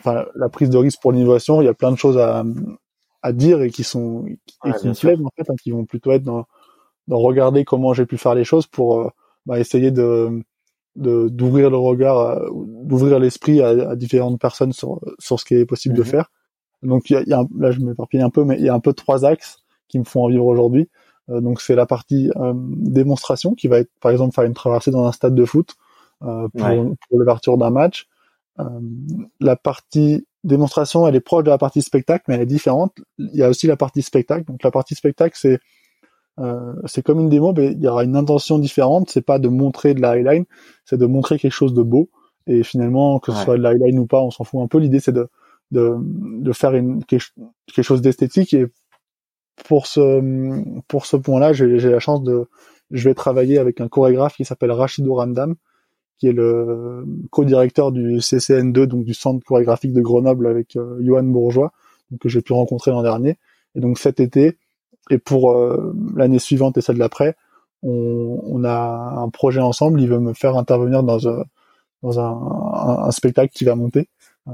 [0.00, 1.60] enfin, la prise de risque pour l'innovation.
[1.60, 2.44] Il y a plein de choses à,
[3.22, 6.12] à dire et qui sont et qui me plaisent en fait, hein, qui vont plutôt
[6.12, 6.46] être dans
[7.08, 9.08] de regarder comment j'ai pu faire les choses pour euh,
[9.46, 10.42] bah, essayer de
[10.96, 12.48] d'ouvrir le regard, euh,
[12.82, 16.08] d'ouvrir l'esprit à, à, différentes personnes sur sur ce qui est possible de mhm.
[16.08, 16.30] faire.
[16.82, 18.74] Donc il y a, y a, là je m'éparpille un peu, mais il y a
[18.74, 19.58] un peu trois axes
[19.88, 20.88] qui me font en vivre aujourd'hui.
[21.30, 25.04] Euh, donc c'est la partie démonstration qui va être par exemple faire une traversée dans
[25.04, 25.74] un stade de foot
[26.20, 28.08] pour, pour l'ouverture d'un match.
[29.38, 32.92] la partie démonstration elle est proche de la partie spectacle mais elle est différente.
[33.18, 34.44] Il y a aussi la partie spectacle.
[34.46, 35.60] Donc la partie spectacle c'est
[36.40, 39.10] euh, c'est comme une démo, mais il y aura une intention différente.
[39.10, 40.44] C'est pas de montrer de la highline,
[40.84, 42.10] c'est de montrer quelque chose de beau.
[42.46, 44.78] Et finalement, que ce soit de la highline ou pas, on s'en fout un peu.
[44.78, 45.28] L'idée, c'est de,
[45.70, 48.54] de, de faire une, quelque chose d'esthétique.
[48.54, 48.66] Et
[49.66, 50.22] pour ce,
[50.88, 52.48] pour ce point-là, j'ai la chance de,
[52.90, 55.56] je vais travailler avec un chorégraphe qui s'appelle Rachido Randam,
[56.18, 61.24] qui est le co-directeur du CCN2, donc du centre chorégraphique de Grenoble avec euh, Johan
[61.24, 61.72] Bourgeois,
[62.10, 63.36] donc, que j'ai pu rencontrer l'an dernier.
[63.74, 64.58] Et donc cet été,
[65.10, 67.36] et pour euh, l'année suivante et celle d'après,
[67.82, 70.00] on, on, a un projet ensemble.
[70.00, 71.44] Il veut me faire intervenir dans, un,
[72.02, 74.08] dans un, un, spectacle qui va monter.
[74.48, 74.52] Euh,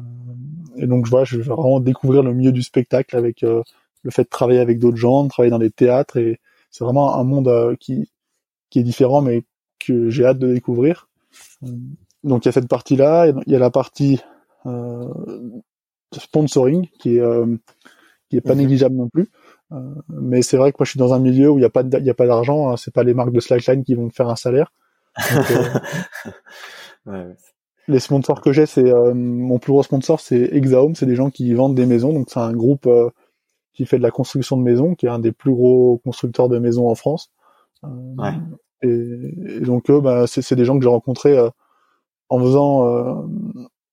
[0.76, 3.62] et donc, je vois, je vais vraiment découvrir le milieu du spectacle avec euh,
[4.02, 6.16] le fait de travailler avec d'autres gens, de travailler dans des théâtres.
[6.18, 6.40] Et
[6.70, 8.10] c'est vraiment un monde qui,
[8.70, 9.44] qui est différent, mais
[9.78, 11.08] que j'ai hâte de découvrir.
[12.22, 13.32] Donc, il y a cette partie-là.
[13.46, 14.20] Il y a la partie
[16.12, 17.22] sponsoring qui est
[18.28, 18.62] qui est pas mhm.
[18.62, 19.28] négligeable non plus.
[19.72, 21.70] Euh, mais c'est vrai que moi je suis dans un milieu où il n'y a
[21.70, 22.70] pas il y a pas d'argent.
[22.70, 24.72] Hein, c'est pas les marques de slackline qui vont me faire un salaire.
[27.06, 27.32] Euh,
[27.88, 30.94] les sponsors que j'ai, c'est euh, mon plus gros sponsor, c'est Exahome.
[30.94, 32.12] C'est des gens qui vendent des maisons.
[32.12, 32.88] Donc c'est un groupe
[33.72, 36.58] qui fait de la construction de maisons, qui est un des plus gros constructeurs de
[36.58, 37.30] maisons en France.
[37.82, 38.30] Ouais.
[38.82, 41.38] Et, et, donc eux, bah, c'est des gens que j'ai rencontrés
[42.28, 43.26] en faisant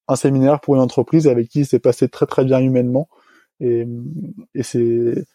[0.07, 3.07] un séminaire pour une entreprise avec qui c'est passé très très bien humainement.
[3.59, 3.87] Et,
[4.55, 5.25] et c'est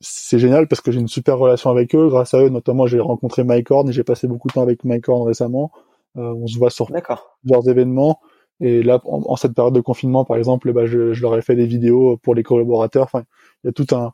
[0.00, 2.08] c'est génial parce que j'ai une super relation avec eux.
[2.08, 4.84] Grâce à eux, notamment, j'ai rencontré Mike Horn et j'ai passé beaucoup de temps avec
[4.84, 5.72] Mike Horn récemment.
[6.16, 8.20] Euh, on se voit sur plusieurs événements.
[8.60, 11.54] Et là, en, cette période de confinement, par exemple, bah, je, je, leur ai fait
[11.54, 13.04] des vidéos pour les collaborateurs.
[13.04, 13.24] Enfin,
[13.62, 14.12] il y a tout un.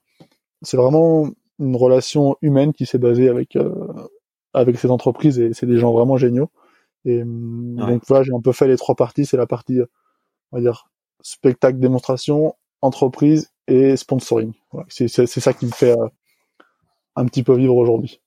[0.63, 1.29] C'est vraiment
[1.59, 3.73] une relation humaine qui s'est basée avec euh,
[4.53, 6.51] avec ces entreprises et c'est des gens vraiment géniaux.
[7.05, 9.27] Et donc voilà, j'ai un peu fait les trois parties.
[9.27, 9.79] C'est la partie,
[10.53, 10.89] on va dire,
[11.21, 14.53] spectacle, démonstration, entreprise et sponsoring.
[14.73, 14.87] Voilà.
[14.89, 16.09] C'est ça qui me fait euh,
[17.17, 18.21] un petit peu vivre aujourd'hui.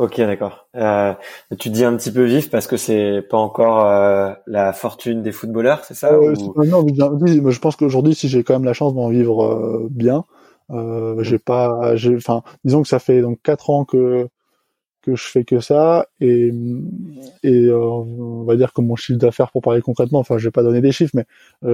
[0.00, 0.66] Ok, d'accord.
[0.76, 1.12] Euh,
[1.58, 5.30] tu dis un petit peu vif parce que c'est pas encore euh, la fortune des
[5.30, 6.82] footballeurs, c'est ça euh, Non,
[7.20, 10.24] mais, je pense qu'aujourd'hui, si j'ai quand même la chance d'en vivre euh, bien,
[10.70, 14.28] euh, j'ai pas, j'ai, enfin, disons que ça fait donc quatre ans que
[15.02, 16.50] que je fais que ça et
[17.42, 20.62] et on va dire que mon chiffre d'affaires pour parler concrètement, enfin, je vais pas
[20.62, 21.26] donner des chiffres, mais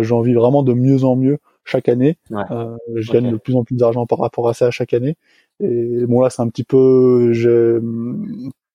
[0.03, 2.17] j'en vis vraiment de mieux en mieux chaque année.
[2.31, 5.17] je gagne de plus en plus d'argent par rapport à ça chaque année
[5.61, 7.77] et bon là, c'est un petit peu, j'ai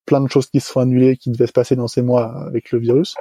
[0.05, 2.71] plein de choses qui se sont annulées, qui devaient se passer dans ces mois avec
[2.71, 3.15] le virus.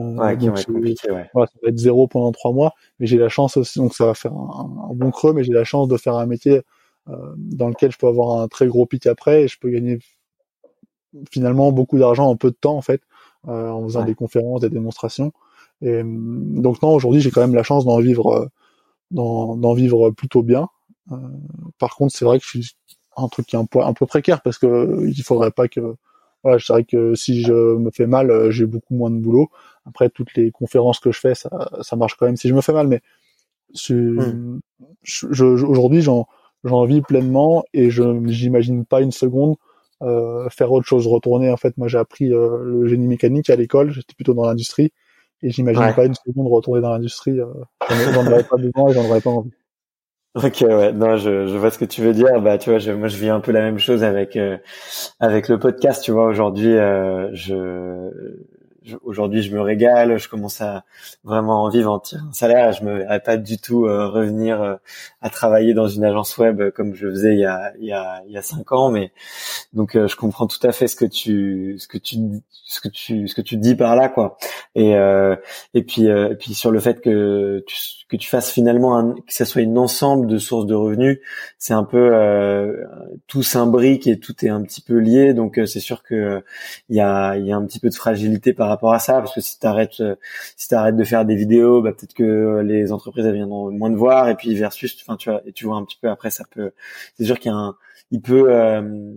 [0.00, 1.30] Euh, ouais, qui compliqué, ouais.
[1.34, 4.06] Voilà, ça va être zéro pendant trois mois, mais j'ai la chance aussi, donc ça
[4.06, 6.62] va faire un, bon creux, mais j'ai la chance de faire un métier
[7.08, 10.00] euh, dans lequel je peux avoir un très gros pic après et je peux gagner
[11.30, 13.02] finalement beaucoup d'argent en peu de temps en fait,
[13.46, 15.32] euh, en faisant des conférences, des démonstrations.
[15.80, 18.50] Et donc non, aujourd'hui j'ai quand même la chance d'en vivre,
[19.10, 20.68] d'en vivre plutôt bien.
[21.12, 21.16] Euh,
[21.78, 22.76] par contre, c'est vrai que je suis
[23.16, 25.96] un truc qui est un peu, un peu précaire parce que il faudrait pas que
[26.42, 29.48] voilà, je dirais que si je me fais mal, euh, j'ai beaucoup moins de boulot.
[29.86, 32.60] Après, toutes les conférences que je fais, ça, ça marche quand même si je me
[32.60, 32.86] fais mal.
[32.86, 33.00] Mais
[33.88, 34.58] hmm.
[35.02, 36.26] je, aujourd'hui, j'en,
[36.64, 39.56] j'en vis pleinement et je j'imagine pas une seconde
[40.02, 41.50] euh, faire autre chose, retourner.
[41.50, 43.90] En fait, moi, j'ai appris euh, le génie mécanique à l'école.
[43.90, 44.92] J'étais plutôt dans l'industrie
[45.44, 47.38] et j'imagine pas une seconde retourner dans l'industrie.
[47.38, 47.46] Euh,
[47.90, 49.50] j'en aurais pas besoin et j'en aurais pas envie.
[50.34, 52.40] Ok, ouais, non, je, je vois ce que tu veux dire.
[52.40, 54.56] Bah, tu vois, je, moi, je vis un peu la même chose avec euh,
[55.20, 56.02] avec le podcast.
[56.02, 58.10] Tu vois, aujourd'hui, euh, je
[59.02, 60.84] aujourd'hui je me régale, je commence à
[61.24, 62.72] vraiment en vivre, en tirer un salaire.
[62.72, 64.76] Je me verrais pas du tout euh, revenir euh,
[65.22, 68.22] à travailler dans une agence web comme je faisais il y a il y a
[68.26, 68.90] il y a cinq ans.
[68.90, 69.12] Mais
[69.72, 72.16] donc euh, je comprends tout à fait ce que tu ce que tu
[72.50, 74.36] ce que tu ce que tu dis par là quoi.
[74.74, 74.92] Et
[75.74, 77.76] et puis et puis sur le fait que tu
[78.08, 81.20] que tu fasses finalement un, que ça soit une ensemble de sources de revenus,
[81.58, 82.12] c'est un peu
[83.26, 85.32] tout s'imbrique et tout est un petit peu lié.
[85.34, 86.42] Donc c'est sûr que
[86.88, 89.14] il y a il y a un petit peu de fragilité par rapport à ça,
[89.20, 90.16] parce que si t'arrêtes, euh,
[90.56, 93.96] si t'arrêtes de faire des vidéos, bah peut-être que les entreprises elles viendront moins de
[93.96, 96.44] voir, et puis versus, enfin tu vois, et tu vois un petit peu après, ça
[96.50, 96.72] peut,
[97.16, 97.76] c'est sûr qu'il y a un,
[98.10, 99.12] il peut euh,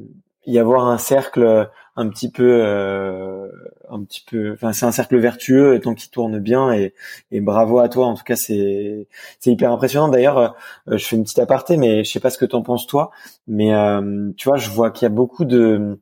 [0.46, 1.70] y avoir un cercle
[2.00, 3.48] un petit peu, euh,
[3.90, 6.94] un petit peu, enfin c'est un cercle vertueux tant qu'il tourne bien, et,
[7.32, 9.08] et bravo à toi, en tout cas c'est,
[9.40, 10.08] c'est hyper impressionnant.
[10.08, 10.56] D'ailleurs,
[10.88, 13.10] je fais une petite aparté, mais je sais pas ce que t'en penses toi,
[13.48, 13.72] mais
[14.38, 16.00] tu vois, je vois qu'il y a beaucoup de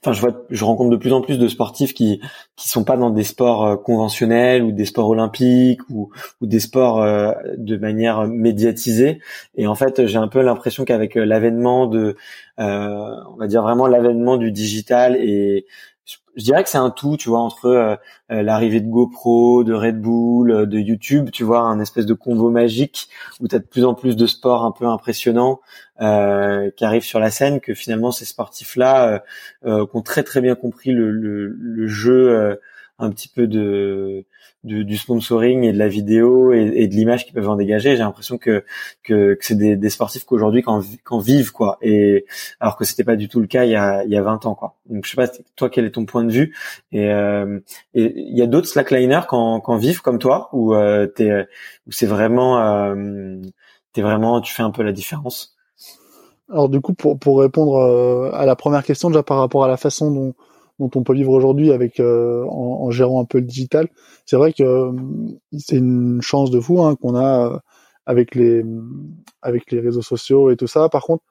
[0.00, 2.20] enfin je vois je rencontre de plus en plus de sportifs qui
[2.56, 7.02] qui sont pas dans des sports euh, conventionnels ou des sports olympiques ou des sports
[7.02, 9.20] euh, de manière médiatisée.
[9.56, 12.16] Et en fait j'ai un peu l'impression qu'avec euh, l'avènement de
[12.58, 15.66] on va dire vraiment l'avènement du digital et
[16.36, 17.96] je dirais que c'est un tout, tu vois, entre euh,
[18.30, 22.14] euh, l'arrivée de GoPro, de Red Bull, euh, de YouTube, tu vois, un espèce de
[22.14, 23.08] combo magique
[23.40, 25.60] où tu de plus en plus de sports un peu impressionnants
[25.98, 29.22] qui arrivent sur la scène, que finalement ces sportifs-là,
[29.64, 32.58] qui ont très très bien compris le jeu
[32.98, 34.24] un petit peu de,
[34.64, 37.92] du sponsoring et de la vidéo et, de l'image qu'ils peuvent en dégager.
[37.92, 38.64] J'ai l'impression que,
[39.02, 41.78] que, c'est des, sportifs qu'aujourd'hui qu'en vivent quoi.
[41.82, 42.24] Et
[42.58, 44.46] alors que c'était pas du tout le cas il y a il y a 20
[44.46, 44.76] ans quoi.
[44.88, 46.56] Donc je sais pas toi quel est ton point de vue?
[46.92, 47.60] Et euh,
[47.94, 51.46] il y a d'autres slackliners qu'en vivent comme toi ou euh, t'es
[51.86, 53.36] où c'est vraiment euh,
[53.92, 55.56] t'es vraiment tu fais un peu la différence?
[56.50, 59.68] Alors du coup pour pour répondre euh, à la première question déjà par rapport à
[59.68, 60.34] la façon dont
[60.78, 63.88] dont on peut vivre aujourd'hui avec euh, en, gérant un peu le digital.
[64.24, 64.92] C'est vrai que euh,
[65.58, 67.58] c'est une chance de fou hein, qu'on a euh,
[68.04, 68.64] avec les
[69.42, 70.88] avec les réseaux sociaux et tout ça.
[70.88, 71.24] Par contre,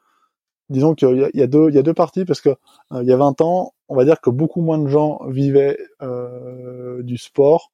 [0.69, 2.49] disons qu'il y a, il y a deux il y a deux parties parce que
[2.91, 5.77] il y a 20 ans, on va dire que beaucoup moins de gens vivaient
[7.03, 7.71] du sport,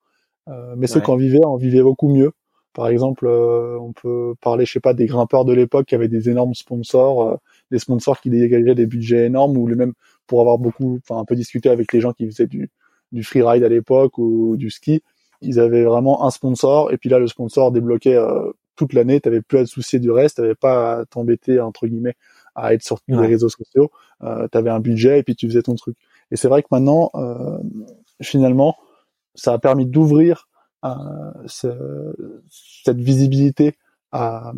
[0.76, 2.32] mais ceux qui en vivaient en vivaient beaucoup mieux.
[2.74, 6.30] Par exemple, on peut parler, je sais pas, des grimpeurs de l'époque qui avaient des
[6.30, 7.40] énormes sponsors,
[7.70, 9.94] des sponsors qui dégageaient des budgets énormes ou les mêmes
[10.32, 12.70] pour avoir beaucoup, enfin un peu discuté avec les gens qui faisaient du,
[13.12, 15.04] du freeride à l'époque ou du ski.
[15.42, 19.20] Ils avaient vraiment un sponsor et puis là le sponsor débloquait euh, toute l'année.
[19.20, 22.16] T'avais plus à te soucier du reste, t'avais pas à t'embêter entre guillemets
[22.56, 23.92] à être sur les réseaux sociaux.
[24.24, 25.98] Euh, t'avais un budget et puis tu faisais ton truc.
[26.32, 27.58] Et c'est vrai que maintenant, euh,
[28.22, 28.78] finalement,
[29.36, 30.48] ça a permis d'ouvrir
[30.86, 30.94] euh,
[31.46, 33.76] cette visibilité
[34.14, 34.54] à,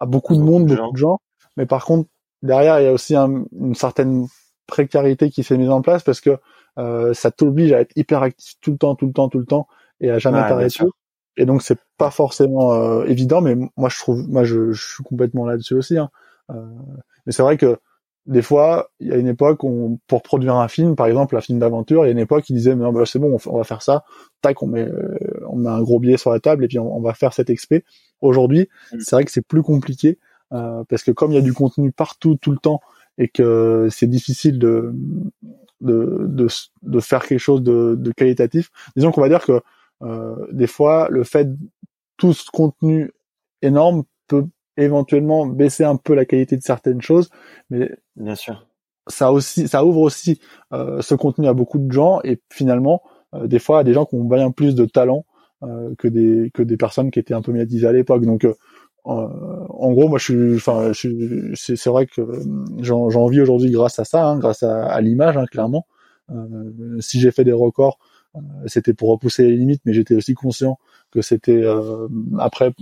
[0.00, 1.20] à beaucoup de monde, beaucoup de gens.
[1.58, 2.08] Mais par contre,
[2.42, 4.28] derrière, il y a aussi une certaine
[4.66, 6.38] précarité qui s'est mise en place parce que
[6.78, 9.46] euh, ça t'oblige à être hyper actif tout le temps, tout le temps, tout le
[9.46, 9.66] temps.
[10.00, 10.84] et à jamais t'arrêter.
[11.36, 15.04] Et donc c'est pas forcément euh, évident, mais moi je trouve, moi je, je suis
[15.04, 15.98] complètement là-dessus aussi.
[15.98, 16.10] Hein.
[16.50, 16.64] Euh,
[17.26, 17.78] mais c'est vrai que
[18.26, 21.42] des fois, il y a une époque où pour produire un film, par exemple un
[21.42, 23.64] film d'aventure, il y a une époque qui disait non bah, c'est bon, on, va
[23.64, 24.04] faire ça,
[24.40, 25.18] tac, on met euh,
[25.48, 27.84] on met un gros billet sur la table et puis on, va faire cet expé.
[28.22, 29.00] Aujourd'hui, mm.
[29.00, 30.18] c'est vrai que c'est plus compliqué
[30.52, 32.80] euh, parce que comme il y a du contenu partout tout le temps
[33.18, 34.92] et que c'est difficile de,
[35.80, 36.46] de de,
[36.82, 38.70] de faire quelque chose de, de qualitatif.
[38.96, 39.60] Disons qu'on va dire que
[40.02, 41.48] euh, des fois, le fait
[42.16, 43.12] tout ce contenu
[43.62, 44.46] énorme peut
[44.76, 47.30] éventuellement baisser un peu la qualité de certaines choses,
[47.70, 48.66] mais bien sûr,
[49.06, 50.40] ça aussi, ça ouvre aussi
[50.72, 53.02] euh, ce contenu à beaucoup de gens et finalement,
[53.34, 55.24] euh, des fois, à des gens qui ont bien plus de talent
[55.62, 58.24] euh, que des que des personnes qui étaient un peu médiatisées à l'époque.
[58.24, 58.54] Donc euh,
[59.04, 60.92] en gros, moi, je suis, enfin,
[61.54, 62.22] c'est vrai que
[62.80, 65.86] j'en vis aujourd'hui grâce à ça, hein, grâce à, à l'image, hein, clairement.
[66.30, 67.98] Euh, si j'ai fait des records,
[68.36, 70.78] euh, c'était pour repousser les limites, mais j'étais aussi conscient
[71.10, 72.08] que c'était euh,
[72.38, 72.72] après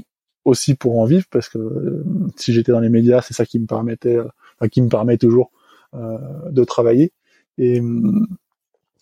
[0.44, 2.05] aussi pour en vivre parce que euh,
[2.36, 5.51] si j'étais dans les médias, c'est ça qui me permettait, enfin, qui me permet toujours
[5.94, 7.12] de travailler.
[7.59, 7.82] Et,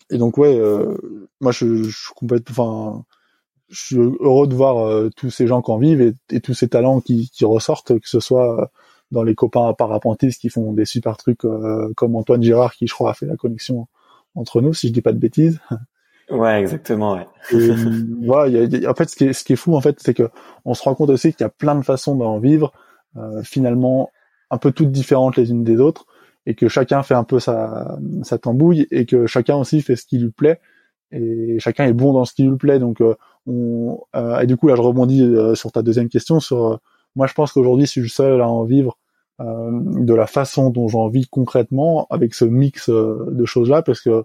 [0.09, 0.59] et donc ouais,
[1.39, 3.05] moi je, je suis complètement, enfin,
[3.71, 6.67] je suis heureux de voir tous ces gens qui en vivent et, et tous ces
[6.67, 8.69] talents qui, qui, ressortent, que ce soit
[9.11, 11.45] dans les copains parapentistes qui font des super trucs
[11.95, 13.87] comme Antoine Girard qui je crois a fait la connexion
[14.35, 15.59] entre nous si je dis pas de bêtises
[16.31, 17.13] Ouais, exactement.
[17.13, 17.27] Ouais.
[18.23, 20.29] voilà, en fait, ce qui est, ce qui est fou, en fait, c'est que
[20.65, 22.71] on se rend compte aussi qu'il y a plein de façons d'en vivre,
[23.17, 24.11] euh, finalement,
[24.49, 26.05] un peu toutes différentes les unes des autres,
[26.45, 30.05] et que chacun fait un peu sa, sa tambouille, et que chacun aussi fait ce
[30.05, 30.61] qui lui plaît,
[31.11, 32.79] et chacun est bon dans ce qui lui plaît.
[32.79, 33.15] Donc, euh,
[33.47, 36.39] on, euh, et du coup, là, je rebondis euh, sur ta deuxième question.
[36.39, 36.77] Sur, euh,
[37.15, 38.97] moi, je pense qu'aujourd'hui, je suis le seul à en vivre
[39.39, 44.23] de la façon dont j'en vis concrètement, avec ce mix de choses-là, parce que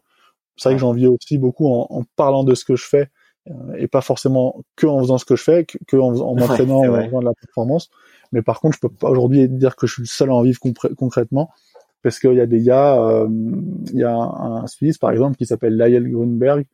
[0.57, 3.09] c'est vrai que j'en vis aussi beaucoup en, en, parlant de ce que je fais
[3.51, 6.81] euh, et pas forcément que en faisant ce que je fais, que, en, en m'entraînant
[6.81, 7.91] en faisant de la performance.
[8.33, 10.43] Mais par contre, je peux pas aujourd'hui dire que je suis le seul à en
[10.43, 10.59] vivre
[10.97, 11.51] concrètement
[12.03, 13.29] parce qu'il y a des gars, euh,
[13.93, 16.67] il y a un, un, Suisse par exemple qui s'appelle Lyle Grunberg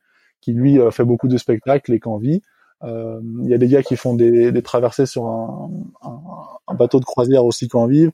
[0.43, 2.41] qui lui euh, fait beaucoup de spectacles et qu'en vit.
[2.83, 5.71] Euh, il y a des gars qui font des, des traversées sur un,
[6.01, 6.19] un,
[6.67, 8.11] un, bateau de croisière aussi qui en vivent.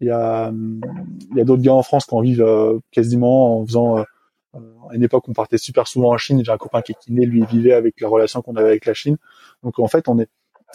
[0.00, 3.58] Il y a, il y a d'autres gars en France qui en vivent euh, quasiment
[3.60, 6.44] en faisant à une époque, on partait super souvent en Chine.
[6.44, 8.92] J'ai un copain qui est kiné, lui vivait avec la relation qu'on avait avec la
[8.92, 9.16] Chine.
[9.62, 10.28] Donc en fait, on est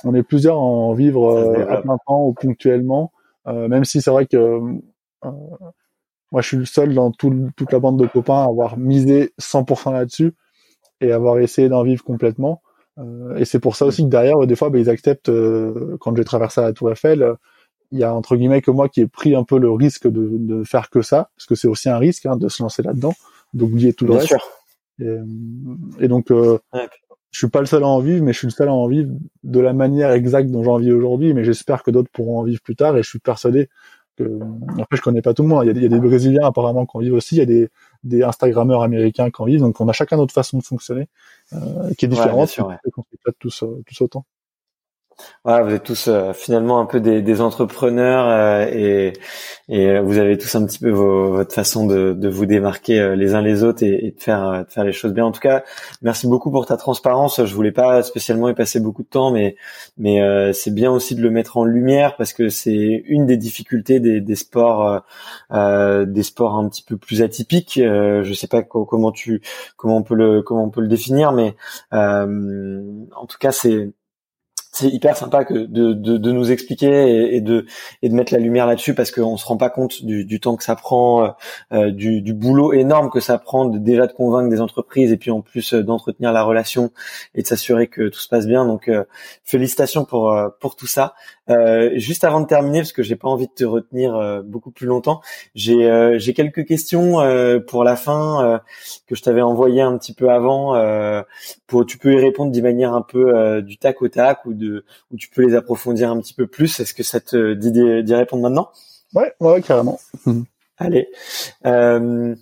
[0.03, 3.11] on est plusieurs à en vivre euh, à plein temps ou ponctuellement.
[3.47, 5.31] Euh, même si c'est vrai que euh,
[6.31, 9.33] moi, je suis le seul dans tout, toute la bande de copains à avoir misé
[9.39, 10.33] 100% là-dessus
[11.01, 12.61] et avoir essayé d'en vivre complètement.
[13.37, 15.31] et c'est pour ça aussi que derrière, des fois, bah, ils acceptent.
[15.99, 17.35] quand j'ai traversé la Tour Eiffel,
[17.91, 20.29] il y a entre guillemets que moi qui ai pris un peu le risque de,
[20.33, 23.13] de faire que ça, parce que c'est aussi un risque hein, de se lancer là-dedans
[23.53, 24.35] d'oublier tout le reste.
[24.99, 25.23] Et, euh,
[25.99, 26.57] et, donc, euh,
[27.31, 28.87] je suis pas le seul à en vivre, mais je suis le seul à en
[28.87, 29.11] vivre
[29.43, 31.33] de la manière exacte dont j'en vis aujourd'hui.
[31.33, 32.97] Mais j'espère que d'autres pourront en vivre plus tard.
[32.97, 33.69] Et je suis persuadé
[34.17, 34.39] que,
[34.79, 35.65] après, je connais pas tout le monde.
[35.65, 37.35] Il y a, il y a des Brésiliens apparemment qui en vivent aussi.
[37.35, 37.69] Il y a des,
[38.03, 39.61] des Instagrammeurs américains qui en vivent.
[39.61, 41.07] Donc, on a chacun notre façon de fonctionner,
[41.53, 42.55] euh, qui est différente.
[42.57, 44.25] Ouais, et qu'on fait pas tous, euh, tous autant.
[45.43, 49.13] Voilà, vous êtes tous euh, finalement un peu des, des entrepreneurs euh, et,
[49.69, 53.15] et euh, vous avez tous un petit peu vos, votre façon de, de, vous démarquer
[53.15, 55.25] les uns les autres et, et, de faire de faire les choses bien.
[55.25, 55.63] En tout cas,
[56.01, 57.43] merci beaucoup pour ta transparence.
[57.43, 59.55] Je voulais pas spécialement y passer beaucoup de temps, mais
[59.97, 60.19] mais
[60.53, 64.21] c'est bien aussi de le mettre en lumière parce que c'est une des difficultés des,
[64.21, 65.01] des sports
[65.51, 67.79] des sports un petit peu plus atypiques.
[67.81, 69.41] je sais pas comment tu
[69.77, 71.55] comment on peut le comment on peut le définir, mais
[71.91, 73.91] en tout cas c'est
[74.77, 77.65] c'est hyper sympa que de, de, de nous expliquer et, de
[78.03, 80.55] et de mettre la lumière là-dessus parce qu'on se rend pas compte du, du temps
[80.55, 81.29] que ça prend, euh,
[81.71, 85.17] euh, du, du, boulot énorme que ça prend de, déjà de convaincre des entreprises et
[85.17, 86.91] puis en plus euh, d'entretenir la relation
[87.33, 88.65] et de s'assurer que tout se passe bien.
[88.65, 88.91] Donc
[89.43, 91.15] félicitations pour pour tout ça.
[91.95, 95.21] juste avant de terminer parce que j'ai pas envie de te retenir beaucoup plus longtemps,
[95.55, 97.17] j'ai j'ai quelques questions
[97.67, 98.61] pour la fin
[99.07, 100.75] que je t'avais envoyé un petit peu avant.
[101.67, 104.66] pour tu peux y répondre d'une manière un peu du tac au tac ou de
[105.11, 106.79] où tu peux les approfondir un petit peu plus.
[106.79, 108.71] Est-ce que ça te dit d'y répondre maintenant?
[109.13, 109.99] Ouais, ouais, carrément.
[110.77, 111.09] Allez.
[111.65, 112.35] Euh,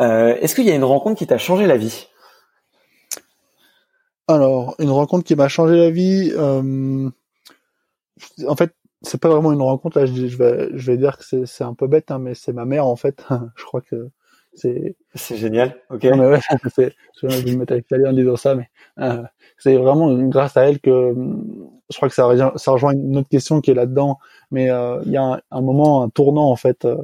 [0.00, 2.08] euh, est-ce qu'il y a une rencontre qui t'a changé la vie?
[4.26, 6.32] Alors, une rencontre qui m'a changé la vie.
[6.34, 7.10] Euh,
[8.48, 9.98] en fait, c'est pas vraiment une rencontre.
[9.98, 12.64] Là, je, vais, je vais dire que c'est un peu bête, hein, mais c'est ma
[12.64, 13.24] mère en fait.
[13.56, 14.10] je crois que
[14.54, 14.96] c'est.
[15.14, 15.76] C'est génial.
[15.90, 16.04] Ok.
[16.04, 16.40] Non, mais ouais,
[17.22, 18.68] je me mettre avec en disant ça, mais
[19.58, 21.14] c'est vraiment grâce à elle que
[21.90, 24.18] je crois que ça, rejoint, ça rejoint une autre question qui est là-dedans,
[24.50, 26.96] mais euh, il y a un, moment, un tournant en fait, euh,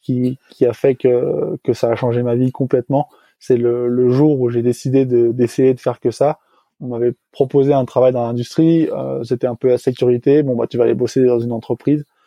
[0.00, 3.08] qui, qui a fait que, que ça a changé ma vie complètement.
[3.38, 6.38] c'est le, le, jour où j'ai décidé d'essayer de, faire que ça.
[6.80, 10.42] On m'avait proposé un travail dans l'industrie, euh, c'était un peu la sécurité.
[10.42, 12.17] Bon bah tu vas aller bosser dans une entreprise euh,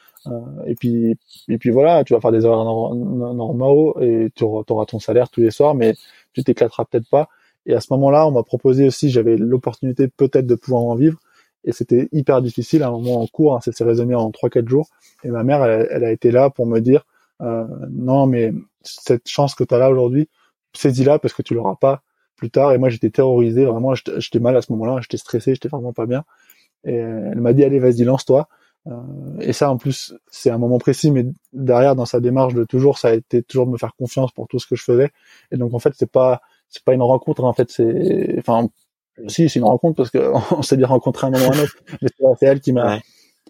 [0.66, 1.18] et puis
[1.48, 5.42] et puis voilà, tu vas faire des horaires normaux et tu auras ton salaire tous
[5.42, 5.96] les soirs, mais
[6.34, 7.30] tu t'éclateras peut-être pas.
[7.66, 11.20] Et à ce moment-là, on m'a proposé aussi, j'avais l'opportunité peut-être de pouvoir en vivre
[11.64, 14.68] et c'était hyper difficile à un moment en cours, hein, ça s'est résumé en 3-4
[14.68, 14.88] jours,
[15.24, 17.06] et ma mère, elle, elle, a été là pour me dire,
[17.42, 20.28] euh, non, mais cette chance que tu as là aujourd'hui,
[20.74, 22.02] saisis-la parce que tu l'auras pas
[22.36, 22.74] plus tard.
[22.74, 26.06] Et moi, j'étais terrorisé, vraiment, j'étais mal à ce moment-là, j'étais stressé, j'étais vraiment pas
[26.06, 26.24] bien.
[26.84, 28.48] Et elle m'a dit, allez, vas-y, lance-toi.
[28.88, 32.64] Euh, et ça, en plus, c'est un moment précis, mais derrière, dans sa démarche de
[32.64, 35.12] toujours, ça a été toujours de me faire confiance pour tout ce que je faisais.
[35.52, 38.68] Et donc, en fait, c'est pas, c'est pas une rencontre, en fait, c'est, enfin,
[39.28, 41.76] si, c'est une rencontre parce que on s'est bien rencontré un moment ou un autre.
[42.02, 42.10] Mais
[42.40, 43.00] c'est elle qui m'a,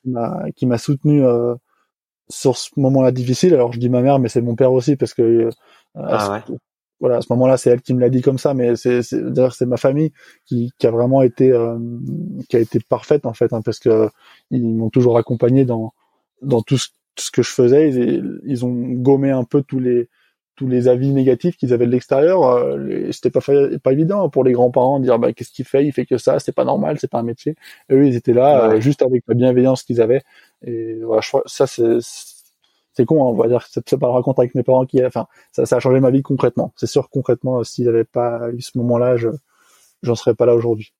[0.01, 1.55] qui m'a, qui m'a soutenu euh,
[2.29, 3.53] sur ce moment-là difficile.
[3.53, 5.49] Alors je dis ma mère, mais c'est mon père aussi parce que euh,
[5.95, 6.43] ah
[7.01, 9.55] voilà, à ce moment-là, c'est elle qui me l'a dit comme ça, mais c'est d'ailleurs
[9.55, 10.13] c'est ma famille
[10.45, 11.77] qui, qui, a vraiment été euh,
[12.47, 14.07] qui a été parfaite en fait, hein, parce que
[14.51, 15.93] ils m'ont toujours accompagné dans
[16.43, 17.89] dans tout ce, tout ce que je faisais.
[17.89, 20.09] Ils, ils ont gommé un peu tous les
[20.55, 23.41] tous les avis négatifs qu'ils avaient de l'extérieur, euh, c'était pas
[23.83, 26.37] pas évident pour les grands-parents de dire bah qu'est-ce qu'il fait, il fait que ça,
[26.37, 27.55] c'est pas normal, c'est pas un métier.
[27.89, 30.21] Et eux ils étaient là euh, juste avec la bienveillance qu'ils avaient.
[30.63, 31.99] Et voilà, je ça c'est
[32.93, 35.27] c'est con, hein, on va dire que c'est pas le avec mes parents qui, enfin
[35.51, 36.73] ça, ça a changé ma vie concrètement.
[36.75, 39.29] C'est sûr concrètement s'il n'y avait pas eu ce moment-là, je
[40.03, 40.93] j'en serais pas là aujourd'hui.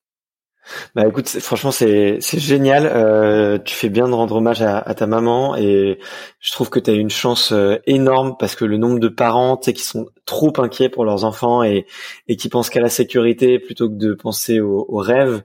[0.94, 2.86] Bah écoute, franchement c'est c'est génial.
[2.86, 5.98] Euh, tu fais bien de rendre hommage à, ta maman et
[6.38, 9.56] je trouve que tu as une chance euh, énorme parce que le nombre de parents
[9.56, 11.86] qui sont trop inquiets pour leurs enfants et
[12.28, 15.42] et qui pensent qu'à la sécurité plutôt que de penser aux au rêves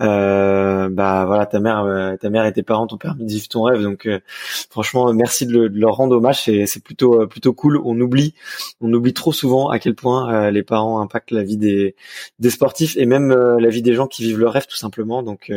[0.00, 3.48] euh, bah voilà ta mère euh, ta mère et tes parents t'ont permis de vivre
[3.48, 3.82] ton rêve.
[3.82, 4.20] Donc euh,
[4.70, 6.42] franchement merci de, leur rendre hommage.
[6.42, 7.80] C'est c'est plutôt euh, plutôt cool.
[7.84, 8.34] On oublie
[8.80, 11.96] on oublie trop souvent à quel point les parents impactent la vie des
[12.38, 15.22] des sportifs et même la vie des gens qui vivent leur rêve tout simplement.
[15.22, 15.52] Donc,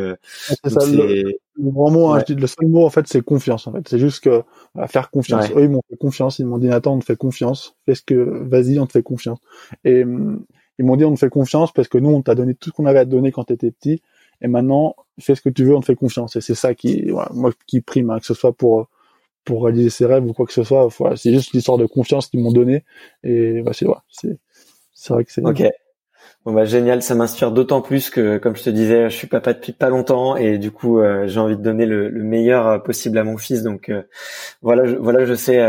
[0.65, 3.99] ça, le, grand mot hein, le seul mot en fait c'est confiance en fait c'est
[3.99, 4.43] juste que
[4.87, 7.75] faire confiance eux ils m'ont fait confiance ils m'ont dit Nathan on te fait confiance
[7.85, 9.39] fais ce que vas-y on te fait confiance
[9.83, 10.45] et hum,
[10.79, 12.73] ils m'ont dit on te fait confiance parce que nous on t'a donné tout ce
[12.73, 14.01] qu'on avait à te donner quand tu étais petit
[14.41, 16.35] et maintenant, fais ce que tu veux, on te fait confiance.
[16.35, 18.87] Et c'est ça qui, voilà, moi, qui prime, hein, que ce soit pour
[19.43, 20.87] pour réaliser ses rêves ou quoi que ce soit.
[20.99, 22.83] Voilà, c'est juste l'histoire de confiance qu'ils m'ont donné.
[23.23, 24.39] Et bah, c'est voilà, c'est
[24.93, 25.43] c'est vrai que c'est.
[25.43, 25.63] Ok.
[26.43, 29.53] Bon bah génial, ça m'inspire d'autant plus que, comme je te disais, je suis papa
[29.53, 32.79] depuis pas longtemps et du coup euh, j'ai envie de donner le, le, meilleur euh,
[32.79, 33.61] possible à mon fils.
[33.61, 34.01] Donc euh,
[34.63, 35.59] voilà, je, voilà, je sais,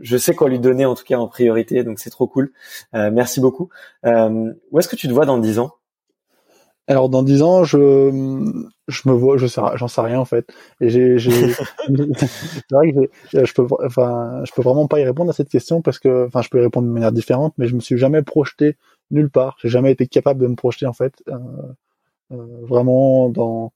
[0.00, 1.84] je sais quoi lui donner en tout cas en priorité.
[1.84, 2.52] Donc c'est trop cool.
[2.92, 3.68] merci beaucoup.
[4.02, 5.74] où est-ce que tu te vois dans dix ans?
[6.88, 8.10] Alors dans dix ans, je
[8.88, 10.52] je me vois, je sais, j'en sais rien en fait.
[10.80, 15.32] Et j'ai, c'est vrai que je peux, enfin, je peux vraiment pas y répondre à
[15.32, 17.80] cette question parce que, enfin, je peux y répondre de manière différente, mais je me
[17.80, 18.76] suis jamais projeté
[19.14, 19.56] nulle part.
[19.62, 21.38] J'ai jamais été capable de me projeter en fait, euh,
[22.32, 23.72] euh, vraiment dans,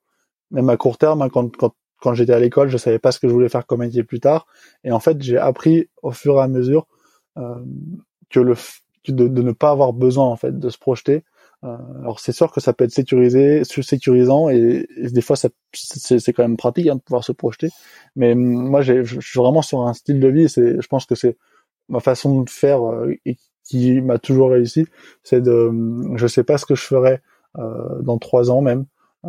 [0.51, 3.19] même à court terme, hein, quand quand quand j'étais à l'école, je savais pas ce
[3.19, 4.47] que je voulais faire comme métier plus tard.
[4.85, 6.87] Et en fait, j'ai appris au fur et à mesure
[7.39, 7.57] euh,
[8.31, 8.55] que le
[9.09, 11.25] de, de ne pas avoir besoin en fait de se projeter
[11.63, 16.57] alors c'est sûr que ça peut être sécurisé, sécurisant et, des fois c'est quand même
[16.57, 17.71] pratique hein, de pouvoir se projeter.
[18.15, 20.49] Mais moi je suis vraiment sur un style de vie.
[20.49, 21.37] Je pense que c'est
[21.89, 22.81] ma façon de faire
[23.69, 24.87] qui m'a toujours réussi.
[25.23, 27.21] C'est de, hum, je sais pas ce que je ferai
[27.59, 28.87] euh, dans trois ans même.
[29.25, 29.29] Euh,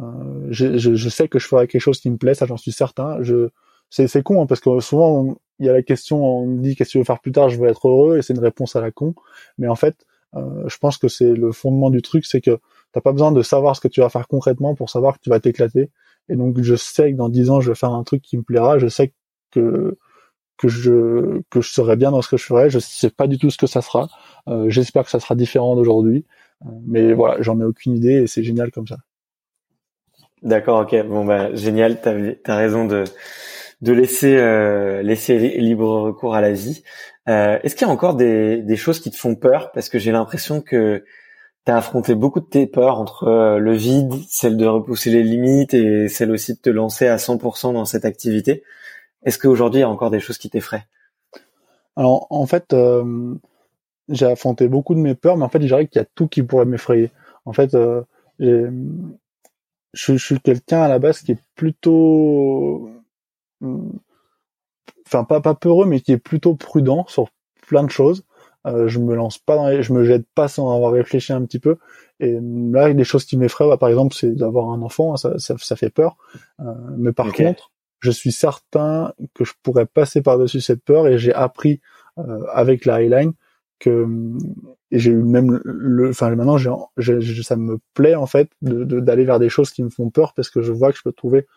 [0.49, 2.71] je, je, je, sais que je ferai quelque chose qui me plaît, ça j'en suis
[2.71, 3.21] certain.
[3.21, 3.49] Je,
[3.89, 6.75] c'est, c'est con hein, parce que souvent il y a la question, on me dit
[6.75, 8.75] qu'est-ce que tu veux faire plus tard, je veux être heureux et c'est une réponse
[8.75, 9.13] à la con.
[9.57, 10.05] Mais en fait,
[10.35, 12.59] euh, je pense que c'est le fondement du truc, c'est que
[12.93, 15.29] t'as pas besoin de savoir ce que tu vas faire concrètement pour savoir que tu
[15.29, 15.91] vas t'éclater.
[16.29, 18.43] Et donc je sais que dans dix ans je vais faire un truc qui me
[18.43, 18.79] plaira.
[18.79, 19.13] Je sais
[19.51, 19.97] que
[20.60, 22.69] que je que je serai bien dans ce que je ferai.
[22.69, 24.10] Je sais pas du tout ce que ça sera.
[24.48, 26.26] Euh, J'espère que ça sera différent d'aujourd'hui.
[26.65, 28.98] Euh, mais voilà, j'en ai aucune idée et c'est génial comme ça.
[30.44, 30.95] D'accord, ok.
[31.07, 31.99] Bon bah génial.
[32.02, 32.14] T'as
[32.45, 33.06] as raison de
[33.81, 36.84] de laisser euh, laisser libre recours à la vie.
[37.30, 39.72] Euh, Est-ce qu'il y a encore des, des choses qui te font peur?
[39.73, 41.03] Parce que j'ai l'impression que
[41.65, 45.23] tu as affronté beaucoup de tes peurs entre euh, le vide, celle de repousser les
[45.23, 48.64] limites et celle aussi de te lancer à 100% dans cette activité.
[49.23, 50.85] Est-ce qu'aujourd'hui il y a encore des choses qui t'effraient?
[51.95, 53.35] Alors en fait, euh,
[54.07, 56.27] j'ai affronté beaucoup de mes peurs, mais en fait, je dirais qu'il y a tout
[56.27, 57.11] qui pourrait m'effrayer.
[57.45, 58.03] En fait, euh,
[58.39, 58.69] je,
[59.93, 62.89] je, suis quelqu'un à la base qui est plutôt
[65.05, 67.29] enfin pas pas peureux, mais qui est plutôt prudent sur
[67.67, 68.23] plein de choses.
[68.67, 71.59] Euh, je me lance pas dans je me jette pas sans avoir réfléchi un petit
[71.59, 71.77] peu.
[72.19, 75.55] Et là, des choses qui m'effraient, bah, par exemple, c'est d'avoir un enfant, ça, ça,
[75.57, 76.17] ça fait peur.
[76.59, 81.17] Euh, mais par contre, je suis certain que je pourrais passer par-dessus cette peur et
[81.17, 81.81] j'ai appris
[82.17, 83.34] euh, avec la Highline
[83.80, 84.05] que
[84.91, 89.23] et j'ai eu même le enfin maintenant j'ai, ça me plaît en fait de, d'aller
[89.23, 91.47] vers des choses qui me font peur parce que je vois que je peux trouver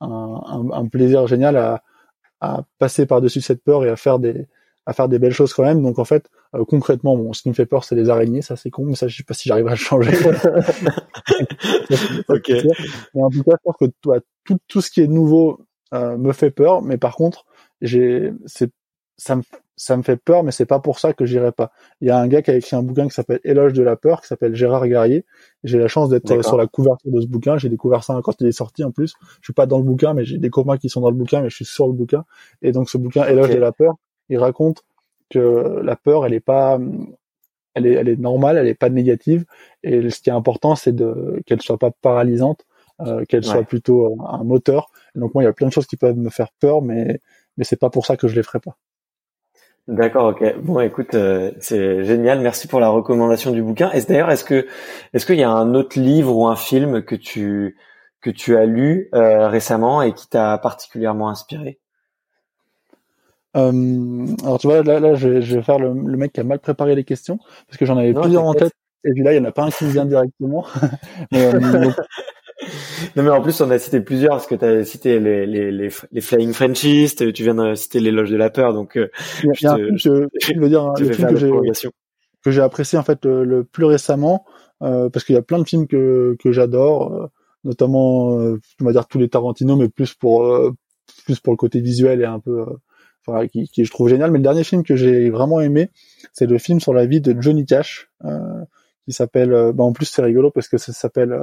[0.00, 1.82] un, un, un plaisir génial à,
[2.40, 4.46] à passer par dessus cette peur et à faire des
[4.86, 5.82] à faire des belles choses quand même.
[5.82, 8.42] Donc en fait euh, concrètement bon ce qui me fait peur c'est les araignées.
[8.42, 10.10] Ça c'est con mais ça je sais pas si j'arrive à le changer
[12.28, 12.52] ok.
[13.14, 15.60] Mais en tout cas je pense que toi tout tout ce qui est nouveau
[15.92, 17.46] me fait peur mais par contre
[17.80, 18.70] j'ai c'est
[19.16, 19.42] ça me
[19.78, 21.70] ça me fait peur, mais c'est pas pour ça que j'irai pas.
[22.00, 23.96] Il y a un gars qui a écrit un bouquin qui s'appelle Éloge de la
[23.96, 25.24] peur, qui s'appelle Gérard Garrier.
[25.64, 27.56] J'ai la chance d'être sur la couverture de ce bouquin.
[27.56, 29.14] J'ai découvert ça quand il est sorti en plus.
[29.40, 31.40] Je suis pas dans le bouquin, mais j'ai des copains qui sont dans le bouquin,
[31.40, 32.24] mais je suis sur le bouquin.
[32.60, 33.94] Et donc ce bouquin Éloge de la peur,
[34.28, 34.84] il raconte
[35.30, 36.78] que la peur, elle est pas,
[37.74, 39.44] elle est, elle est normale, elle est pas négative.
[39.84, 42.66] Et ce qui est important, c'est de qu'elle soit pas paralysante,
[43.00, 44.90] euh, qu'elle soit plutôt un moteur.
[45.18, 47.20] Donc moi, il y a plein de choses qui peuvent me faire peur, mais
[47.56, 48.76] mais c'est pas pour ça que je les ferai pas.
[49.88, 50.58] D'accord, ok.
[50.60, 52.40] Bon, écoute, euh, c'est génial.
[52.40, 53.90] Merci pour la recommandation du bouquin.
[53.92, 54.66] Et d'ailleurs, est-ce que
[55.14, 57.78] est-ce qu'il y a un autre livre ou un film que tu
[58.20, 61.78] que tu as lu euh, récemment et qui t'a particulièrement inspiré?
[63.56, 66.94] Euh, Alors tu vois, là, là, je vais, faire le, mec qui a mal préparé
[66.94, 68.74] les questions parce que j'en avais plusieurs en tête.
[69.04, 70.66] Et puis là, il n'y en a pas un qui me vient directement.
[71.32, 71.50] mais,
[73.16, 75.70] non mais en plus on a cité plusieurs parce que tu as cité les, les,
[75.70, 79.08] les, les Flying Frenchies, tu viens de citer l'éloge de la peur donc euh,
[79.54, 81.92] je, veux dire le film
[82.44, 84.44] que j'ai apprécié en fait le, plus récemment
[84.82, 87.26] euh, parce qu'il y a plein de films que que j'adore euh,
[87.64, 90.52] notamment on va dire tous les Tarantino mais plus pour
[91.24, 92.64] plus pour le côté visuel et un peu
[93.26, 94.30] enfin, qui, qui je trouve génial.
[94.30, 95.90] Mais le dernier film que j'ai vraiment aimé
[96.32, 98.10] c'est le film sur la vie de Johnny Cash
[99.04, 101.36] qui s'appelle bah en plus c'est rigolo parce que ça s'appelle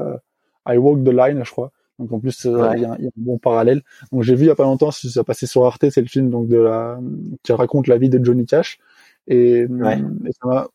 [0.68, 1.72] I Walk the Line, je crois.
[2.00, 3.82] Donc en plus, euh, il y, a, un bon parallèle.
[4.12, 6.30] Donc j'ai vu il y a pas longtemps, ça passé sur Arte, c'est le film
[6.30, 7.00] donc de la
[7.44, 8.80] qui raconte la vie de Johnny Cash.
[9.28, 10.68] Et, et ça m'a,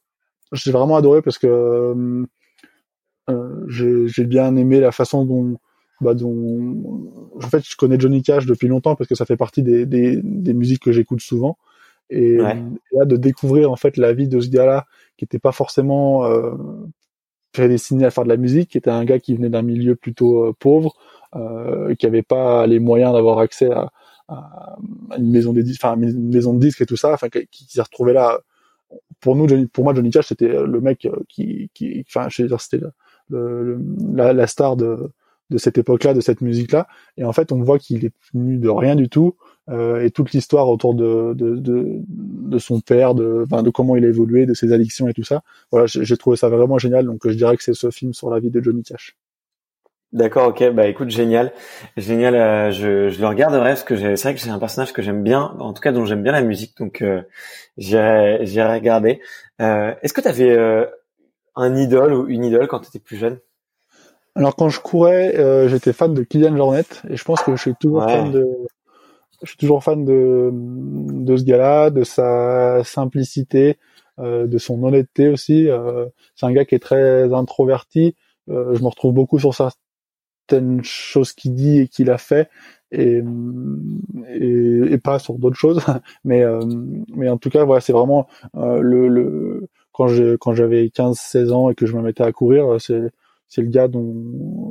[0.52, 2.24] j'ai vraiment adoré parce que euh,
[3.28, 5.58] euh j'ai bien aimé la façon dont
[6.00, 9.62] bah, dont en fait je connais Johnny Cash depuis longtemps parce que ça fait partie
[9.62, 11.58] des, des, des musiques que j'écoute souvent
[12.08, 14.86] et, là de découvrir en fait la vie de ce gars-là
[15.16, 16.54] qui était pas forcément euh,
[17.52, 20.44] prédestiné à faire de la musique, qui était un gars qui venait d'un milieu plutôt
[20.46, 20.94] euh, pauvre,
[21.36, 23.90] euh, qui avait pas les moyens d'avoir accès à,
[24.28, 24.76] à,
[25.18, 28.12] une maison des enfin une maison de disques et tout ça, enfin qui, s'est retrouvé
[28.12, 28.40] là.
[29.20, 32.84] Pour nous, pour moi, Johnny Cash, c'était le mec euh, qui, qui, enfin, c'était
[33.28, 33.78] le,
[34.14, 35.12] la, la, star de,
[35.50, 36.88] de cette époque-là, de cette musique-là.
[37.16, 39.36] Et en fait, on voit qu'il est venu de rien du tout.
[39.68, 44.04] Euh, et toute l'histoire autour de, de, de, de, son père, de, de comment il
[44.04, 45.42] a évolué, de ses addictions et tout ça.
[45.70, 47.04] Voilà, j'ai trouvé ça vraiment génial.
[47.06, 49.16] Donc, je dirais que c'est ce film sur la vie de Johnny Cash.
[50.12, 51.52] D'accord, ok, bah écoute, génial,
[51.96, 52.34] génial.
[52.34, 55.22] Euh, je, je le regarderai parce que c'est vrai que c'est un personnage que j'aime
[55.22, 57.22] bien, en tout cas dont j'aime bien la musique, donc euh,
[57.78, 59.20] j'irai j'irai regarder.
[59.60, 60.84] Euh, Est-ce que tu avais euh,
[61.54, 63.38] un idole ou une idole quand tu étais plus jeune?
[64.34, 67.60] Alors quand je courais, euh, j'étais fan de Kylian Jornet et je pense que je
[67.60, 68.48] suis toujours fan de
[69.42, 73.78] je suis toujours fan de, de ce gars-là, de sa simplicité,
[74.18, 75.68] euh, de son honnêteté aussi.
[75.68, 76.06] Euh,
[76.36, 78.14] c'est un gars qui est très introverti.
[78.50, 82.50] Euh, je me retrouve beaucoup sur certaines choses qu'il dit et qu'il a fait,
[82.92, 83.22] et,
[84.28, 85.80] et, et pas sur d'autres choses.
[86.24, 86.60] mais, euh,
[87.14, 88.26] mais en tout cas, voilà, c'est vraiment
[88.56, 92.32] euh, le, le quand j'ai quand j'avais 15-16 ans et que je me mettais à
[92.32, 93.10] courir, c'est
[93.48, 94.12] c'est le gars dont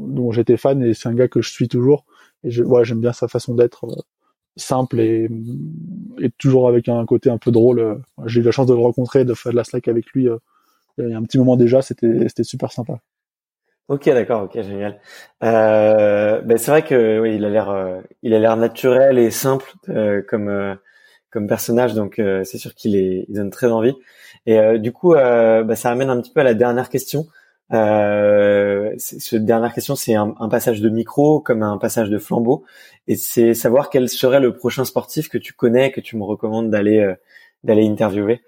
[0.07, 2.05] dont j'étais fan et c'est un gars que je suis toujours.
[2.43, 3.85] Et je, ouais, j'aime bien sa façon d'être
[4.59, 5.29] simple et,
[6.37, 8.01] toujours avec un côté un peu drôle.
[8.25, 10.29] J'ai eu la chance de le rencontrer, de faire de la slack avec lui
[10.99, 12.99] euh, il y a un petit moment déjà, c'était super sympa.
[13.87, 14.99] Ok, d'accord, ok, génial.
[15.43, 19.31] Euh, ben c'est vrai que oui, il a l'air, euh, il a l'air naturel et
[19.31, 19.73] simple
[20.27, 20.77] comme
[21.31, 23.95] comme personnage, donc c'est sûr qu'il est, il donne très envie.
[24.45, 27.27] Et du coup, ben, ça amène un petit peu à la dernière question.
[27.71, 32.63] Euh, cette dernière question, c'est un, un, passage de micro comme un passage de flambeau,
[33.07, 36.69] et c'est savoir quel serait le prochain sportif que tu connais, que tu me recommandes
[36.71, 37.13] d'aller euh,
[37.63, 38.41] d'aller interviewer.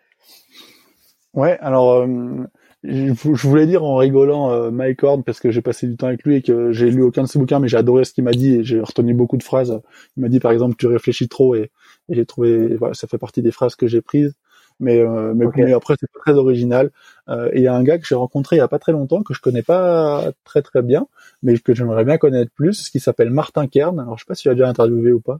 [1.33, 2.47] Ouais, alors euh,
[2.83, 6.23] je voulais dire en rigolant euh, Mike Horn parce que j'ai passé du temps avec
[6.23, 8.31] lui et que j'ai lu aucun de ses bouquins, mais j'ai adoré ce qu'il m'a
[8.31, 9.81] dit et j'ai retenu beaucoup de phrases.
[10.17, 11.71] Il m'a dit par exemple tu réfléchis trop et,
[12.09, 14.33] et j'ai trouvé voilà ça fait partie des phrases que j'ai prises
[14.81, 16.91] mais euh, mais, après c'est pas très original.
[17.29, 18.91] Euh, et il y a un gars que j'ai rencontré il y a pas très
[18.91, 21.07] longtemps que je connais pas très très bien,
[21.43, 23.99] mais que j'aimerais bien connaître plus, qui s'appelle Martin Kern.
[23.99, 25.39] Alors je sais pas si tu as déjà interviewé ou pas.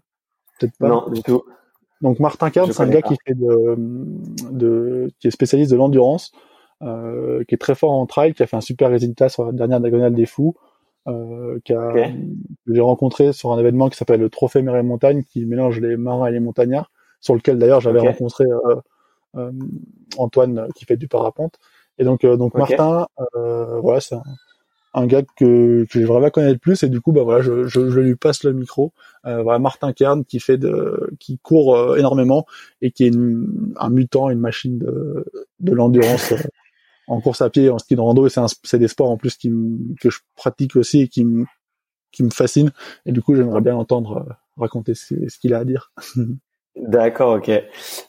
[0.60, 0.88] Peut-être pas.
[0.88, 1.44] Non, du tout.
[2.02, 3.76] Donc Martin Kern, c'est un gars qui fait de,
[4.52, 6.32] de qui est spécialiste de l'endurance,
[6.82, 9.52] euh, qui est très fort en trail, qui a fait un super résultat sur la
[9.52, 10.56] dernière diagonale des fous.
[11.08, 14.84] Euh, qui a, que j'ai rencontré sur un événement qui s'appelle le Trophée Mer et
[14.84, 16.92] Montagne, qui mélange les marins et les montagnards,
[17.22, 18.76] sur lequel d'ailleurs j'avais rencontré euh,
[20.18, 21.56] Antoine qui fait du parapente.
[21.98, 24.24] Et donc donc Martin, voilà, c'est un,
[24.94, 26.84] un gars que, que j'aimerais bien connaître plus.
[26.84, 28.94] Et du coup bah voilà je, je, je lui passe le micro.
[29.26, 32.46] Euh, voilà Martin Kern qui fait de qui court euh, énormément
[32.82, 33.16] et qui est
[33.78, 35.26] un mutant une machine de
[35.60, 36.38] de l'endurance euh,
[37.08, 38.28] en course à pied en ski de rando.
[38.28, 39.52] Et c'est c'est des sports en plus qui
[40.00, 41.46] que je pratique aussi et qui me
[42.12, 42.72] qui me fascine
[43.06, 45.94] et du coup j'aimerais bien l'entendre euh, raconter ce, ce qu'il a à dire
[46.78, 47.52] D'accord, ok.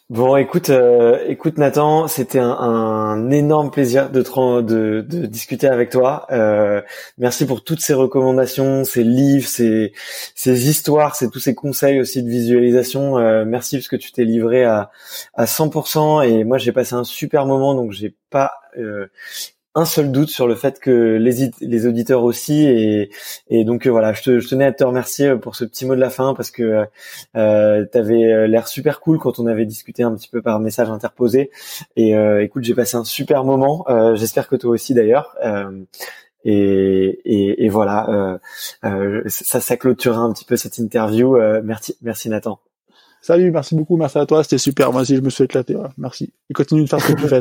[0.08, 6.26] Bon, écoute, euh, écoute Nathan, c'était un, énorme plaisir de, discuter avec toi.
[6.30, 6.80] Euh,
[7.18, 9.92] merci pour toutes ces recommandations, ces livres, ces,
[10.36, 13.18] ces histoires, c'est tous ces conseils aussi de visualisation.
[13.18, 14.92] Euh, merci parce que tu t'es livré à,
[15.34, 18.52] à 100% et moi j'ai passé un super moment, donc j'ai pas
[19.74, 22.64] un seul doute sur le fait que les, auditeurs aussi
[23.48, 25.86] et, donc euh, voilà je, te, je, tenais à te remercier euh, pour ce petit
[25.86, 26.84] mot de la fin parce que
[27.36, 30.60] euh, tu avais euh, l'air super cool quand on avait discuté un petit peu par
[30.60, 31.50] message interposé
[31.96, 35.36] et euh, écoute j'ai passé un super moment euh, j'espère que toi aussi d'ailleurs
[36.44, 38.38] et, voilà
[39.26, 42.58] ça ça clôturera un petit peu cette interview merci merci Nathan.
[43.22, 46.32] Salut merci beaucoup merci à toi c'était super moi aussi je me suis éclaté merci.
[46.50, 47.40] Et continue de faire ce que tu fais